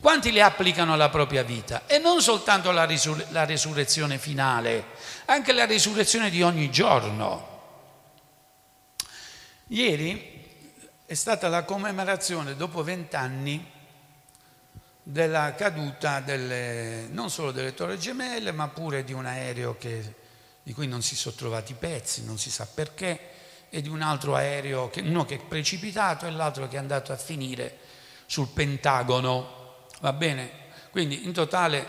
Quanti 0.00 0.32
le 0.32 0.40
applicano 0.40 0.94
alla 0.94 1.10
propria 1.10 1.42
vita? 1.42 1.82
E 1.86 1.98
non 1.98 2.22
soltanto 2.22 2.70
la, 2.70 2.84
risur- 2.84 3.26
la 3.30 3.44
risurrezione 3.44 4.16
finale, 4.16 4.86
anche 5.26 5.52
la 5.52 5.66
risurrezione 5.66 6.30
di 6.30 6.42
ogni 6.42 6.70
giorno. 6.70 7.48
Ieri 9.66 10.39
è 11.10 11.14
stata 11.14 11.48
la 11.48 11.64
commemorazione 11.64 12.54
dopo 12.54 12.84
vent'anni 12.84 13.68
della 15.02 15.56
caduta 15.56 16.20
delle, 16.20 17.08
non 17.10 17.30
solo 17.30 17.50
delle 17.50 17.74
torri 17.74 17.98
gemelle, 17.98 18.52
ma 18.52 18.68
pure 18.68 19.02
di 19.02 19.12
un 19.12 19.26
aereo 19.26 19.76
che, 19.76 20.14
di 20.62 20.72
cui 20.72 20.86
non 20.86 21.02
si 21.02 21.16
sono 21.16 21.34
trovati 21.34 21.74
pezzi, 21.74 22.24
non 22.24 22.38
si 22.38 22.48
sa 22.48 22.64
perché, 22.64 23.18
e 23.70 23.82
di 23.82 23.88
un 23.88 24.02
altro 24.02 24.36
aereo, 24.36 24.88
che, 24.88 25.00
uno 25.00 25.24
che 25.24 25.34
è 25.34 25.38
precipitato 25.40 26.26
e 26.26 26.30
l'altro 26.30 26.68
che 26.68 26.76
è 26.76 26.78
andato 26.78 27.10
a 27.10 27.16
finire 27.16 27.78
sul 28.26 28.46
Pentagono. 28.46 29.88
Va 30.02 30.12
bene? 30.12 30.48
Quindi 30.92 31.24
in 31.24 31.32
totale 31.32 31.88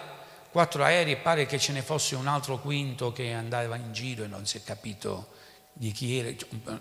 quattro 0.50 0.84
aerei, 0.84 1.18
pare 1.18 1.46
che 1.46 1.60
ce 1.60 1.74
ne 1.74 1.84
fosse 1.84 2.16
un 2.16 2.26
altro 2.26 2.58
quinto 2.60 3.12
che 3.12 3.34
andava 3.34 3.76
in 3.76 3.94
giro 3.94 4.24
e 4.24 4.28
non 4.28 4.48
si 4.48 4.58
è 4.58 4.64
capito 4.64 5.34
di 5.74 5.92
chi 5.92 6.18
era, 6.18 6.36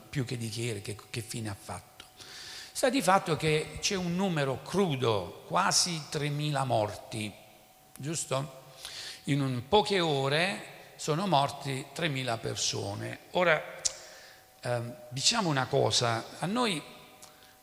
più 0.08 0.24
che 0.24 0.38
di 0.38 0.48
chi 0.48 0.70
era, 0.70 0.78
che, 0.78 0.96
che 1.10 1.20
fine 1.20 1.50
ha 1.50 1.56
fatto. 1.60 1.89
Sta 2.80 2.88
di 2.88 3.02
fatto 3.02 3.36
che 3.36 3.76
c'è 3.80 3.94
un 3.94 4.16
numero 4.16 4.62
crudo, 4.62 5.44
quasi 5.46 6.02
3.000 6.10 6.64
morti, 6.64 7.30
giusto? 7.94 8.62
In 9.24 9.64
poche 9.68 10.00
ore 10.00 10.92
sono 10.96 11.26
morti 11.26 11.84
3.000 11.94 12.40
persone. 12.40 13.18
Ora, 13.32 13.62
eh, 14.62 14.80
diciamo 15.10 15.50
una 15.50 15.66
cosa, 15.66 16.24
a 16.38 16.46
noi 16.46 16.82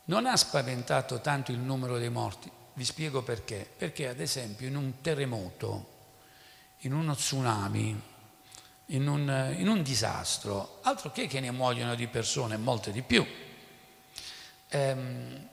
non 0.03 0.27
ha 0.27 0.37
spaventato 0.37 1.19
tanto 1.19 1.51
il 1.51 1.57
numero 1.57 1.97
dei 1.97 2.11
morti, 2.11 2.51
vi 2.73 2.85
spiego 2.85 3.23
perché. 3.23 3.67
Perché 3.75 4.09
ad 4.09 4.19
esempio 4.19 4.67
in 4.67 4.75
un 4.75 5.01
terremoto, 5.01 5.93
in 6.81 6.93
uno 6.93 7.15
tsunami, 7.15 8.01
in 8.85 9.07
un, 9.07 9.55
in 9.57 9.67
un 9.67 9.81
disastro, 9.81 10.77
altro 10.83 11.11
che 11.11 11.25
che 11.25 11.39
ne 11.39 11.49
muoiono 11.49 11.95
di 11.95 12.05
persone, 12.05 12.55
molte 12.57 12.91
di 12.91 13.01
più 13.01 13.25
Ehm, 14.69 15.47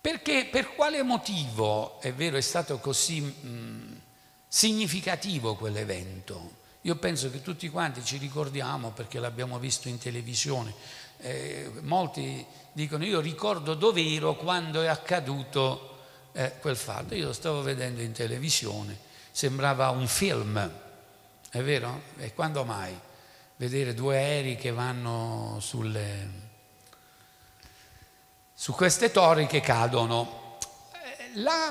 perché, 0.00 0.48
per 0.50 0.74
quale 0.74 1.02
motivo, 1.02 2.00
è 2.00 2.12
vero, 2.12 2.36
è 2.36 2.42
stato 2.42 2.78
così 2.78 3.20
mh, 3.20 4.00
significativo 4.46 5.56
quell'evento? 5.56 6.62
Io 6.82 6.96
penso 6.96 7.30
che 7.30 7.40
tutti 7.40 7.70
quanti 7.70 8.04
ci 8.04 8.18
ricordiamo 8.18 8.90
perché 8.90 9.18
l'abbiamo 9.18 9.58
visto 9.58 9.88
in 9.88 9.98
televisione. 9.98 10.74
Eh, 11.18 11.70
molti 11.80 12.44
dicono 12.72 13.04
io 13.04 13.20
ricordo 13.20 13.72
dove 13.74 14.02
ero 14.02 14.36
quando 14.36 14.82
è 14.82 14.86
accaduto 14.88 16.00
eh, 16.32 16.52
quel 16.60 16.76
fatto. 16.76 17.14
Io 17.14 17.28
lo 17.28 17.32
stavo 17.32 17.62
vedendo 17.62 18.02
in 18.02 18.12
televisione, 18.12 18.98
sembrava 19.30 19.88
un 19.88 20.06
film, 20.06 20.70
è 21.50 21.62
vero? 21.62 22.02
E 22.18 22.34
quando 22.34 22.64
mai? 22.64 22.94
Vedere 23.56 23.94
due 23.94 24.16
aerei 24.16 24.56
che 24.56 24.72
vanno 24.72 25.56
sulle, 25.60 26.28
su 28.54 28.72
queste 28.72 29.10
torri 29.10 29.46
che 29.46 29.60
cadono. 29.60 30.58
Eh, 30.92 31.40
la, 31.40 31.70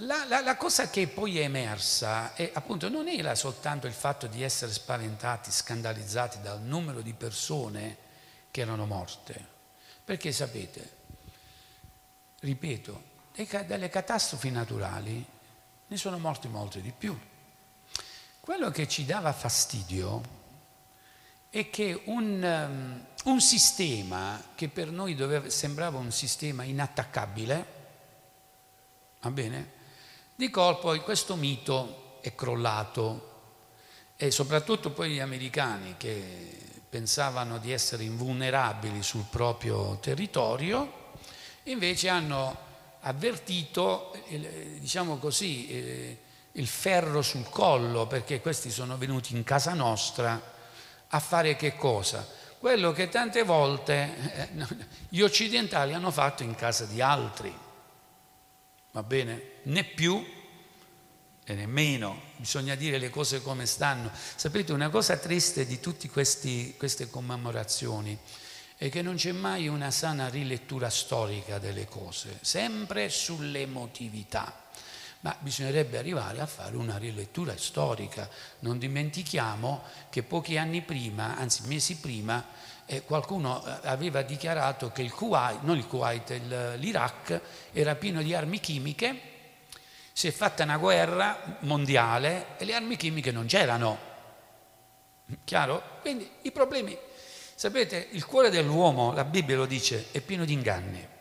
la, 0.00 0.24
la, 0.24 0.40
la, 0.40 0.56
cosa 0.56 0.90
che 0.90 1.06
poi 1.06 1.38
è 1.38 1.44
emersa 1.44 2.34
è 2.34 2.50
appunto 2.52 2.88
non 2.88 3.08
era 3.08 3.34
soltanto 3.34 3.86
il 3.86 3.92
fatto 3.92 4.26
di 4.26 4.42
essere 4.42 4.72
spaventati, 4.72 5.50
scandalizzati 5.50 6.40
dal 6.42 6.60
numero 6.60 7.00
di 7.00 7.14
persone 7.14 7.96
che 8.50 8.60
erano 8.60 8.84
morte, 8.84 9.46
perché 10.04 10.32
sapete, 10.32 10.90
ripeto, 12.40 13.14
dalle 13.66 13.88
catastrofi 13.88 14.50
naturali 14.50 15.24
ne 15.86 15.96
sono 15.96 16.18
morti 16.18 16.48
molti 16.48 16.80
di 16.80 16.92
più. 16.96 17.18
Quello 18.40 18.70
che 18.70 18.88
ci 18.88 19.04
dava 19.04 19.32
fastidio 19.32 20.35
è 21.58 21.70
che 21.70 22.02
un, 22.04 22.42
um, 22.42 23.32
un 23.32 23.40
sistema 23.40 24.42
che 24.54 24.68
per 24.68 24.90
noi 24.90 25.14
doveva, 25.14 25.48
sembrava 25.48 25.96
un 25.96 26.12
sistema 26.12 26.64
inattaccabile, 26.64 27.66
va 29.22 29.30
bene? 29.30 29.70
Di 30.34 30.50
colpo 30.50 30.94
questo 31.00 31.34
mito 31.34 32.18
è 32.20 32.34
crollato 32.34 33.32
e 34.16 34.30
soprattutto 34.30 34.90
poi 34.90 35.12
gli 35.12 35.18
americani 35.18 35.94
che 35.96 36.58
pensavano 36.90 37.56
di 37.56 37.72
essere 37.72 38.04
invulnerabili 38.04 39.02
sul 39.02 39.24
proprio 39.30 39.98
territorio, 39.98 41.12
invece 41.64 42.10
hanno 42.10 42.54
avvertito, 43.00 44.14
diciamo 44.28 45.16
così, 45.16 45.68
eh, 45.68 46.18
il 46.52 46.66
ferro 46.66 47.22
sul 47.22 47.48
collo 47.48 48.06
perché 48.06 48.42
questi 48.42 48.70
sono 48.70 48.98
venuti 48.98 49.34
in 49.34 49.42
casa 49.42 49.72
nostra 49.72 50.52
a 51.08 51.20
fare 51.20 51.56
che 51.56 51.76
cosa? 51.76 52.26
Quello 52.58 52.92
che 52.92 53.08
tante 53.08 53.42
volte 53.42 54.14
eh, 54.34 54.66
gli 55.08 55.20
occidentali 55.20 55.92
hanno 55.92 56.10
fatto 56.10 56.42
in 56.42 56.54
casa 56.54 56.84
di 56.84 57.00
altri. 57.00 57.54
Va 58.92 59.02
bene? 59.02 59.42
Né 59.64 59.84
più 59.84 60.24
e 61.48 61.54
nemmeno, 61.54 62.20
bisogna 62.36 62.74
dire 62.74 62.98
le 62.98 63.10
cose 63.10 63.40
come 63.40 63.66
stanno. 63.66 64.10
Sapete, 64.12 64.72
una 64.72 64.88
cosa 64.88 65.16
triste 65.16 65.64
di 65.64 65.78
tutte 65.78 66.08
queste 66.08 67.08
commemorazioni 67.08 68.18
è 68.76 68.88
che 68.88 69.00
non 69.00 69.14
c'è 69.14 69.32
mai 69.32 69.68
una 69.68 69.92
sana 69.92 70.28
rilettura 70.28 70.90
storica 70.90 71.58
delle 71.58 71.86
cose, 71.86 72.38
sempre 72.40 73.08
sull'emotività 73.08 74.65
ma 75.26 75.36
bisognerebbe 75.40 75.98
arrivare 75.98 76.38
a 76.40 76.46
fare 76.46 76.76
una 76.76 76.98
rilettura 76.98 77.56
storica. 77.56 78.28
Non 78.60 78.78
dimentichiamo 78.78 79.82
che 80.08 80.22
pochi 80.22 80.56
anni 80.56 80.82
prima, 80.82 81.36
anzi 81.36 81.66
mesi 81.66 81.96
prima, 81.96 82.46
eh, 82.86 83.02
qualcuno 83.02 83.60
eh, 83.66 83.88
aveva 83.88 84.22
dichiarato 84.22 84.92
che 84.92 85.02
il 85.02 85.12
Kuwait, 85.12 85.62
non 85.62 85.78
il 85.78 85.86
Kuwait, 85.88 86.30
il, 86.30 86.74
l'Iraq 86.76 87.40
era 87.72 87.96
pieno 87.96 88.22
di 88.22 88.34
armi 88.34 88.60
chimiche, 88.60 89.20
si 90.12 90.28
è 90.28 90.30
fatta 90.30 90.62
una 90.62 90.76
guerra 90.76 91.58
mondiale 91.62 92.56
e 92.56 92.64
le 92.64 92.74
armi 92.74 92.94
chimiche 92.94 93.32
non 93.32 93.46
c'erano. 93.46 93.98
Chiaro? 95.42 95.82
Quindi 96.02 96.30
i 96.42 96.52
problemi, 96.52 96.96
sapete, 97.52 98.10
il 98.12 98.24
cuore 98.24 98.48
dell'uomo, 98.48 99.12
la 99.12 99.24
Bibbia 99.24 99.56
lo 99.56 99.66
dice, 99.66 100.06
è 100.12 100.20
pieno 100.20 100.44
di 100.44 100.52
inganni. 100.52 101.14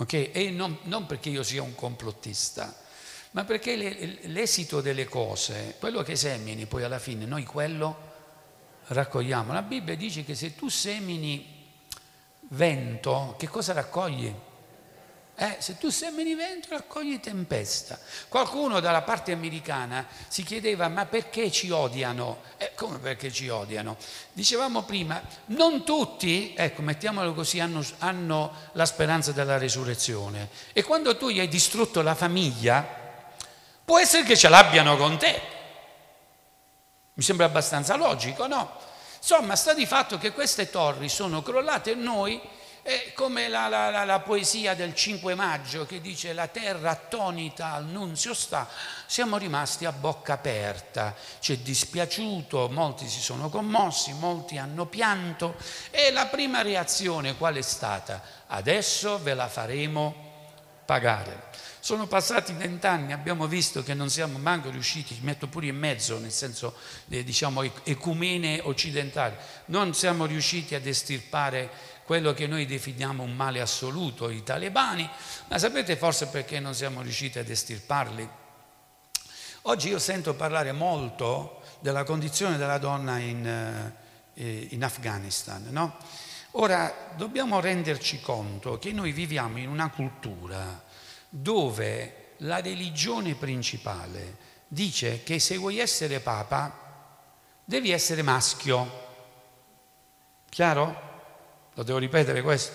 Okay? 0.00 0.30
E 0.32 0.50
non, 0.50 0.78
non, 0.84 1.06
perché 1.06 1.28
io 1.28 1.42
sia 1.42 1.62
un 1.62 1.74
complottista, 1.74 2.74
ma 3.32 3.44
perché 3.44 3.74
le, 3.74 4.18
l'esito 4.28 4.80
delle 4.80 5.06
cose, 5.06 5.74
quello 5.80 6.02
che 6.02 6.14
semini 6.14 6.66
poi 6.66 6.84
alla 6.84 7.00
fine, 7.00 7.24
noi 7.26 7.44
quello 7.44 8.06
raccogliamo. 8.86 9.52
La 9.52 9.62
Bibbia 9.62 9.96
dice 9.96 10.24
che 10.24 10.36
se 10.36 10.54
tu 10.54 10.68
semini 10.68 11.56
vento, 12.50 13.34
che 13.36 13.48
cosa 13.48 13.72
raccogli? 13.72 14.32
Eh, 15.40 15.58
se 15.60 15.78
tu 15.78 15.88
semini 15.90 16.34
vento 16.34 16.66
raccogli 16.70 17.20
tempesta. 17.20 17.96
Qualcuno 18.26 18.80
dalla 18.80 19.02
parte 19.02 19.30
americana 19.30 20.04
si 20.26 20.42
chiedeva 20.42 20.88
ma 20.88 21.06
perché 21.06 21.48
ci 21.52 21.70
odiano? 21.70 22.40
Eh, 22.56 22.72
come 22.74 22.98
perché 22.98 23.30
ci 23.30 23.48
odiano? 23.48 23.96
Dicevamo 24.32 24.82
prima, 24.82 25.22
non 25.46 25.84
tutti, 25.84 26.54
ecco 26.56 26.82
mettiamolo 26.82 27.34
così, 27.34 27.60
hanno, 27.60 27.84
hanno 27.98 28.52
la 28.72 28.84
speranza 28.84 29.30
della 29.30 29.58
resurrezione. 29.58 30.48
E 30.72 30.82
quando 30.82 31.16
tu 31.16 31.28
gli 31.28 31.38
hai 31.38 31.46
distrutto 31.46 32.02
la 32.02 32.16
famiglia, 32.16 32.84
può 33.84 33.96
essere 34.00 34.24
che 34.24 34.36
ce 34.36 34.48
l'abbiano 34.48 34.96
con 34.96 35.18
te. 35.18 35.40
Mi 37.12 37.22
sembra 37.22 37.46
abbastanza 37.46 37.94
logico, 37.94 38.48
no? 38.48 38.72
Insomma, 39.18 39.54
sta 39.54 39.72
di 39.72 39.86
fatto 39.86 40.18
che 40.18 40.32
queste 40.32 40.68
torri 40.68 41.08
sono 41.08 41.42
crollate 41.42 41.92
e 41.92 41.94
noi 41.94 42.40
è 42.88 43.12
come 43.12 43.48
la, 43.48 43.68
la, 43.68 44.04
la, 44.04 44.20
poesia 44.20 44.74
del 44.74 44.94
5 44.94 45.34
maggio 45.34 45.84
che 45.84 46.00
dice 46.00 46.32
la 46.32 46.46
terra 46.46 46.92
attonita 46.92 47.74
al 47.74 47.84
nunzio 47.84 48.32
sta, 48.32 48.66
siamo 49.04 49.36
rimasti 49.36 49.84
a 49.84 49.92
bocca 49.92 50.32
aperta, 50.32 51.14
ci 51.38 51.52
è 51.52 51.58
dispiaciuto, 51.58 52.70
molti 52.70 53.06
si 53.06 53.20
sono 53.20 53.50
commossi, 53.50 54.14
molti 54.14 54.56
hanno 54.56 54.86
pianto 54.86 55.56
e 55.90 56.10
la 56.12 56.28
prima 56.28 56.62
reazione 56.62 57.36
qual 57.36 57.56
è 57.56 57.60
stata? 57.60 58.22
Adesso 58.46 59.22
ve 59.22 59.34
la 59.34 59.48
faremo 59.48 60.14
pagare. 60.86 61.48
Sono 61.80 62.06
passati 62.06 62.54
vent'anni, 62.54 63.12
abbiamo 63.12 63.46
visto 63.46 63.82
che 63.82 63.92
non 63.92 64.08
siamo 64.08 64.38
manco 64.38 64.70
riusciti, 64.70 65.14
ci 65.14 65.20
metto 65.22 65.46
pure 65.46 65.66
in 65.66 65.76
mezzo, 65.76 66.18
nel 66.18 66.32
senso 66.32 66.74
eh, 67.10 67.22
diciamo 67.22 67.62
ecumene 67.84 68.60
occidentali, 68.62 69.36
non 69.66 69.92
siamo 69.94 70.24
riusciti 70.24 70.74
ad 70.74 70.86
estirpare 70.86 71.96
quello 72.08 72.32
che 72.32 72.46
noi 72.46 72.64
definiamo 72.64 73.22
un 73.22 73.36
male 73.36 73.60
assoluto, 73.60 74.30
i 74.30 74.42
talebani, 74.42 75.06
ma 75.48 75.58
sapete 75.58 75.94
forse 75.94 76.28
perché 76.28 76.58
non 76.58 76.74
siamo 76.74 77.02
riusciti 77.02 77.38
ad 77.38 77.50
estirparli? 77.50 78.26
Oggi 79.64 79.88
io 79.90 79.98
sento 79.98 80.32
parlare 80.32 80.72
molto 80.72 81.60
della 81.80 82.04
condizione 82.04 82.56
della 82.56 82.78
donna 82.78 83.18
in, 83.18 83.92
eh, 84.32 84.68
in 84.70 84.84
Afghanistan, 84.84 85.66
no? 85.68 85.98
Ora 86.52 87.12
dobbiamo 87.14 87.60
renderci 87.60 88.22
conto 88.22 88.78
che 88.78 88.90
noi 88.90 89.12
viviamo 89.12 89.58
in 89.58 89.68
una 89.68 89.90
cultura 89.90 90.82
dove 91.28 92.36
la 92.38 92.62
religione 92.62 93.34
principale 93.34 94.38
dice 94.66 95.22
che 95.24 95.38
se 95.38 95.58
vuoi 95.58 95.78
essere 95.78 96.20
papa 96.20 96.74
devi 97.66 97.90
essere 97.90 98.22
maschio. 98.22 99.06
Chiaro? 100.48 101.07
Lo 101.78 101.84
devo 101.84 101.98
ripetere 101.98 102.42
questo? 102.42 102.72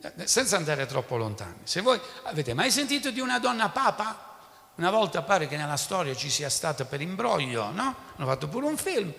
eh, 0.00 0.26
senza 0.26 0.56
andare 0.56 0.86
troppo 0.86 1.16
lontani. 1.16 1.58
Se 1.62 1.80
voi 1.80 2.00
avete 2.24 2.52
mai 2.52 2.72
sentito 2.72 3.12
di 3.12 3.20
una 3.20 3.38
donna 3.38 3.68
papa? 3.68 4.32
Una 4.74 4.90
volta 4.90 5.22
pare 5.22 5.46
che 5.46 5.56
nella 5.56 5.76
storia 5.76 6.16
ci 6.16 6.28
sia 6.28 6.48
stata 6.48 6.84
per 6.84 7.00
imbroglio, 7.00 7.70
no? 7.70 7.94
Hanno 8.16 8.26
fatto 8.26 8.48
pure 8.48 8.66
un 8.66 8.76
film. 8.76 9.14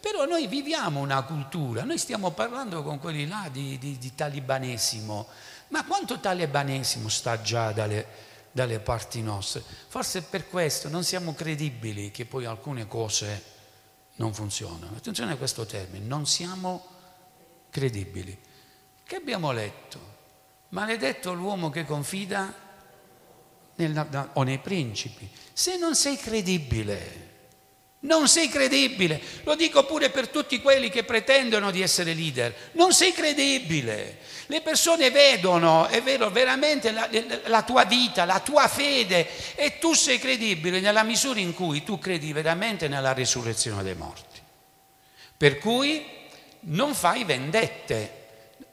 Però 0.00 0.26
noi 0.26 0.46
viviamo 0.48 1.00
una 1.00 1.22
cultura, 1.22 1.82
noi 1.82 1.96
stiamo 1.96 2.30
parlando 2.32 2.82
con 2.82 2.98
quelli 2.98 3.26
là 3.26 3.48
di, 3.50 3.78
di, 3.78 3.96
di 3.96 4.14
talibanesimo, 4.14 5.26
ma 5.68 5.84
quanto 5.84 6.20
talibanesimo 6.20 7.08
sta 7.08 7.40
già 7.40 7.72
dalle, 7.72 8.06
dalle 8.52 8.80
parti 8.80 9.22
nostre? 9.22 9.62
Forse 9.88 10.22
per 10.22 10.46
questo 10.50 10.90
non 10.90 11.04
siamo 11.04 11.34
credibili 11.34 12.10
che 12.10 12.26
poi 12.26 12.44
alcune 12.44 12.86
cose 12.86 13.42
non 14.16 14.34
funzionano. 14.34 14.94
Attenzione 14.94 15.32
a 15.32 15.36
questo 15.36 15.64
termine, 15.64 16.04
non 16.04 16.26
siamo 16.26 16.86
credibili. 17.70 18.46
Che 19.08 19.16
abbiamo 19.16 19.52
letto? 19.52 19.98
Maledetto 20.68 21.32
l'uomo 21.32 21.70
che 21.70 21.86
confida 21.86 22.52
nel, 23.76 24.30
o 24.34 24.42
nei 24.42 24.58
principi. 24.58 25.26
Se 25.50 25.78
non 25.78 25.94
sei 25.94 26.18
credibile, 26.18 27.28
non 28.00 28.28
sei 28.28 28.50
credibile, 28.50 29.18
lo 29.44 29.54
dico 29.54 29.86
pure 29.86 30.10
per 30.10 30.28
tutti 30.28 30.60
quelli 30.60 30.90
che 30.90 31.04
pretendono 31.04 31.70
di 31.70 31.80
essere 31.80 32.12
leader, 32.12 32.54
non 32.72 32.92
sei 32.92 33.12
credibile. 33.12 34.18
Le 34.44 34.60
persone 34.60 35.10
vedono, 35.10 35.86
è 35.86 36.02
vero, 36.02 36.28
veramente 36.28 36.90
la, 36.90 37.08
la, 37.46 37.62
tua 37.62 37.84
vita, 37.86 38.26
la 38.26 38.40
tua 38.40 38.68
fede 38.68 39.26
e 39.54 39.78
tu 39.78 39.94
sei 39.94 40.18
credibile 40.18 40.80
nella 40.80 41.02
misura 41.02 41.40
in 41.40 41.54
cui 41.54 41.82
tu 41.82 41.98
credi 41.98 42.34
veramente 42.34 42.88
nella 42.88 43.14
risurrezione 43.14 43.82
dei 43.82 43.94
morti. 43.94 44.38
Per 45.34 45.56
cui 45.56 46.04
non 46.60 46.94
fai 46.94 47.24
vendette. 47.24 48.16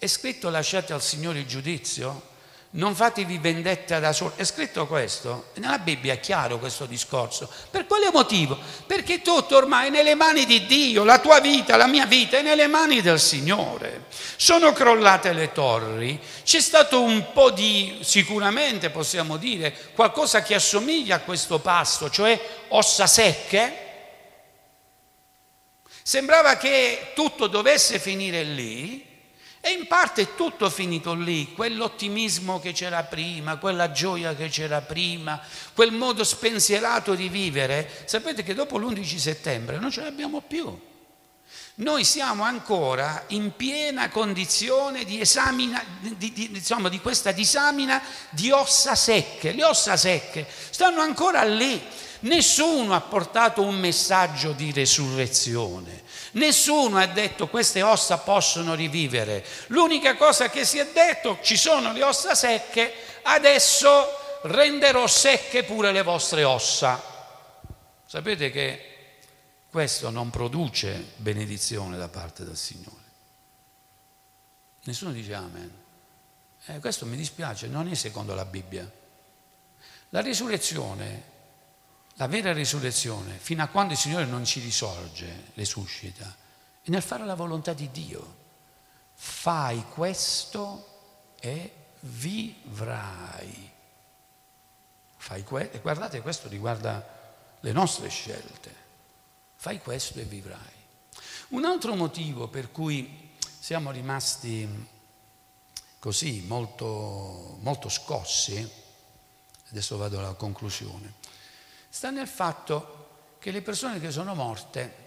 È 0.06 0.08
scritto 0.08 0.52
lasciate 0.52 0.94
al 0.94 1.02
Signore 1.02 1.40
il 1.40 1.48
giudizio? 1.48 2.34
non 2.76 2.94
fatevi 2.94 3.40
vendetta 3.40 4.00
da 4.00 4.14
soli. 4.14 4.34
È 4.36 4.44
scritto 4.44 4.86
questo? 4.86 5.48
Nella 5.56 5.80
Bibbia 5.80 6.14
è 6.14 6.20
chiaro 6.20 6.60
questo 6.60 6.86
discorso. 6.86 7.50
Per 7.72 7.88
quale 7.88 8.12
motivo? 8.12 8.56
Perché 8.86 9.24
tutto 9.24 9.56
ormai 9.56 9.88
è 9.88 9.90
nelle 9.90 10.14
mani 10.14 10.46
di 10.46 10.68
Dio, 10.68 11.04
la 11.04 11.18
tua 11.18 11.40
vita, 11.40 11.76
la 11.76 11.88
mia 11.88 12.06
vita 12.06 12.38
è 12.38 12.44
nelle 12.44 12.68
mani 12.68 13.02
del 13.02 13.20
Signore. 13.20 14.04
Sono 14.36 14.74
crollate 14.74 15.34
le 15.34 15.52
torri, 15.54 16.20
c'è 16.44 16.60
stato 16.60 17.02
un 17.02 17.32
po' 17.34 17.50
di, 17.50 17.98
sicuramente 18.02 18.92
possiamo 18.92 19.38
dire, 19.38 19.76
qualcosa 19.96 20.44
che 20.44 20.54
assomiglia 20.54 21.16
a 21.16 21.22
questo 21.22 21.58
pasto, 21.58 22.12
cioè 22.12 22.40
ossa 22.68 23.08
secche. 23.08 23.84
Sembrava 26.04 26.58
che 26.58 27.14
tutto 27.16 27.48
dovesse 27.48 27.98
finire 27.98 28.44
lì, 28.44 29.05
e 29.68 29.72
in 29.72 29.88
parte 29.88 30.22
è 30.22 30.36
tutto 30.36 30.70
finito 30.70 31.16
lì, 31.16 31.52
quell'ottimismo 31.54 32.60
che 32.60 32.72
c'era 32.72 33.02
prima, 33.02 33.58
quella 33.58 33.92
gioia 33.92 34.36
che 34.36 34.48
c'era 34.48 34.82
prima, 34.82 35.42
quel 35.74 35.92
modo 35.92 36.24
spensierato 36.24 37.16
di 37.16 37.30
vivere. 37.30 38.04
Sapete 38.06 38.44
che 38.44 38.54
dopo 38.54 38.78
l'11 38.78 39.18
settembre 39.18 39.80
non 39.80 39.90
ce 39.90 40.04
l'abbiamo 40.04 40.42
più. 40.42 40.80
Noi 41.78 42.04
siamo 42.04 42.44
ancora 42.44 43.24
in 43.30 43.56
piena 43.56 44.10
condizione 44.10 45.04
di, 45.04 45.20
esamina, 45.20 45.84
di, 46.00 46.32
di, 46.32 46.52
insomma, 46.54 46.88
di 46.88 47.00
questa 47.00 47.32
disamina 47.32 48.00
di 48.30 48.52
ossa 48.52 48.94
secche. 48.94 49.52
Le 49.52 49.64
ossa 49.64 49.98
secche 49.98 50.46
stanno 50.70 51.02
ancora 51.02 51.44
lì. 51.44 51.82
Nessuno 52.20 52.94
ha 52.94 53.02
portato 53.02 53.64
un 53.64 53.80
messaggio 53.80 54.52
di 54.52 54.72
resurrezione. 54.72 56.04
Nessuno 56.36 56.98
ha 56.98 57.06
detto 57.06 57.48
queste 57.48 57.82
ossa 57.82 58.18
possono 58.18 58.74
rivivere. 58.74 59.46
L'unica 59.68 60.16
cosa 60.16 60.50
che 60.50 60.66
si 60.66 60.78
è 60.78 60.88
detto, 60.92 61.40
ci 61.42 61.56
sono 61.56 61.94
le 61.94 62.04
ossa 62.04 62.36
secche, 62.36 62.94
adesso 63.24 64.40
renderò 64.44 65.08
secche 65.08 65.64
pure 65.64 65.92
le 65.92 66.02
vostre 66.02 66.44
ossa. 66.44 67.02
Sapete 68.06 68.52
che 68.52 68.94
questo 69.70 70.10
non 70.10 70.30
produce 70.30 71.14
benedizione 71.16 71.98
da 71.98 72.10
parte 72.10 72.44
del 72.44 72.58
Signore. 72.58 73.04
Nessuno 74.84 75.12
dice 75.12 75.34
amen. 75.34 75.84
Eh, 76.66 76.80
questo 76.80 77.06
mi 77.06 77.16
dispiace, 77.16 77.68
non 77.68 77.88
è 77.88 77.96
secondo 77.96 78.36
la 78.36 78.46
Bibbia. 78.46 78.90
La 80.10 80.20
risurrezione 80.20 81.34
la 82.18 82.28
vera 82.28 82.54
risurrezione, 82.54 83.38
fino 83.38 83.64
a 83.64 83.68
quando 83.68 83.94
il 83.94 84.00
Signore 84.00 84.26
non 84.26 84.46
ci 84.46 84.60
risorge, 84.60 85.52
le 85.54 85.66
suscita, 85.66 86.36
è 86.82 86.90
nel 86.90 87.02
fare 87.02 87.26
la 87.26 87.36
volontà 87.36 87.74
di 87.74 87.92
Dio. 87.92 88.44
Fai 89.14 89.84
questo 89.94 91.34
e 91.40 91.74
vivrai. 92.02 93.72
Fai 95.18 95.44
que- 95.44 95.72
e 95.72 95.80
guardate, 95.80 96.22
questo 96.22 96.48
riguarda 96.48 97.24
le 97.60 97.72
nostre 97.72 98.10
scelte. 98.10 98.84
Fai 99.56 99.80
questo 99.80 100.20
e 100.20 100.24
vivrai. 100.24 100.74
Un 101.50 101.66
altro 101.66 101.96
motivo 101.96 102.48
per 102.48 102.72
cui 102.72 103.32
siamo 103.60 103.92
rimasti 103.92 104.88
così 106.00 106.44
molto, 106.48 107.58
molto 107.62 107.90
scossi, 107.90 108.72
adesso 109.70 109.98
vado 109.98 110.20
alla 110.20 110.34
conclusione, 110.34 111.14
sta 111.96 112.10
nel 112.10 112.28
fatto 112.28 113.38
che 113.40 113.52
le 113.52 113.62
persone 113.62 114.02
che 114.02 114.12
sono 114.12 114.36
morte 114.36 115.04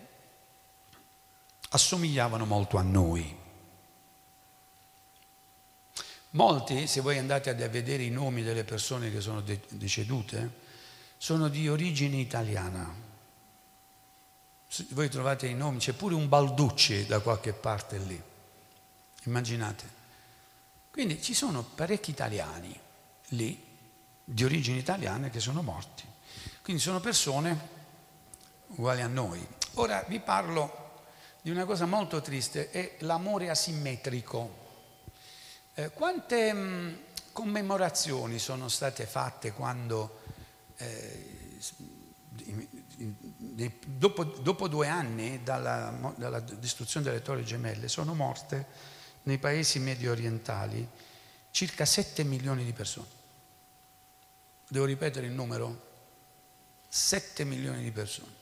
assomigliavano 1.68 2.46
molto 2.46 2.79
a 2.79 2.83
noi. 2.83 3.37
Molti, 6.31 6.87
se 6.87 7.03
voi 7.03 7.18
andate 7.18 7.51
a 7.51 7.68
vedere 7.68 8.05
i 8.05 8.11
nomi 8.11 8.42
delle 8.42 8.64
persone 8.64 9.12
che 9.12 9.20
sono 9.20 9.42
decedute, 9.42 10.51
sono 11.18 11.48
di 11.48 11.68
origine 11.68 12.16
italiana. 12.16 12.90
Se 14.66 14.87
voi 14.92 15.11
trovate 15.11 15.46
i 15.46 15.55
nomi, 15.55 15.81
c'è 15.81 15.92
pure 15.92 16.14
un 16.14 16.27
Balducci 16.27 17.05
da 17.05 17.20
qualche 17.20 17.53
parte 17.53 17.98
lì. 17.98 18.22
Immaginate. 19.24 19.85
Quindi 20.90 21.20
ci 21.20 21.35
sono 21.35 21.62
parecchi 21.62 22.12
italiani 22.12 22.74
lì, 23.33 23.62
di 24.24 24.42
origine 24.42 24.79
italiana, 24.79 25.29
che 25.29 25.38
sono 25.38 25.61
morti. 25.61 26.07
Quindi 26.68 26.85
sono 26.85 27.00
persone 27.00 27.59
uguali 28.66 29.00
a 29.00 29.07
noi. 29.07 29.42
Ora 29.76 30.04
vi 30.07 30.20
parlo 30.20 31.07
di 31.40 31.48
una 31.48 31.64
cosa 31.64 31.87
molto 31.87 32.20
triste, 32.20 32.68
è 32.70 32.96
l'amore 32.98 33.48
asimmetrico. 33.48 34.66
Eh, 35.72 35.88
quante 35.92 36.52
mh, 36.52 36.59
mm, 36.59 36.94
commemorazioni 37.33 38.38
sono 38.38 38.68
state 38.68 39.07
fatte 39.07 39.52
quando, 39.52 40.20
eh, 40.76 41.57
dopo, 43.87 44.24
dopo, 44.24 44.68
due 44.68 44.88
anni 44.88 45.42
dalla, 45.42 46.12
dalla 46.16 46.40
distruzione 46.40 47.07
delle 47.07 47.22
torri 47.22 47.46
gemelle, 47.46 47.88
sono 47.88 48.12
morte 48.12 48.66
nei 49.22 49.38
paesi 49.38 49.78
medio 49.78 50.11
orientali 50.11 50.87
circa 51.50 51.87
7 51.87 52.24
milioni 52.24 52.62
di 52.62 52.74
persone. 52.74 53.09
Devo 54.68 54.85
ripetere 54.85 55.24
il 55.24 55.33
numero? 55.33 55.87
7 56.98 57.44
milioni 57.44 57.82
di 57.82 57.92
persone. 57.92 58.34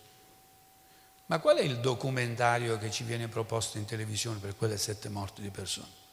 Ma 1.27 1.39
qual 1.41 1.59
è 1.59 1.63
il 1.63 1.81
documentario 1.81 2.79
che 2.79 2.91
ci 2.91 3.05
viene 3.05 3.29
proposto 3.29 3.77
in 3.79 3.85
televisione 3.85 4.39
per 4.39 4.57
quelle 4.57 4.79
sette 4.79 5.09
morti 5.09 5.43
di 5.43 5.51
persone? 5.51 6.05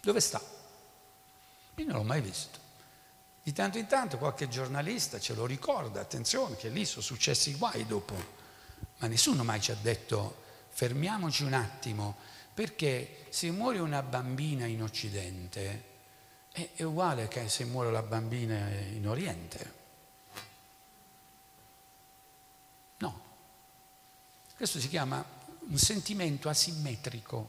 Dove 0.00 0.20
sta? 0.20 0.40
Io 1.76 1.84
non 1.84 1.96
l'ho 1.96 2.02
mai 2.02 2.20
visto. 2.20 2.58
Di 3.42 3.52
tanto 3.52 3.78
in 3.78 3.86
tanto 3.86 4.16
qualche 4.16 4.48
giornalista 4.48 5.20
ce 5.20 5.34
lo 5.34 5.44
ricorda, 5.44 6.00
attenzione 6.00 6.56
che 6.56 6.68
lì 6.68 6.84
sono 6.84 7.02
successi 7.02 7.54
guai 7.54 7.86
dopo, 7.86 8.14
ma 8.98 9.08
nessuno 9.08 9.44
mai 9.44 9.60
ci 9.60 9.72
ha 9.72 9.76
detto 9.80 10.42
fermiamoci 10.68 11.42
un 11.42 11.52
attimo, 11.52 12.16
perché 12.54 13.26
se 13.30 13.50
muore 13.50 13.78
una 13.78 14.02
bambina 14.02 14.64
in 14.66 14.82
Occidente 14.82 15.90
è 16.50 16.82
uguale 16.82 17.28
che 17.28 17.48
se 17.48 17.64
muore 17.64 17.90
la 17.90 18.02
bambina 18.02 18.70
in 18.70 19.06
Oriente. 19.08 19.81
Questo 24.62 24.78
si 24.78 24.90
chiama 24.90 25.24
un 25.70 25.76
sentimento 25.76 26.48
asimmetrico. 26.48 27.48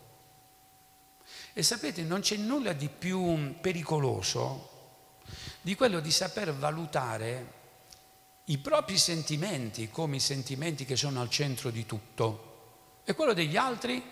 E 1.53 1.61
sapete, 1.61 2.01
non 2.01 2.22
c'è 2.22 2.38
nulla 2.38 2.74
di 2.74 2.89
più 2.89 3.53
pericoloso 3.61 5.20
di 5.61 5.76
quello 5.76 5.99
di 5.99 6.09
saper 6.09 6.55
valutare 6.55 7.53
i 8.45 8.57
propri 8.57 8.97
sentimenti 8.97 9.91
come 9.91 10.16
i 10.16 10.20
sentimenti 10.20 10.86
che 10.86 10.95
sono 10.95 11.22
al 11.22 11.30
centro 11.30 11.70
di 11.70 11.86
tutto. 11.86 13.01
E 13.03 13.14
quello 13.14 13.34
degli 13.34 13.57
altri? 13.57 14.03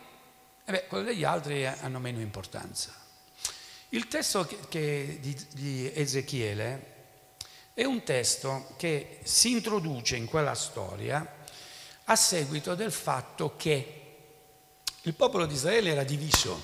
Eh 0.63 0.71
beh, 0.71 0.85
quello 0.85 1.05
degli 1.05 1.23
altri 1.23 1.65
hanno 1.65 1.97
meno 1.97 2.19
importanza. 2.19 2.93
Il 3.89 4.07
testo 4.09 4.45
che, 4.45 4.59
che 4.69 5.17
di, 5.19 5.47
di 5.53 5.91
Ezechiele 5.91 6.93
è 7.73 7.83
un 7.83 8.03
testo 8.03 8.75
che 8.77 9.21
si 9.23 9.49
introduce 9.49 10.17
in 10.17 10.27
quella 10.27 10.53
storia 10.53 11.39
a 12.11 12.15
seguito 12.17 12.75
del 12.75 12.91
fatto 12.91 13.53
che 13.55 13.99
il 15.03 15.13
popolo 15.13 15.45
di 15.45 15.53
Israele 15.53 15.91
era 15.91 16.03
diviso. 16.03 16.61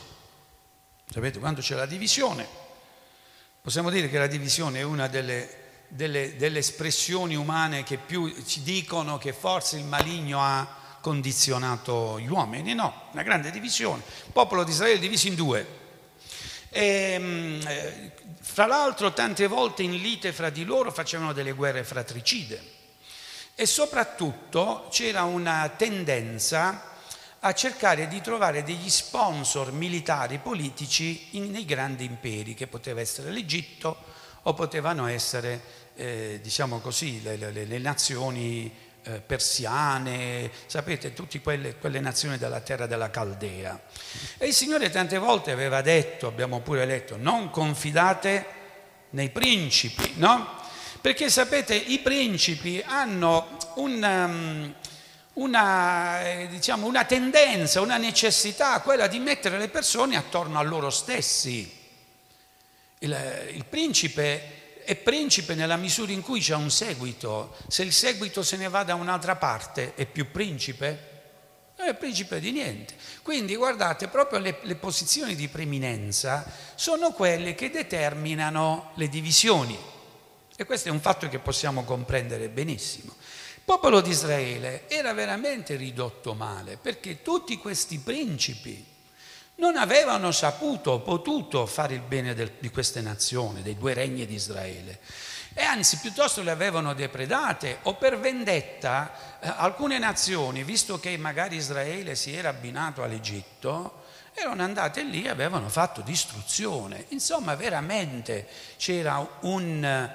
Sapete, 1.10 1.40
quando 1.40 1.62
c'è 1.62 1.74
la 1.74 1.86
divisione, 1.86 2.46
possiamo 3.62 3.90
dire 3.90 4.10
che 4.10 4.18
la 4.18 4.28
divisione 4.28 4.80
è 4.80 4.84
una 4.84 5.08
delle, 5.08 5.86
delle, 5.88 6.36
delle 6.36 6.60
espressioni 6.60 7.36
umane 7.36 7.84
che 7.84 7.96
più 7.96 8.30
ci 8.46 8.62
dicono 8.62 9.18
che 9.18 9.32
forse 9.32 9.78
il 9.78 9.86
maligno 9.86 10.42
ha 10.42 10.68
condizionato 11.00 12.20
gli 12.20 12.28
uomini, 12.28 12.74
no, 12.74 13.04
una 13.14 13.24
grande 13.24 13.50
divisione. 13.50 14.04
Il 14.26 14.34
popolo 14.34 14.66
di 14.66 14.72
Israele 14.72 14.98
è 14.98 15.00
diviso 15.00 15.28
in 15.28 15.36
due. 15.36 15.68
E, 16.70 16.84
ehm, 16.84 17.62
eh, 17.66 18.12
fra 18.42 18.66
l'altro 18.66 19.14
tante 19.14 19.48
volte 19.48 19.84
in 19.84 19.96
lite 19.96 20.34
fra 20.34 20.50
di 20.50 20.66
loro 20.66 20.92
facevano 20.92 21.32
delle 21.32 21.54
guerre 21.54 21.86
fratricide 21.86 22.76
e 23.60 23.66
soprattutto 23.66 24.86
c'era 24.92 25.24
una 25.24 25.68
tendenza 25.76 26.92
a 27.40 27.54
cercare 27.54 28.08
di 28.08 28.22
trovare 28.22 28.62
degli 28.62 28.88
sponsor 28.88 29.72
militari 29.72 30.38
politici 30.38 31.30
in, 31.32 31.50
nei 31.50 31.66
grandi 31.66 32.06
imperi, 32.06 32.54
che 32.54 32.68
poteva 32.68 33.02
essere 33.02 33.32
l'Egitto 33.32 33.98
o 34.44 34.54
potevano 34.54 35.08
essere, 35.08 35.60
eh, 35.96 36.40
diciamo 36.40 36.78
così, 36.82 37.20
le, 37.24 37.36
le, 37.36 37.52
le 37.52 37.78
nazioni 37.80 38.72
eh, 39.02 39.22
persiane, 39.22 40.52
sapete, 40.68 41.14
tutte 41.14 41.42
quelle, 41.42 41.78
quelle, 41.78 42.00
nazioni 42.00 42.38
della 42.38 42.60
terra 42.60 42.86
della 42.86 43.10
Caldea. 43.10 43.82
E 44.38 44.46
il 44.46 44.54
Signore 44.54 44.92
tante 44.92 45.18
volte 45.18 45.50
aveva 45.50 45.82
detto, 45.82 46.28
abbiamo 46.28 46.60
pure 46.60 46.86
letto, 46.86 47.18
non 47.18 47.50
confidate 47.50 48.46
nei 49.10 49.32
principi, 49.32 50.14
no? 50.18 50.66
Perché 51.02 51.30
sapete, 51.30 51.76
i 51.76 52.00
principi 52.00 52.84
hanno 52.86 53.58
un... 53.76 54.04
Um, 54.04 54.76
una, 55.38 56.24
eh, 56.24 56.48
diciamo, 56.48 56.88
una, 56.88 57.06
tendenza, 57.06 57.82
una 57.82 57.98
necessità, 57.98 58.80
quella 58.82 59.08
di 59.08 59.20
mettere 59.20 59.58
le 59.58 59.70
persone 59.70 60.16
attorno 60.16 60.60
a 60.60 60.64
loro 60.64 60.90
stessi. 60.90 61.72
Il, 63.00 63.52
il 63.54 63.66
principe 63.66 64.84
è 64.84 64.96
principe 64.96 65.54
nella 65.54 65.76
misura 65.76 66.12
in 66.12 66.22
cui 66.22 66.40
c'è 66.40 66.56
un 66.56 66.72
seguito. 66.72 67.56
Se 67.68 67.84
il 67.84 67.94
seguito 67.94 68.42
se 68.42 68.58
ne 68.58 68.68
va 68.68 68.84
da 68.84 68.96
un'altra 68.96 69.36
parte, 69.36 69.94
è 69.96 70.06
più 70.06 70.32
principe? 70.32 71.16
Non 71.78 71.90
è 71.90 71.94
principe 71.94 72.40
di 72.40 72.52
niente. 72.52 72.96
Quindi 73.22 73.56
guardate, 73.56 74.08
proprio 74.08 74.40
le, 74.40 74.58
le 74.62 74.76
posizioni 74.76 75.36
di 75.36 75.48
preminenza 75.48 76.52
sono 76.74 77.12
quelle 77.12 77.54
che 77.54 77.70
determinano 77.70 78.92
le 78.96 79.08
divisioni. 79.08 79.78
E 80.60 80.66
questo 80.66 80.90
è 80.90 80.92
un 80.92 81.00
fatto 81.00 81.30
che 81.30 81.38
possiamo 81.38 81.84
comprendere 81.84 82.50
benissimo. 82.50 83.14
Il 83.56 83.62
popolo 83.64 84.02
di 84.02 84.10
Israele 84.10 84.90
era 84.90 85.14
veramente 85.14 85.76
ridotto 85.76 86.34
male 86.34 86.78
perché 86.78 87.22
tutti 87.22 87.60
questi 87.60 88.00
principi, 88.00 88.84
non 89.58 89.78
avevano 89.78 90.32
saputo 90.32 90.92
o 90.92 91.00
potuto 91.02 91.66
fare 91.68 91.94
il 91.94 92.02
bene 92.02 92.34
del, 92.34 92.54
di 92.60 92.70
queste 92.70 93.02
nazioni, 93.02 93.62
dei 93.62 93.78
due 93.78 93.94
regni 93.94 94.26
di 94.26 94.34
Israele. 94.34 95.00
E 95.54 95.64
anzi, 95.64 95.98
piuttosto 95.98 96.42
le 96.42 96.52
avevano 96.52 96.94
depredate 96.94 97.80
o 97.84 97.96
per 97.96 98.20
vendetta 98.20 99.40
eh, 99.40 99.52
alcune 99.58 100.00
nazioni, 100.00 100.64
visto 100.64 101.00
che 101.00 101.16
magari 101.18 101.56
Israele 101.56 102.16
si 102.16 102.34
era 102.34 102.50
abbinato 102.50 103.02
all'Egitto, 103.02 104.06
erano 104.34 104.64
andate 104.64 105.04
lì 105.04 105.24
e 105.24 105.30
avevano 105.30 105.70
fatto 105.70 106.02
distruzione. 106.02 107.06
Insomma, 107.10 107.56
veramente 107.56 108.48
c'era 108.78 109.28
un, 109.42 110.12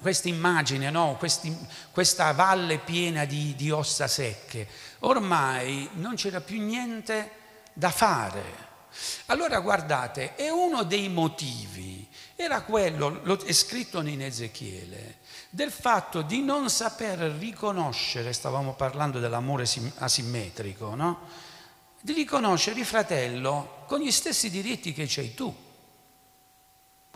questa 0.00 0.28
immagine, 0.28 0.90
no? 0.90 1.16
Questi, 1.18 1.54
questa 1.90 2.32
valle 2.32 2.78
piena 2.78 3.24
di, 3.24 3.54
di 3.56 3.70
ossa 3.70 4.06
secche. 4.06 4.68
Ormai 5.00 5.88
non 5.94 6.14
c'era 6.14 6.40
più 6.40 6.62
niente 6.62 7.30
da 7.72 7.90
fare. 7.90 8.64
Allora 9.26 9.60
guardate, 9.60 10.36
è 10.36 10.48
uno 10.48 10.84
dei 10.84 11.08
motivi, 11.08 12.06
era 12.36 12.62
quello, 12.62 13.22
è 13.44 13.52
scritto 13.52 14.00
in 14.00 14.22
Ezechiele, 14.22 15.18
del 15.50 15.70
fatto 15.70 16.22
di 16.22 16.40
non 16.40 16.70
saper 16.70 17.18
riconoscere, 17.18 18.32
stavamo 18.32 18.74
parlando 18.74 19.18
dell'amore 19.18 19.66
asimmetrico, 19.98 20.94
no? 20.94 21.20
Di 22.00 22.12
riconoscere 22.12 22.78
il 22.78 22.86
fratello 22.86 23.82
con 23.86 24.00
gli 24.00 24.12
stessi 24.12 24.48
diritti 24.50 24.92
che 24.92 25.06
c'hai 25.08 25.34
tu. 25.34 25.54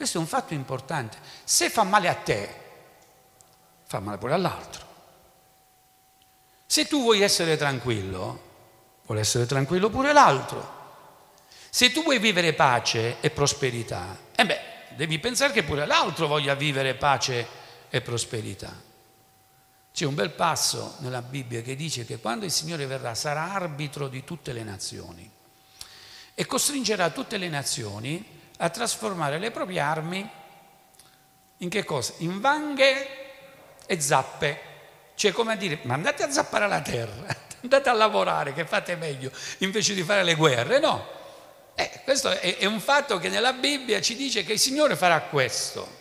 Questo 0.00 0.16
è 0.16 0.20
un 0.22 0.26
fatto 0.26 0.54
importante. 0.54 1.18
Se 1.44 1.68
fa 1.68 1.82
male 1.82 2.08
a 2.08 2.14
te, 2.14 2.54
fa 3.84 4.00
male 4.00 4.16
pure 4.16 4.32
all'altro. 4.32 4.86
Se 6.64 6.86
tu 6.86 7.02
vuoi 7.02 7.20
essere 7.20 7.58
tranquillo, 7.58 8.40
vuole 9.04 9.20
essere 9.20 9.44
tranquillo 9.44 9.90
pure 9.90 10.14
l'altro. 10.14 10.78
Se 11.68 11.92
tu 11.92 12.02
vuoi 12.02 12.18
vivere 12.18 12.54
pace 12.54 13.20
e 13.20 13.28
prosperità, 13.28 14.16
eh 14.34 14.46
beh, 14.46 14.60
devi 14.96 15.18
pensare 15.18 15.52
che 15.52 15.64
pure 15.64 15.84
l'altro 15.84 16.28
voglia 16.28 16.54
vivere 16.54 16.94
pace 16.94 17.46
e 17.90 18.00
prosperità. 18.00 18.74
C'è 19.92 20.06
un 20.06 20.14
bel 20.14 20.30
passo 20.30 20.94
nella 21.00 21.20
Bibbia 21.20 21.60
che 21.60 21.76
dice 21.76 22.06
che 22.06 22.20
quando 22.20 22.46
il 22.46 22.52
Signore 22.52 22.86
verrà 22.86 23.14
sarà 23.14 23.52
arbitro 23.52 24.08
di 24.08 24.24
tutte 24.24 24.54
le 24.54 24.62
nazioni 24.62 25.30
e 26.32 26.46
costringerà 26.46 27.10
tutte 27.10 27.36
le 27.36 27.50
nazioni 27.50 28.38
a 28.62 28.68
trasformare 28.68 29.38
le 29.38 29.50
proprie 29.50 29.80
armi 29.80 30.28
in 31.58 31.68
che 31.68 31.84
cosa? 31.84 32.14
In 32.18 32.40
vanghe 32.40 33.08
e 33.86 34.00
zappe. 34.00 34.68
Cioè 35.14 35.32
come 35.32 35.52
a 35.52 35.56
dire, 35.56 35.80
ma 35.82 35.94
andate 35.94 36.22
a 36.22 36.30
zappare 36.30 36.68
la 36.68 36.80
terra 36.80 37.36
andate 37.62 37.88
a 37.88 37.92
lavorare 37.92 38.54
che 38.54 38.64
fate 38.64 38.96
meglio 38.96 39.30
invece 39.58 39.94
di 39.94 40.02
fare 40.02 40.22
le 40.22 40.34
guerre, 40.34 40.78
no. 40.78 41.18
Eh, 41.74 42.00
questo 42.04 42.30
è, 42.30 42.56
è 42.58 42.64
un 42.66 42.80
fatto 42.80 43.18
che 43.18 43.28
nella 43.28 43.52
Bibbia 43.52 44.00
ci 44.00 44.16
dice 44.16 44.44
che 44.44 44.54
il 44.54 44.58
Signore 44.58 44.96
farà 44.96 45.20
questo. 45.22 45.98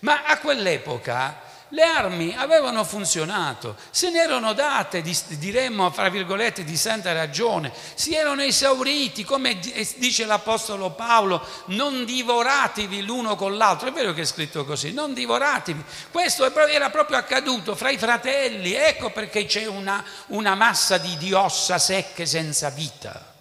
Ma 0.00 0.24
a 0.24 0.38
quell'epoca 0.38 1.40
le 1.74 1.82
armi 1.82 2.32
avevano 2.36 2.84
funzionato, 2.84 3.76
se 3.90 4.08
ne 4.10 4.20
erano 4.20 4.52
date, 4.52 5.02
diremmo 5.36 5.90
fra 5.90 6.08
virgolette, 6.08 6.62
di 6.62 6.76
santa 6.76 7.12
ragione, 7.12 7.72
si 7.94 8.14
erano 8.14 8.42
esauriti, 8.42 9.24
come 9.24 9.58
dice 9.58 10.24
l'Apostolo 10.24 10.90
Paolo, 10.90 11.44
non 11.66 12.04
divoratevi 12.04 13.02
l'uno 13.02 13.34
con 13.34 13.56
l'altro, 13.56 13.88
è 13.88 13.92
vero 13.92 14.12
che 14.12 14.22
è 14.22 14.24
scritto 14.24 14.64
così, 14.64 14.92
non 14.92 15.14
divoratevi, 15.14 15.82
questo 16.12 16.44
era 16.68 16.90
proprio 16.90 17.16
accaduto 17.18 17.74
fra 17.74 17.90
i 17.90 17.98
fratelli, 17.98 18.72
ecco 18.72 19.10
perché 19.10 19.44
c'è 19.44 19.66
una, 19.66 20.02
una 20.28 20.54
massa 20.54 20.96
di, 20.96 21.16
di 21.16 21.32
ossa 21.32 21.78
secche 21.78 22.24
senza 22.24 22.70
vita. 22.70 23.32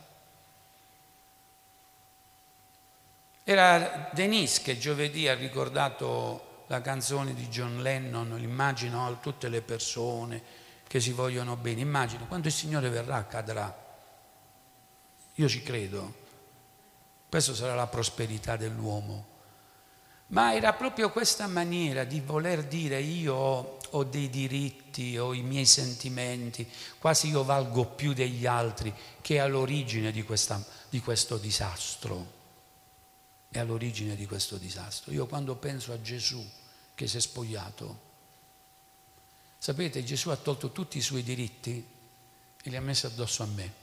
Era 3.44 4.10
Denis 4.12 4.60
che 4.62 4.80
giovedì 4.80 5.28
ha 5.28 5.36
ricordato 5.36 6.53
la 6.68 6.82
canzone 6.82 7.34
di 7.34 7.48
John 7.48 7.82
Lennon, 7.82 8.40
immagino 8.40 9.06
a 9.06 9.14
tutte 9.14 9.50
le 9.50 9.62
persone 9.62 10.42
che 10.88 11.00
si 11.00 11.12
vogliono 11.12 11.56
bene, 11.56 11.82
immagino 11.82 12.26
quando 12.28 12.48
il 12.48 12.54
Signore 12.54 12.90
verrà 12.90 13.18
accadrà. 13.18 13.82
Io 15.36 15.48
ci 15.48 15.64
credo, 15.64 16.14
questa 17.28 17.54
sarà 17.54 17.76
la 17.76 17.88
prosperità 17.88 18.56
dell'uomo. 18.56 19.32
Ma 20.28 20.54
era 20.56 20.74
proprio 20.74 21.12
questa 21.12 21.48
maniera 21.48 22.06
di 22.06 22.20
voler 22.20 22.64
dire 22.64 23.00
io 23.00 23.34
ho, 23.34 23.78
ho 23.90 24.04
dei 24.04 24.30
diritti, 24.30 25.18
ho 25.18 25.34
i 25.34 25.42
miei 25.42 25.66
sentimenti, 25.66 26.68
quasi 26.98 27.28
io 27.28 27.44
valgo 27.44 27.86
più 27.86 28.14
degli 28.14 28.46
altri, 28.46 28.94
che 29.22 29.36
è 29.36 29.40
all'origine 29.40 30.12
di, 30.12 30.24
questa, 30.24 30.64
di 30.90 31.00
questo 31.02 31.38
disastro 31.38 32.42
è 33.54 33.60
all'origine 33.60 34.16
di 34.16 34.26
questo 34.26 34.58
disastro. 34.58 35.12
Io 35.12 35.28
quando 35.28 35.56
penso 35.56 35.94
a 35.94 36.02
Gesù 36.02 36.44
che 36.96 37.08
si 37.08 37.18
è 37.18 37.20
spogliato, 37.20 38.00
sapete, 39.60 40.04
Gesù 40.04 40.30
ha 40.30 40.36
tolto 40.36 40.72
tutti 40.72 40.98
i 40.98 41.02
suoi 41.02 41.22
diritti 41.22 41.88
e 42.64 42.70
li 42.70 42.76
ha 42.76 42.82
messi 42.82 43.06
addosso 43.06 43.44
a 43.44 43.46
me. 43.46 43.82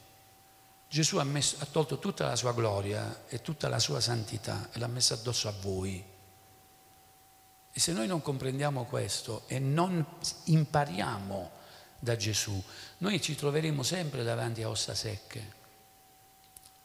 Gesù 0.89 1.17
ha, 1.17 1.23
messo, 1.23 1.55
ha 1.59 1.65
tolto 1.65 1.99
tutta 1.99 2.27
la 2.27 2.35
sua 2.35 2.51
gloria 2.51 3.23
e 3.29 3.41
tutta 3.41 3.69
la 3.69 3.79
sua 3.79 4.01
santità 4.01 4.67
e 4.73 4.79
l'ha 4.79 4.87
messa 4.87 5.13
addosso 5.13 5.47
a 5.47 5.53
voi. 5.61 6.03
E 7.71 7.79
se 7.79 7.93
noi 7.93 8.07
non 8.07 8.21
comprendiamo 8.21 8.83
questo 8.83 9.43
e 9.47 9.57
non 9.57 10.05
impariamo 10.43 11.51
da 11.97 12.17
Gesù, 12.17 12.61
noi 12.97 13.21
ci 13.21 13.35
troveremo 13.35 13.83
sempre 13.83 14.23
davanti 14.23 14.63
a 14.63 14.69
ossa 14.69 14.93
secche. 14.95 15.59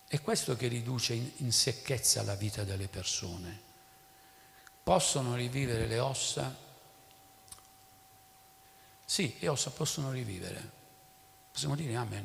È 0.09 0.21
questo 0.21 0.55
che 0.57 0.69
riduce 0.69 1.15
in, 1.15 1.31
in 1.39 1.53
secchezza 1.53 2.23
la 2.23 2.35
vita 2.35 2.63
delle 2.63 2.89
persone. 2.89 3.61
Possono 4.83 5.35
rivivere 5.35 5.87
le 5.87 5.99
ossa? 5.99 6.55
Sì, 9.05 9.37
le 9.41 9.49
ossa 9.49 9.71
possono 9.71 10.13
rivivere. 10.13 10.71
Possiamo 11.51 11.75
dire 11.75 11.97
amen. 11.97 12.25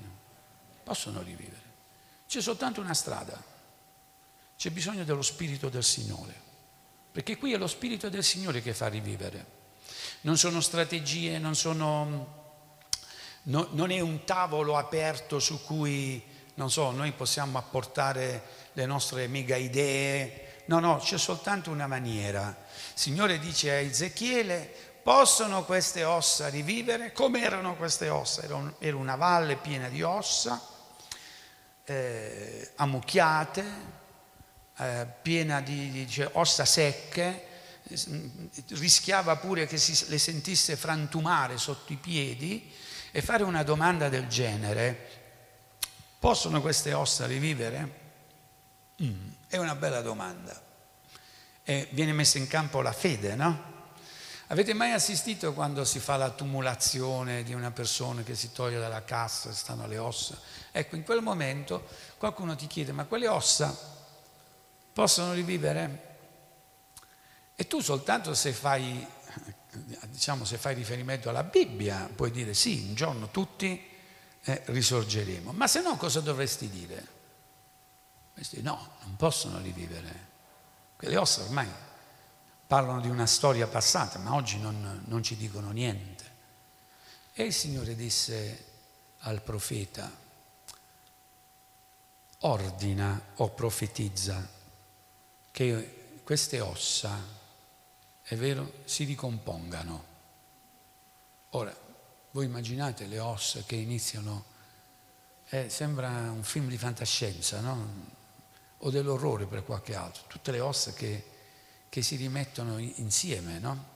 Possono 0.83 1.21
rivivere. 1.21 1.69
C'è 2.27 2.41
soltanto 2.41 2.81
una 2.81 2.93
strada. 2.93 3.41
C'è 4.55 4.69
bisogno 4.69 5.03
dello 5.03 5.23
Spirito 5.23 5.69
del 5.69 5.83
Signore. 5.83 6.39
Perché 7.11 7.37
qui 7.37 7.51
è 7.51 7.57
lo 7.57 7.67
Spirito 7.67 8.09
del 8.09 8.23
Signore 8.23 8.61
che 8.61 8.75
fa 8.75 8.87
rivivere. 8.87 9.59
Non 10.21 10.37
sono 10.37 10.61
strategie, 10.61 11.39
non 11.39 11.55
sono... 11.55 12.39
No, 13.43 13.69
non 13.71 13.89
è 13.89 13.99
un 13.99 14.23
tavolo 14.23 14.77
aperto 14.77 15.39
su 15.39 15.63
cui 15.63 16.23
non 16.61 16.69
so, 16.69 16.91
noi 16.91 17.11
possiamo 17.11 17.57
apportare 17.57 18.43
le 18.73 18.85
nostre 18.85 19.25
mega 19.27 19.55
idee. 19.55 20.61
No, 20.65 20.77
no, 20.77 20.97
c'è 20.97 21.17
soltanto 21.17 21.71
una 21.71 21.87
maniera. 21.87 22.49
Il 22.49 22.91
Signore 22.93 23.39
dice 23.39 23.71
a 23.71 23.79
Ezechiele, 23.79 24.71
possono 25.01 25.65
queste 25.65 26.03
ossa 26.03 26.49
rivivere? 26.49 27.13
Come 27.13 27.41
erano 27.41 27.75
queste 27.75 28.09
ossa? 28.09 28.43
Era, 28.77 28.95
una 28.95 29.15
valle 29.15 29.55
piena 29.55 29.89
di 29.89 30.03
ossa, 30.03 30.63
eh, 31.83 32.69
ammucchiate, 32.75 33.65
eh, 34.77 35.07
piena 35.19 35.61
di, 35.61 35.89
di 35.89 36.07
cioè, 36.07 36.29
ossa 36.33 36.63
secche, 36.63 37.47
rischiava 38.67 39.35
pure 39.37 39.65
che 39.65 39.79
si 39.79 40.09
le 40.09 40.19
sentisse 40.19 40.75
frantumare 40.75 41.57
sotto 41.57 41.91
i 41.91 41.97
piedi 41.97 42.71
e 43.09 43.21
fare 43.23 43.41
una 43.41 43.63
domanda 43.63 44.09
del 44.09 44.27
genere, 44.27 45.20
possono 46.21 46.61
queste 46.61 46.93
ossa 46.93 47.25
rivivere? 47.25 47.99
Mm, 49.01 49.29
è 49.47 49.57
una 49.57 49.73
bella 49.73 50.01
domanda. 50.01 50.55
E 51.63 51.87
viene 51.93 52.13
messa 52.13 52.37
in 52.37 52.45
campo 52.45 52.79
la 52.81 52.93
fede, 52.93 53.33
no? 53.33 53.69
Avete 54.45 54.75
mai 54.75 54.91
assistito 54.91 55.51
quando 55.53 55.83
si 55.83 55.97
fa 55.97 56.17
la 56.17 56.29
tumulazione 56.29 57.41
di 57.41 57.55
una 57.55 57.71
persona 57.71 58.21
che 58.21 58.35
si 58.35 58.51
toglie 58.51 58.77
dalla 58.77 59.03
cassa 59.03 59.49
e 59.49 59.53
stanno 59.53 59.87
le 59.87 59.97
ossa? 59.97 60.39
Ecco, 60.71 60.95
in 60.95 61.01
quel 61.01 61.23
momento 61.23 61.87
qualcuno 62.17 62.55
ti 62.55 62.67
chiede, 62.67 62.91
ma 62.91 63.05
quelle 63.05 63.27
ossa 63.27 63.75
possono 64.93 65.33
rivivere? 65.33 66.09
E 67.55 67.65
tu 67.65 67.79
soltanto 67.79 68.35
se 68.35 68.53
fai, 68.53 69.03
diciamo, 70.05 70.45
se 70.45 70.57
fai 70.57 70.75
riferimento 70.75 71.29
alla 71.29 71.43
Bibbia 71.43 72.07
puoi 72.15 72.29
dire 72.29 72.53
sì, 72.53 72.85
un 72.89 72.93
giorno 72.93 73.31
tutti 73.31 73.89
eh, 74.43 74.61
risorgeremo. 74.65 75.51
Ma 75.51 75.67
se 75.67 75.81
no 75.81 75.95
cosa 75.97 76.19
dovresti 76.19 76.69
dire? 76.69 77.07
Dovresti 78.29 78.61
no, 78.61 78.95
non 79.03 79.15
possono 79.15 79.59
rivivere. 79.59 80.29
Quelle 80.95 81.17
ossa 81.17 81.43
ormai 81.43 81.69
parlano 82.65 83.01
di 83.01 83.09
una 83.09 83.25
storia 83.25 83.67
passata, 83.67 84.19
ma 84.19 84.33
oggi 84.33 84.59
non, 84.59 85.03
non 85.05 85.23
ci 85.23 85.35
dicono 85.35 85.71
niente. 85.71 86.29
E 87.33 87.43
il 87.43 87.53
Signore 87.53 87.95
disse 87.95 88.65
al 89.19 89.41
profeta, 89.41 90.09
ordina 92.39 93.21
o 93.35 93.49
profetizza 93.49 94.47
che 95.51 96.21
queste 96.23 96.59
ossa 96.61 97.39
è 98.21 98.35
vero, 98.35 98.71
si 98.85 99.03
ricompongano. 99.03 100.05
Ora, 101.49 101.75
voi 102.31 102.45
immaginate 102.45 103.07
le 103.07 103.19
ossa 103.19 103.61
che 103.65 103.75
iniziano, 103.75 104.45
eh, 105.49 105.69
sembra 105.69 106.07
un 106.09 106.43
film 106.43 106.67
di 106.69 106.77
fantascienza, 106.77 107.59
no? 107.59 108.19
O 108.79 108.89
dell'orrore 108.89 109.45
per 109.45 109.63
qualche 109.65 109.95
altro, 109.95 110.23
tutte 110.27 110.51
le 110.51 110.61
ossa 110.61 110.93
che, 110.93 111.25
che 111.89 112.01
si 112.01 112.15
rimettono 112.15 112.77
insieme, 112.77 113.59
no? 113.59 113.89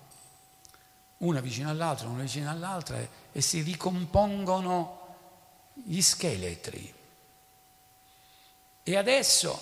Una 1.18 1.40
vicino 1.40 1.70
all'altra, 1.70 2.10
una 2.10 2.24
vicino 2.24 2.50
all'altra 2.50 2.98
e, 3.32 3.42
si 3.42 3.62
ricompongono 3.62 5.16
gli 5.74 6.02
scheletri. 6.02 6.94
E 8.84 8.98
adesso, 8.98 9.60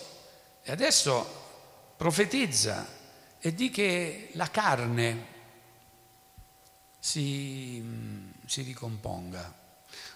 adesso 0.65 1.41
profetizza 1.95 2.85
e 3.39 3.53
di 3.53 3.69
che 3.69 4.31
la 4.33 4.49
carne 4.49 5.32
si, 7.03 7.83
si 8.45 8.61
ricomponga. 8.61 9.53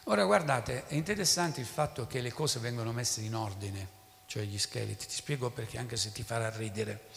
Ora 0.06 0.24
guardate, 0.24 0.88
è 0.88 0.94
interessante 0.94 1.60
il 1.60 1.66
fatto 1.66 2.08
che 2.08 2.22
le 2.22 2.32
cose 2.32 2.60
vengono 2.60 2.94
messe 2.94 3.20
in 3.20 3.36
ordine, 3.36 3.88
cioè 4.26 4.44
gli 4.44 4.58
scheletri. 4.58 5.06
Ti 5.06 5.14
spiego 5.14 5.50
perché, 5.50 5.78
anche 5.78 5.98
se 5.98 6.14
ti 6.14 6.24
farà 6.24 6.50
ridere. 6.50 7.08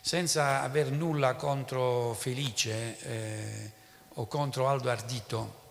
Senza 0.00 0.62
aver 0.62 0.90
nulla 0.90 1.34
contro 1.34 2.14
Felice 2.14 2.98
eh, 3.00 3.72
o 4.14 4.26
contro 4.28 4.66
Aldo 4.66 4.88
Ardito, 4.88 5.64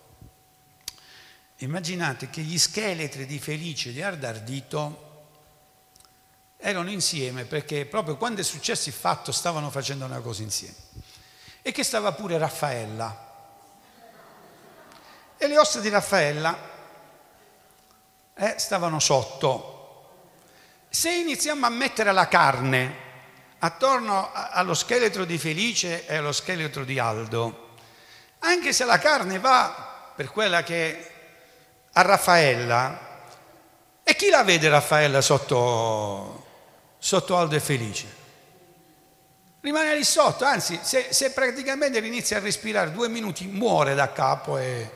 immaginate 1.56 2.30
che 2.30 2.42
gli 2.42 2.58
scheletri 2.58 3.26
di 3.26 3.40
Felice 3.40 3.88
e 3.88 3.92
di 3.92 4.02
Aldo 4.02 4.26
Ardito 4.28 5.04
erano 6.58 6.90
insieme 6.92 7.44
perché 7.44 7.86
proprio 7.86 8.16
quando 8.16 8.40
è 8.40 8.44
successo 8.44 8.88
il 8.88 8.94
fatto 8.94 9.32
stavano 9.32 9.68
facendo 9.70 10.04
una 10.04 10.20
cosa 10.20 10.42
insieme. 10.42 10.85
E 11.66 11.72
che 11.72 11.82
stava 11.82 12.12
pure 12.12 12.38
Raffaella. 12.38 13.24
E 15.36 15.46
le 15.48 15.58
ossa 15.58 15.80
di 15.80 15.88
Raffaella 15.88 16.56
eh, 18.34 18.54
stavano 18.56 19.00
sotto. 19.00 20.28
Se 20.88 21.10
iniziamo 21.10 21.66
a 21.66 21.70
mettere 21.70 22.12
la 22.12 22.28
carne 22.28 22.94
attorno 23.58 24.30
allo 24.32 24.74
scheletro 24.74 25.24
di 25.24 25.38
Felice 25.38 26.06
e 26.06 26.14
allo 26.14 26.30
scheletro 26.30 26.84
di 26.84 27.00
Aldo, 27.00 27.70
anche 28.38 28.72
se 28.72 28.84
la 28.84 28.98
carne 28.98 29.40
va 29.40 30.12
per 30.14 30.30
quella 30.30 30.62
che 30.62 31.10
a 31.90 32.00
Raffaella, 32.02 33.24
e 34.04 34.14
chi 34.14 34.28
la 34.28 34.44
vede 34.44 34.68
Raffaella 34.68 35.20
sotto 35.20 36.46
sotto 36.96 37.36
Aldo 37.36 37.56
è 37.56 37.60
felice. 37.60 38.15
Rimane 39.66 39.96
lì 39.96 40.04
sotto, 40.04 40.44
anzi, 40.44 40.78
se, 40.80 41.08
se 41.10 41.32
praticamente 41.32 41.98
inizia 41.98 42.36
a 42.36 42.40
respirare 42.40 42.92
due 42.92 43.08
minuti, 43.08 43.48
muore 43.48 43.96
da 43.96 44.12
capo. 44.12 44.58
E... 44.58 44.92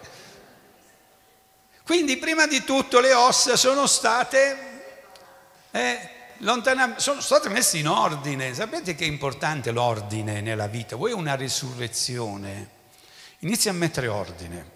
Quindi, 1.83 2.17
prima 2.19 2.47
di 2.47 2.63
tutto, 2.63 3.01
le 3.01 3.13
ossa 3.13 3.57
sono 3.57 3.89
state, 3.89 4.57
eh, 5.73 6.11
lontanam- 6.37 6.99
sono 6.99 7.21
state 7.21 7.49
messe 7.49 7.79
in 7.79 7.89
ordine. 7.89 8.55
Sapete 8.55 8.95
che 8.95 9.03
è 9.03 9.09
importante 9.09 9.73
l'ordine 9.73 10.41
nella 10.41 10.69
vita? 10.69 10.95
Vuoi 10.95 11.11
una 11.11 11.35
risurrezione? 11.35 12.71
Inizia 13.41 13.73
a 13.73 13.75
mettere 13.75 14.07
ordine. 14.07 14.71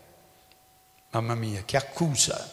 Mamma 1.11 1.37
mia, 1.37 1.63
che 1.65 1.77
accusa. 1.77 2.51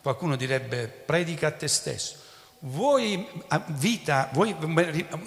Qualcuno 0.00 0.36
direbbe, 0.36 0.86
predica 0.86 1.48
a 1.48 1.50
te 1.50 1.66
stesso 1.66 2.25
vuoi 2.60 3.26
vita, 3.66 4.30
vuoi 4.32 4.56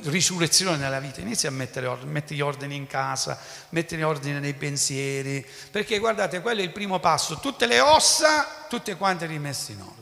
risurrezione 0.03 0.77
nella 0.77 0.99
vita, 0.99 1.21
inizia 1.21 1.49
a 1.49 1.51
mettere 1.51 1.85
ordine, 1.85 2.11
metti 2.11 2.35
gli 2.35 2.41
ordini 2.41 2.75
in 2.75 2.87
casa, 2.87 3.39
metti 3.69 4.01
ordine 4.01 4.39
nei 4.39 4.53
pensieri, 4.53 5.45
perché 5.71 5.99
guardate, 5.99 6.41
quello 6.41 6.61
è 6.61 6.63
il 6.63 6.71
primo 6.71 6.99
passo, 6.99 7.39
tutte 7.39 7.65
le 7.65 7.79
ossa, 7.79 8.65
tutte 8.67 8.95
quante 8.95 9.25
rimesse 9.25 9.73
in 9.73 9.81
ordine. 9.81 9.97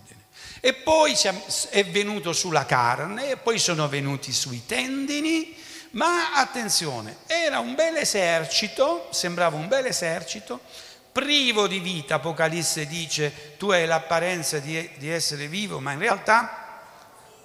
E 0.60 0.74
poi 0.74 1.14
è 1.70 1.86
venuto 1.86 2.34
sulla 2.34 2.66
carne, 2.66 3.32
e 3.32 3.38
poi 3.38 3.60
sono 3.60 3.88
venuti 3.88 4.32
sui 4.32 4.66
tendini, 4.66 5.56
ma 5.92 6.34
attenzione, 6.34 7.18
era 7.28 7.60
un 7.60 7.76
bel 7.76 7.98
esercito, 7.98 9.08
sembrava 9.12 9.58
un 9.58 9.68
bel 9.68 9.86
esercito, 9.86 10.60
privo 11.12 11.68
di 11.68 11.80
vita, 11.80 12.16
Apocalisse 12.16 12.86
dice, 12.86 13.56
tu 13.58 13.72
hai 13.72 13.86
l'apparenza 13.86 14.60
di, 14.60 14.90
di 14.98 15.10
essere 15.10 15.48
vivo, 15.48 15.80
ma 15.80 15.92
in 15.92 16.00
realtà 16.00 16.67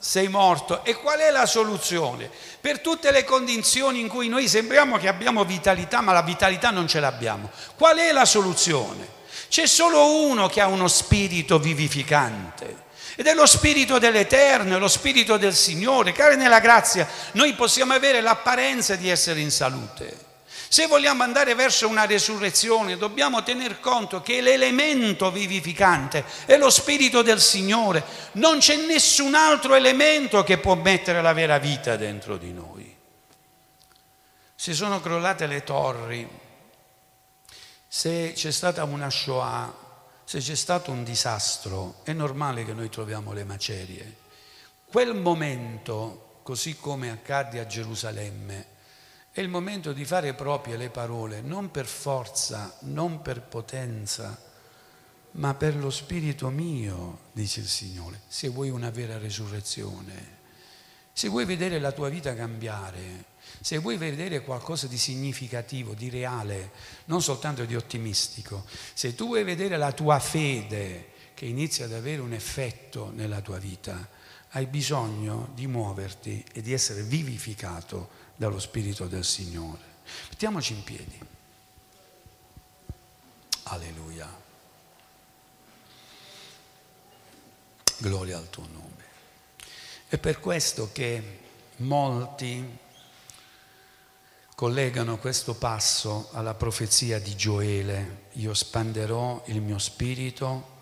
sei 0.02 0.26
morto. 0.26 0.84
E 0.84 0.96
qual 0.96 1.20
è 1.20 1.30
la 1.30 1.46
soluzione? 1.46 2.28
Per 2.60 2.80
tutte 2.80 3.12
le 3.12 3.22
condizioni 3.22 4.00
in 4.00 4.08
cui 4.08 4.26
noi 4.26 4.48
sembriamo 4.48 4.98
che 4.98 5.06
abbiamo 5.06 5.44
vitalità, 5.44 6.00
ma 6.00 6.10
la 6.10 6.22
vitalità 6.22 6.70
non 6.70 6.88
ce 6.88 6.98
l'abbiamo. 6.98 7.48
Qual 7.76 7.96
è 7.96 8.10
la 8.10 8.24
soluzione? 8.24 9.20
C'è 9.48 9.66
solo 9.66 10.24
uno 10.26 10.48
che 10.48 10.60
ha 10.60 10.66
uno 10.66 10.88
spirito 10.88 11.60
vivificante. 11.60 12.90
Ed 13.14 13.26
è 13.28 13.34
lo 13.34 13.46
spirito 13.46 13.98
dell'Eterno, 13.98 14.74
è 14.74 14.78
lo 14.80 14.88
spirito 14.88 15.36
del 15.36 15.54
Signore. 15.54 16.10
Cari 16.10 16.36
nella 16.36 16.58
grazia, 16.58 17.06
noi 17.32 17.52
possiamo 17.54 17.92
avere 17.92 18.20
l'apparenza 18.20 18.96
di 18.96 19.08
essere 19.08 19.38
in 19.38 19.52
salute 19.52 20.30
se 20.72 20.86
vogliamo 20.86 21.22
andare 21.22 21.54
verso 21.54 21.86
una 21.86 22.06
resurrezione 22.06 22.96
dobbiamo 22.96 23.42
tener 23.42 23.78
conto 23.78 24.22
che 24.22 24.40
l'elemento 24.40 25.30
vivificante 25.30 26.24
è 26.46 26.56
lo 26.56 26.70
Spirito 26.70 27.20
del 27.20 27.42
Signore, 27.42 28.02
non 28.32 28.56
c'è 28.56 28.76
nessun 28.76 29.34
altro 29.34 29.74
elemento 29.74 30.42
che 30.42 30.56
può 30.56 30.74
mettere 30.74 31.20
la 31.20 31.34
vera 31.34 31.58
vita 31.58 31.96
dentro 31.96 32.38
di 32.38 32.54
noi. 32.54 32.96
Se 34.54 34.72
sono 34.72 34.98
crollate 35.02 35.46
le 35.46 35.62
torri, 35.62 36.26
se 37.86 38.32
c'è 38.34 38.50
stata 38.50 38.82
una 38.84 39.10
Shoah, 39.10 39.76
se 40.24 40.38
c'è 40.38 40.54
stato 40.54 40.90
un 40.90 41.04
disastro, 41.04 41.96
è 42.02 42.14
normale 42.14 42.64
che 42.64 42.72
noi 42.72 42.88
troviamo 42.88 43.34
le 43.34 43.44
macerie. 43.44 44.16
Quel 44.86 45.14
momento, 45.14 46.38
così 46.42 46.78
come 46.78 47.10
accadde 47.10 47.60
a 47.60 47.66
Gerusalemme, 47.66 48.72
è 49.34 49.40
il 49.40 49.48
momento 49.48 49.94
di 49.94 50.04
fare 50.04 50.34
proprie 50.34 50.76
le 50.76 50.90
parole, 50.90 51.40
non 51.40 51.70
per 51.70 51.86
forza, 51.86 52.76
non 52.80 53.22
per 53.22 53.40
potenza, 53.40 54.38
ma 55.32 55.54
per 55.54 55.74
lo 55.74 55.88
spirito 55.88 56.50
mio, 56.50 57.20
dice 57.32 57.60
il 57.60 57.66
Signore, 57.66 58.20
se 58.28 58.48
vuoi 58.48 58.68
una 58.68 58.90
vera 58.90 59.16
resurrezione, 59.16 60.40
se 61.14 61.28
vuoi 61.28 61.46
vedere 61.46 61.78
la 61.78 61.92
tua 61.92 62.10
vita 62.10 62.34
cambiare, 62.34 63.24
se 63.58 63.78
vuoi 63.78 63.96
vedere 63.96 64.42
qualcosa 64.42 64.86
di 64.86 64.98
significativo, 64.98 65.94
di 65.94 66.10
reale, 66.10 66.70
non 67.06 67.22
soltanto 67.22 67.64
di 67.64 67.74
ottimistico, 67.74 68.66
se 68.92 69.14
tu 69.14 69.28
vuoi 69.28 69.44
vedere 69.44 69.78
la 69.78 69.92
tua 69.92 70.18
fede 70.18 71.08
che 71.32 71.46
inizia 71.46 71.86
ad 71.86 71.94
avere 71.94 72.20
un 72.20 72.34
effetto 72.34 73.10
nella 73.14 73.40
tua 73.40 73.56
vita, 73.56 74.06
hai 74.50 74.66
bisogno 74.66 75.50
di 75.54 75.66
muoverti 75.66 76.44
e 76.52 76.60
di 76.60 76.74
essere 76.74 77.02
vivificato 77.02 78.20
dallo 78.42 78.58
Spirito 78.58 79.06
del 79.06 79.24
Signore. 79.24 79.78
Mettiamoci 80.30 80.72
in 80.72 80.82
piedi. 80.82 81.16
Alleluia. 83.64 84.28
Gloria 87.98 88.38
al 88.38 88.50
tuo 88.50 88.66
nome. 88.72 89.04
È 90.08 90.18
per 90.18 90.40
questo 90.40 90.90
che 90.90 91.38
molti 91.76 92.78
collegano 94.56 95.18
questo 95.18 95.54
passo 95.54 96.30
alla 96.32 96.54
profezia 96.54 97.20
di 97.20 97.36
Gioele, 97.36 98.26
io 98.32 98.54
spanderò 98.54 99.44
il 99.46 99.60
mio 99.60 99.78
spirito 99.78 100.80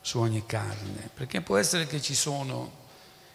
su 0.00 0.20
ogni 0.20 0.46
carne, 0.46 1.10
perché 1.12 1.42
può 1.42 1.58
essere 1.58 1.86
che 1.86 2.00
ci 2.00 2.14
sono 2.14 2.86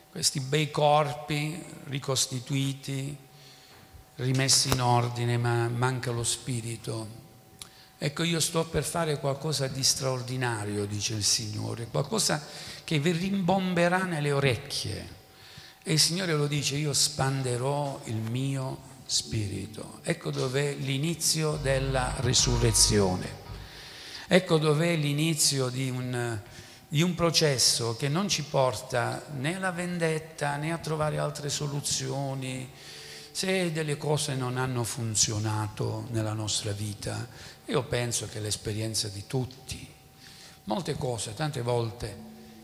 questi 0.10 0.40
bei 0.40 0.72
corpi 0.72 1.64
ricostituiti, 1.84 3.23
rimessi 4.16 4.70
in 4.70 4.82
ordine, 4.82 5.38
ma 5.38 5.68
manca 5.68 6.12
lo 6.12 6.24
spirito. 6.24 7.22
Ecco, 7.98 8.24
io 8.24 8.40
sto 8.40 8.66
per 8.66 8.84
fare 8.84 9.20
qualcosa 9.20 9.68
di 9.68 9.84
straordinario, 9.84 10.86
dice 10.86 11.14
il 11.14 11.24
Signore, 11.24 11.88
qualcosa 11.88 12.46
che 12.84 13.00
vi 13.00 13.12
rimbomberà 13.12 14.04
nelle 14.04 14.32
orecchie. 14.32 15.22
E 15.82 15.94
il 15.94 16.00
Signore 16.00 16.34
lo 16.34 16.48
dice, 16.48 16.76
io 16.76 16.94
spanderò 16.94 18.02
il 18.06 18.16
mio 18.16 18.92
spirito. 19.06 20.00
Ecco 20.04 20.32
dov'è 20.32 20.76
l'inizio 20.76 21.58
della 21.62 22.14
risurrezione. 22.20 23.42
Ecco 24.28 24.58
dov'è 24.58 24.96
l'inizio 24.96 25.70
di 25.70 25.90
un, 25.90 26.40
di 26.88 27.02
un 27.02 27.16
processo 27.16 27.96
che 27.96 28.10
non 28.10 28.28
ci 28.28 28.44
porta 28.44 29.24
né 29.38 29.56
alla 29.56 29.72
vendetta 29.72 30.56
né 30.56 30.72
a 30.72 30.78
trovare 30.78 31.20
altre 31.20 31.50
soluzioni. 31.50 32.70
Se 33.36 33.72
delle 33.72 33.98
cose 33.98 34.36
non 34.36 34.58
hanno 34.58 34.84
funzionato 34.84 36.06
nella 36.12 36.34
nostra 36.34 36.72
vita, 36.72 37.28
io 37.66 37.84
penso 37.86 38.28
che 38.28 38.40
l'esperienza 38.40 39.08
di 39.08 39.26
tutti, 39.26 39.92
molte 40.66 40.94
cose, 40.94 41.34
tante 41.34 41.64
volte 41.64 42.16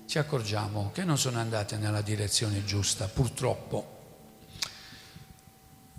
ci 0.06 0.20
accorgiamo 0.20 0.92
che 0.94 1.04
non 1.04 1.18
sono 1.18 1.40
andate 1.40 1.78
nella 1.78 2.04
direzione 2.04 2.64
giusta, 2.66 3.08
purtroppo. 3.08 3.98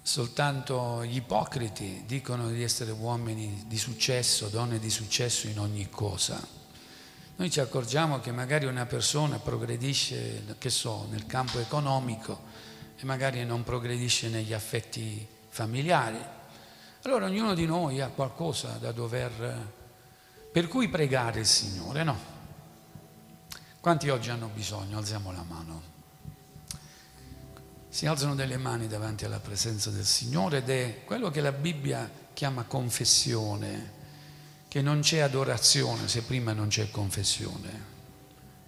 Soltanto 0.02 1.04
gli 1.04 1.16
ipocriti 1.16 2.04
dicono 2.06 2.48
di 2.48 2.62
essere 2.62 2.92
uomini 2.92 3.64
di 3.66 3.76
successo, 3.76 4.46
donne 4.46 4.78
di 4.78 4.88
successo 4.88 5.48
in 5.48 5.58
ogni 5.58 5.90
cosa. 5.90 6.40
Noi 7.34 7.50
ci 7.50 7.58
accorgiamo 7.58 8.20
che 8.20 8.30
magari 8.30 8.66
una 8.66 8.86
persona 8.86 9.40
progredisce, 9.40 10.44
che 10.58 10.70
so, 10.70 11.08
nel 11.10 11.26
campo 11.26 11.58
economico 11.58 12.49
e 13.00 13.04
magari 13.06 13.44
non 13.44 13.64
progredisce 13.64 14.28
negli 14.28 14.52
affetti 14.52 15.26
familiari. 15.48 16.18
Allora 17.02 17.24
ognuno 17.26 17.54
di 17.54 17.66
noi 17.66 18.00
ha 18.00 18.08
qualcosa 18.08 18.76
da 18.78 18.92
dover, 18.92 19.72
per 20.52 20.68
cui 20.68 20.88
pregare 20.88 21.40
il 21.40 21.46
Signore, 21.46 22.04
no? 22.04 22.38
Quanti 23.80 24.10
oggi 24.10 24.28
hanno 24.28 24.50
bisogno? 24.52 24.98
Alziamo 24.98 25.32
la 25.32 25.44
mano 25.48 25.98
si 27.92 28.06
alzano 28.06 28.36
delle 28.36 28.56
mani 28.56 28.86
davanti 28.86 29.24
alla 29.24 29.40
presenza 29.40 29.90
del 29.90 30.04
Signore 30.04 30.58
ed 30.58 30.70
è 30.70 31.02
quello 31.04 31.28
che 31.28 31.40
la 31.40 31.50
Bibbia 31.50 32.08
chiama 32.32 32.62
confessione, 32.62 33.98
che 34.68 34.80
non 34.80 35.00
c'è 35.00 35.18
adorazione 35.18 36.06
se 36.06 36.22
prima 36.22 36.52
non 36.52 36.68
c'è 36.68 36.88
confessione. 36.92 37.88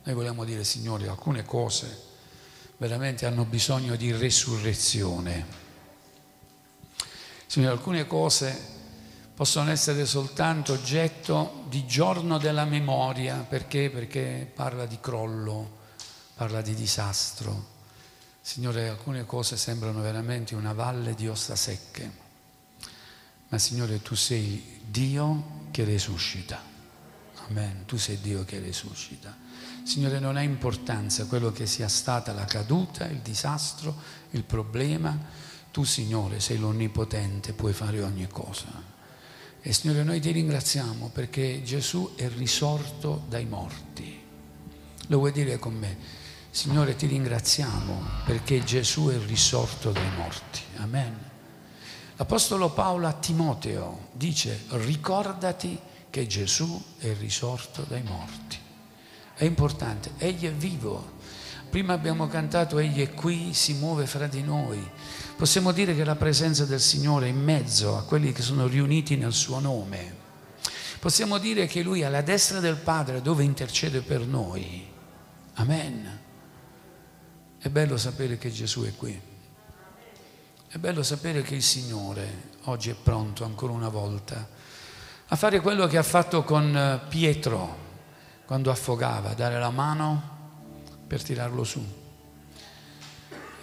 Noi 0.03 0.15
vogliamo 0.15 0.45
dire, 0.45 0.65
Signore, 0.65 1.07
alcune 1.07 1.45
cose 1.45 2.11
veramente 2.83 3.27
hanno 3.27 3.45
bisogno 3.45 3.95
di 3.95 4.11
resurrezione. 4.13 5.47
Signore, 7.47 7.73
alcune 7.73 8.07
cose 8.07 8.71
possono 9.35 9.71
essere 9.71 10.05
soltanto 10.05 10.73
oggetto 10.73 11.65
di 11.69 11.87
giorno 11.87 12.39
della 12.39 12.65
memoria, 12.65 13.47
perché? 13.49 13.89
Perché 13.89 14.51
parla 14.53 14.87
di 14.87 14.99
crollo, 15.01 15.79
parla 16.35 16.61
di 16.61 16.75
disastro 16.75 17.71
Signore, 18.45 18.89
alcune 18.89 19.25
cose 19.25 19.57
sembrano 19.57 20.01
veramente 20.01 20.57
una 20.57 20.73
valle 20.73 21.15
di 21.15 21.29
ossa 21.29 21.55
secche, 21.55 22.11
ma 23.47 23.57
Signore, 23.57 24.03
tu 24.03 24.17
sei 24.17 24.81
Dio 24.85 25.69
che 25.71 25.85
risuscita. 25.85 26.61
Amen, 27.49 27.85
tu 27.87 27.97
sei 27.97 28.21
Dio 28.21 28.45
che 28.45 28.59
risuscita. 28.59 29.39
Signore, 29.85 30.21
non 30.21 30.37
ha 30.37 30.43
importanza 30.43 31.27
quello 31.27 31.51
che 31.51 31.67
sia 31.67 31.89
stata 31.89 32.33
la 32.33 32.45
caduta, 32.45 33.05
il 33.07 33.19
disastro, 33.19 33.95
il 34.31 34.45
problema. 34.45 35.19
Tu, 35.71 35.85
Signore, 35.85 36.41
sei 36.41 36.59
l'Onnipotente, 36.59 37.53
puoi 37.53 37.73
fare 37.73 38.03
ogni 38.03 38.29
cosa. 38.29 38.91
E 39.61 39.73
Signore, 39.73 40.03
noi 40.03 40.21
ti 40.21 40.31
ringraziamo 40.31 41.11
perché 41.11 41.63
Gesù 41.63 42.15
è 42.17 42.29
risorto 42.29 43.25
dai 43.29 43.45
morti. 43.45 44.21
Lo 45.09 45.19
vuoi 45.19 45.33
dire 45.33 45.59
con 45.59 45.75
me? 45.75 45.97
Signore, 46.51 46.95
ti 46.97 47.07
ringraziamo 47.07 48.03
perché 48.25 48.63
Gesù 48.63 49.09
è 49.09 49.19
risorto 49.27 49.91
dai 49.91 50.11
morti. 50.17 50.61
Amen. 50.77 51.31
L'Apostolo 52.17 52.71
Paolo 52.71 53.09
a 53.09 53.13
Timoteo 53.15 54.11
dice, 54.13 54.65
ricordati 54.69 55.79
che 56.09 56.27
Gesù 56.27 56.81
è 56.99 57.15
risorto 57.19 57.83
dai 57.83 58.03
morti. 58.03 58.62
È 59.35 59.45
importante, 59.45 60.13
Egli 60.19 60.47
è 60.47 60.53
vivo. 60.53 61.21
Prima 61.71 61.95
abbiamo 61.95 62.29
cantato, 62.29 62.79
Egli 62.79 63.01
è 63.01 63.15
qui, 63.15 63.55
si 63.55 63.75
muove 63.75 64.07
fra 64.07 64.27
di 64.27 64.43
noi. 64.43 64.87
Possiamo 65.37 65.73
dire 65.73 65.95
che 65.95 66.05
la 66.05 66.17
presenza 66.17 66.65
del 66.65 66.81
Signore 66.81 67.27
è 67.27 67.31
in 67.31 67.43
mezzo 67.43 67.97
a 67.97 68.05
quelli 68.05 68.33
che 68.33 68.43
sono 68.43 68.67
riuniti 68.67 69.17
nel 69.17 69.33
suo 69.33 69.59
nome. 69.59 70.21
Possiamo 71.01 71.39
dire 71.39 71.67
che 71.67 71.83
Lui 71.83 72.03
è 72.03 72.05
alla 72.05 72.21
destra 72.21 72.61
del 72.61 72.77
Padre 72.77 73.23
dove 73.23 73.43
intercede 73.43 74.03
per 74.03 74.21
noi. 74.21 74.87
Amen. 75.55 76.21
È 77.59 77.69
bello 77.69 77.97
sapere 77.97 78.39
che 78.39 78.53
Gesù 78.53 78.83
è 78.85 78.95
qui. 78.95 79.21
È 80.69 80.79
bello 80.79 81.03
sapere 81.03 81.43
che 81.43 81.55
il 81.55 81.63
Signore 81.63 82.51
oggi 82.65 82.91
è 82.91 82.95
pronto 82.95 83.45
ancora 83.45 83.73
una 83.73 83.89
volta 83.89 84.49
a 85.33 85.37
fare 85.37 85.61
quello 85.61 85.87
che 85.87 85.97
ha 85.97 86.03
fatto 86.03 86.45
con 86.45 86.77
eh, 86.77 87.01
Pietro 87.09 87.82
quando 88.53 88.71
affogava, 88.71 89.33
dare 89.33 89.59
la 89.59 89.71
mano 89.71 90.23
per 91.07 91.23
tirarlo 91.23 91.65
su. 91.65 91.83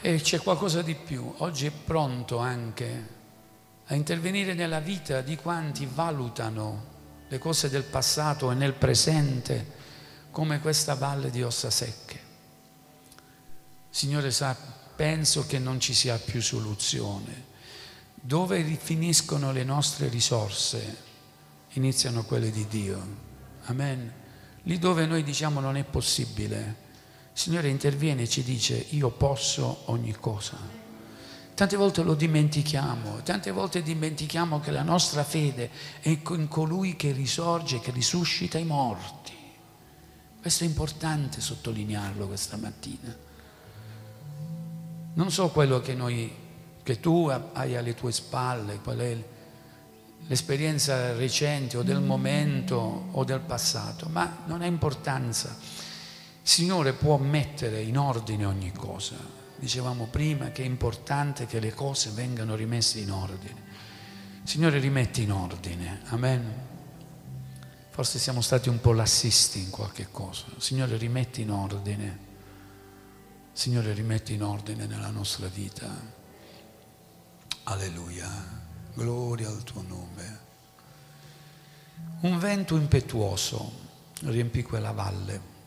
E 0.02 0.20
c'è 0.20 0.40
qualcosa 0.40 0.82
di 0.82 0.96
più. 0.96 1.32
Oggi 1.38 1.68
è 1.68 1.70
pronto 1.70 2.40
anche 2.40 3.08
a 3.86 3.94
intervenire 3.94 4.56
nella 4.56 4.80
vita 4.80 5.22
di 5.22 5.36
quanti 5.36 5.86
valutano 5.86 6.86
le 7.28 7.38
cose 7.38 7.70
del 7.70 7.84
passato 7.84 8.50
e 8.50 8.56
nel 8.56 8.74
presente 8.74 9.74
come 10.32 10.60
questa 10.60 10.96
valle 10.96 11.30
di 11.30 11.44
ossa 11.44 11.70
secche. 11.70 12.20
Signore 13.92 14.32
sa, 14.32 14.58
penso 14.96 15.46
che 15.46 15.60
non 15.60 15.80
ci 15.80 15.94
sia 15.94 16.18
più 16.18 16.42
soluzione. 16.42 17.46
Dove 18.16 18.64
finiscono 18.64 19.52
le 19.52 19.64
nostre 19.64 20.08
risorse, 20.08 20.98
iniziano 21.74 22.24
quelle 22.24 22.50
di 22.50 22.66
Dio. 22.68 23.06
Amen. 23.66 24.19
Lì 24.70 24.78
dove 24.78 25.08
noi 25.08 25.24
diciamo 25.24 25.60
non 25.60 25.78
è 25.78 25.84
possibile, 25.84 26.88
Signore 27.34 27.70
interviene 27.70 28.22
e 28.22 28.30
ci 28.30 28.44
dice 28.44 28.86
io 28.90 29.10
posso 29.10 29.82
ogni 29.86 30.14
cosa. 30.14 30.58
Tante 31.56 31.76
volte 31.76 32.04
lo 32.04 32.14
dimentichiamo, 32.14 33.24
tante 33.24 33.50
volte 33.50 33.82
dimentichiamo 33.82 34.60
che 34.60 34.70
la 34.70 34.84
nostra 34.84 35.24
fede 35.24 35.72
è 36.02 36.10
in 36.10 36.48
colui 36.48 36.96
che 36.96 37.12
risorge, 37.12 37.80
che 37.80 37.90
risuscita 37.90 38.60
i 38.60 38.64
morti. 38.64 39.34
Questo 40.40 40.64
è 40.66 40.68
importante 40.68 41.42
sottolinearlo 41.42 42.28
questa 42.28 42.56
mattina. 42.56 43.18
Non 45.16 45.32
so 45.32 45.50
quello 45.50 45.82
che, 45.82 45.96
noi, 45.96 46.32
che 46.84 47.00
tu 47.00 47.28
hai 47.54 47.76
alle 47.76 47.96
tue 47.96 48.12
spalle, 48.12 48.80
qual 48.82 49.00
è 49.00 49.18
l'esperienza 50.28 51.14
recente 51.14 51.78
o 51.78 51.84
del 51.84 52.02
momento 52.02 53.08
o 53.12 53.24
del 53.24 53.40
passato, 53.40 54.08
ma 54.10 54.44
non 54.46 54.62
ha 54.62 54.66
importanza. 54.66 55.58
Il 55.60 56.50
Signore 56.50 56.94
può 56.94 57.18
mettere 57.18 57.82
in 57.82 57.98
ordine 57.98 58.46
ogni 58.46 58.72
cosa. 58.72 59.16
Dicevamo 59.56 60.06
prima 60.06 60.52
che 60.52 60.64
è 60.64 60.66
importante 60.66 61.46
che 61.46 61.60
le 61.60 61.74
cose 61.74 62.12
vengano 62.12 62.56
rimesse 62.56 63.00
in 63.00 63.12
ordine. 63.12 63.68
Signore 64.44 64.80
rimetti 64.80 65.24
in 65.24 65.32
ordine, 65.32 66.02
amen. 66.06 66.68
Forse 67.90 68.18
siamo 68.18 68.40
stati 68.40 68.70
un 68.70 68.80
po' 68.80 68.94
lassisti 68.94 69.60
in 69.60 69.70
qualche 69.70 70.08
cosa. 70.10 70.46
Signore 70.58 70.96
rimetti 70.96 71.42
in 71.42 71.52
ordine. 71.52 72.28
Signore, 73.52 73.92
rimetti 73.92 74.34
in 74.36 74.44
ordine 74.44 74.86
nella 74.86 75.10
nostra 75.10 75.48
vita. 75.48 75.86
Alleluia. 77.64 78.69
Gloria 79.00 79.48
al 79.48 79.64
tuo 79.64 79.82
nome. 79.82 80.40
Un 82.20 82.38
vento 82.38 82.76
impetuoso 82.76 83.72
riempì 84.24 84.62
quella 84.62 84.92
valle 84.92 85.58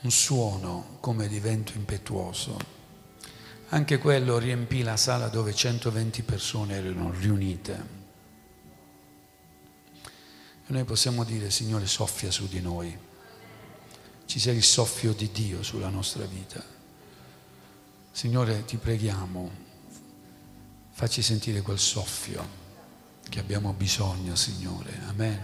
un 0.00 0.10
suono 0.10 0.96
come 0.98 1.28
di 1.28 1.38
vento 1.38 1.72
impetuoso. 1.76 2.58
Anche 3.68 3.98
quello 3.98 4.38
riempì 4.38 4.82
la 4.82 4.96
sala 4.96 5.28
dove 5.28 5.54
120 5.54 6.22
persone 6.22 6.74
erano 6.74 7.12
riunite. 7.12 7.98
E 10.02 10.72
noi 10.72 10.82
possiamo 10.82 11.22
dire, 11.22 11.50
Signore, 11.50 11.86
soffia 11.86 12.32
su 12.32 12.48
di 12.48 12.60
noi. 12.60 12.98
Ci 14.24 14.40
sia 14.40 14.50
il 14.50 14.64
soffio 14.64 15.12
di 15.12 15.30
Dio 15.30 15.62
sulla 15.62 15.90
nostra 15.90 16.24
vita. 16.24 16.60
Signore, 18.10 18.64
ti 18.64 18.78
preghiamo, 18.78 19.68
facci 21.00 21.22
sentire 21.22 21.62
quel 21.62 21.78
soffio 21.78 22.46
che 23.26 23.40
abbiamo 23.40 23.72
bisogno, 23.72 24.34
Signore. 24.34 25.00
Amen. 25.08 25.40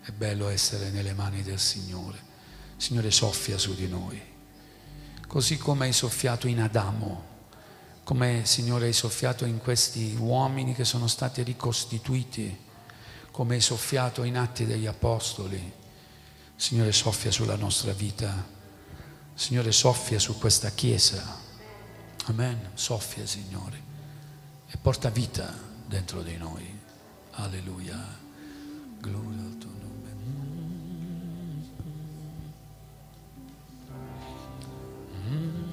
È 0.00 0.12
bello 0.12 0.48
essere 0.48 0.90
nelle 0.90 1.12
mani 1.12 1.42
del 1.42 1.58
Signore. 1.58 2.16
Signore, 2.76 3.10
soffia 3.10 3.58
su 3.58 3.74
di 3.74 3.88
noi. 3.88 4.22
Così 5.26 5.58
come 5.58 5.86
hai 5.86 5.92
soffiato 5.92 6.46
in 6.46 6.60
Adamo, 6.60 7.24
come 8.04 8.42
Signore 8.44 8.86
hai 8.86 8.92
soffiato 8.92 9.44
in 9.44 9.58
questi 9.58 10.14
uomini 10.16 10.72
che 10.72 10.84
sono 10.84 11.08
stati 11.08 11.42
ricostituiti, 11.42 12.56
come 13.32 13.56
hai 13.56 13.60
soffiato 13.60 14.22
in 14.22 14.38
atti 14.38 14.66
degli 14.66 14.86
Apostoli. 14.86 15.72
Signore, 16.54 16.92
soffia 16.92 17.32
sulla 17.32 17.56
nostra 17.56 17.90
vita. 17.90 18.46
Signore, 19.34 19.72
soffia 19.72 20.20
su 20.20 20.38
questa 20.38 20.70
Chiesa. 20.70 21.40
Amen. 22.26 22.70
Soffia, 22.74 23.26
Signore 23.26 23.89
e 24.72 24.76
porta 24.76 25.10
vita 25.10 25.52
dentro 25.86 26.22
di 26.22 26.36
noi. 26.36 26.78
Alleluia. 27.32 27.98
Gloria 29.00 29.42
al 29.42 29.58
tuo 29.58 29.70
nome. 29.80 30.14
Mm. 35.26 35.34
mm. 35.34 35.69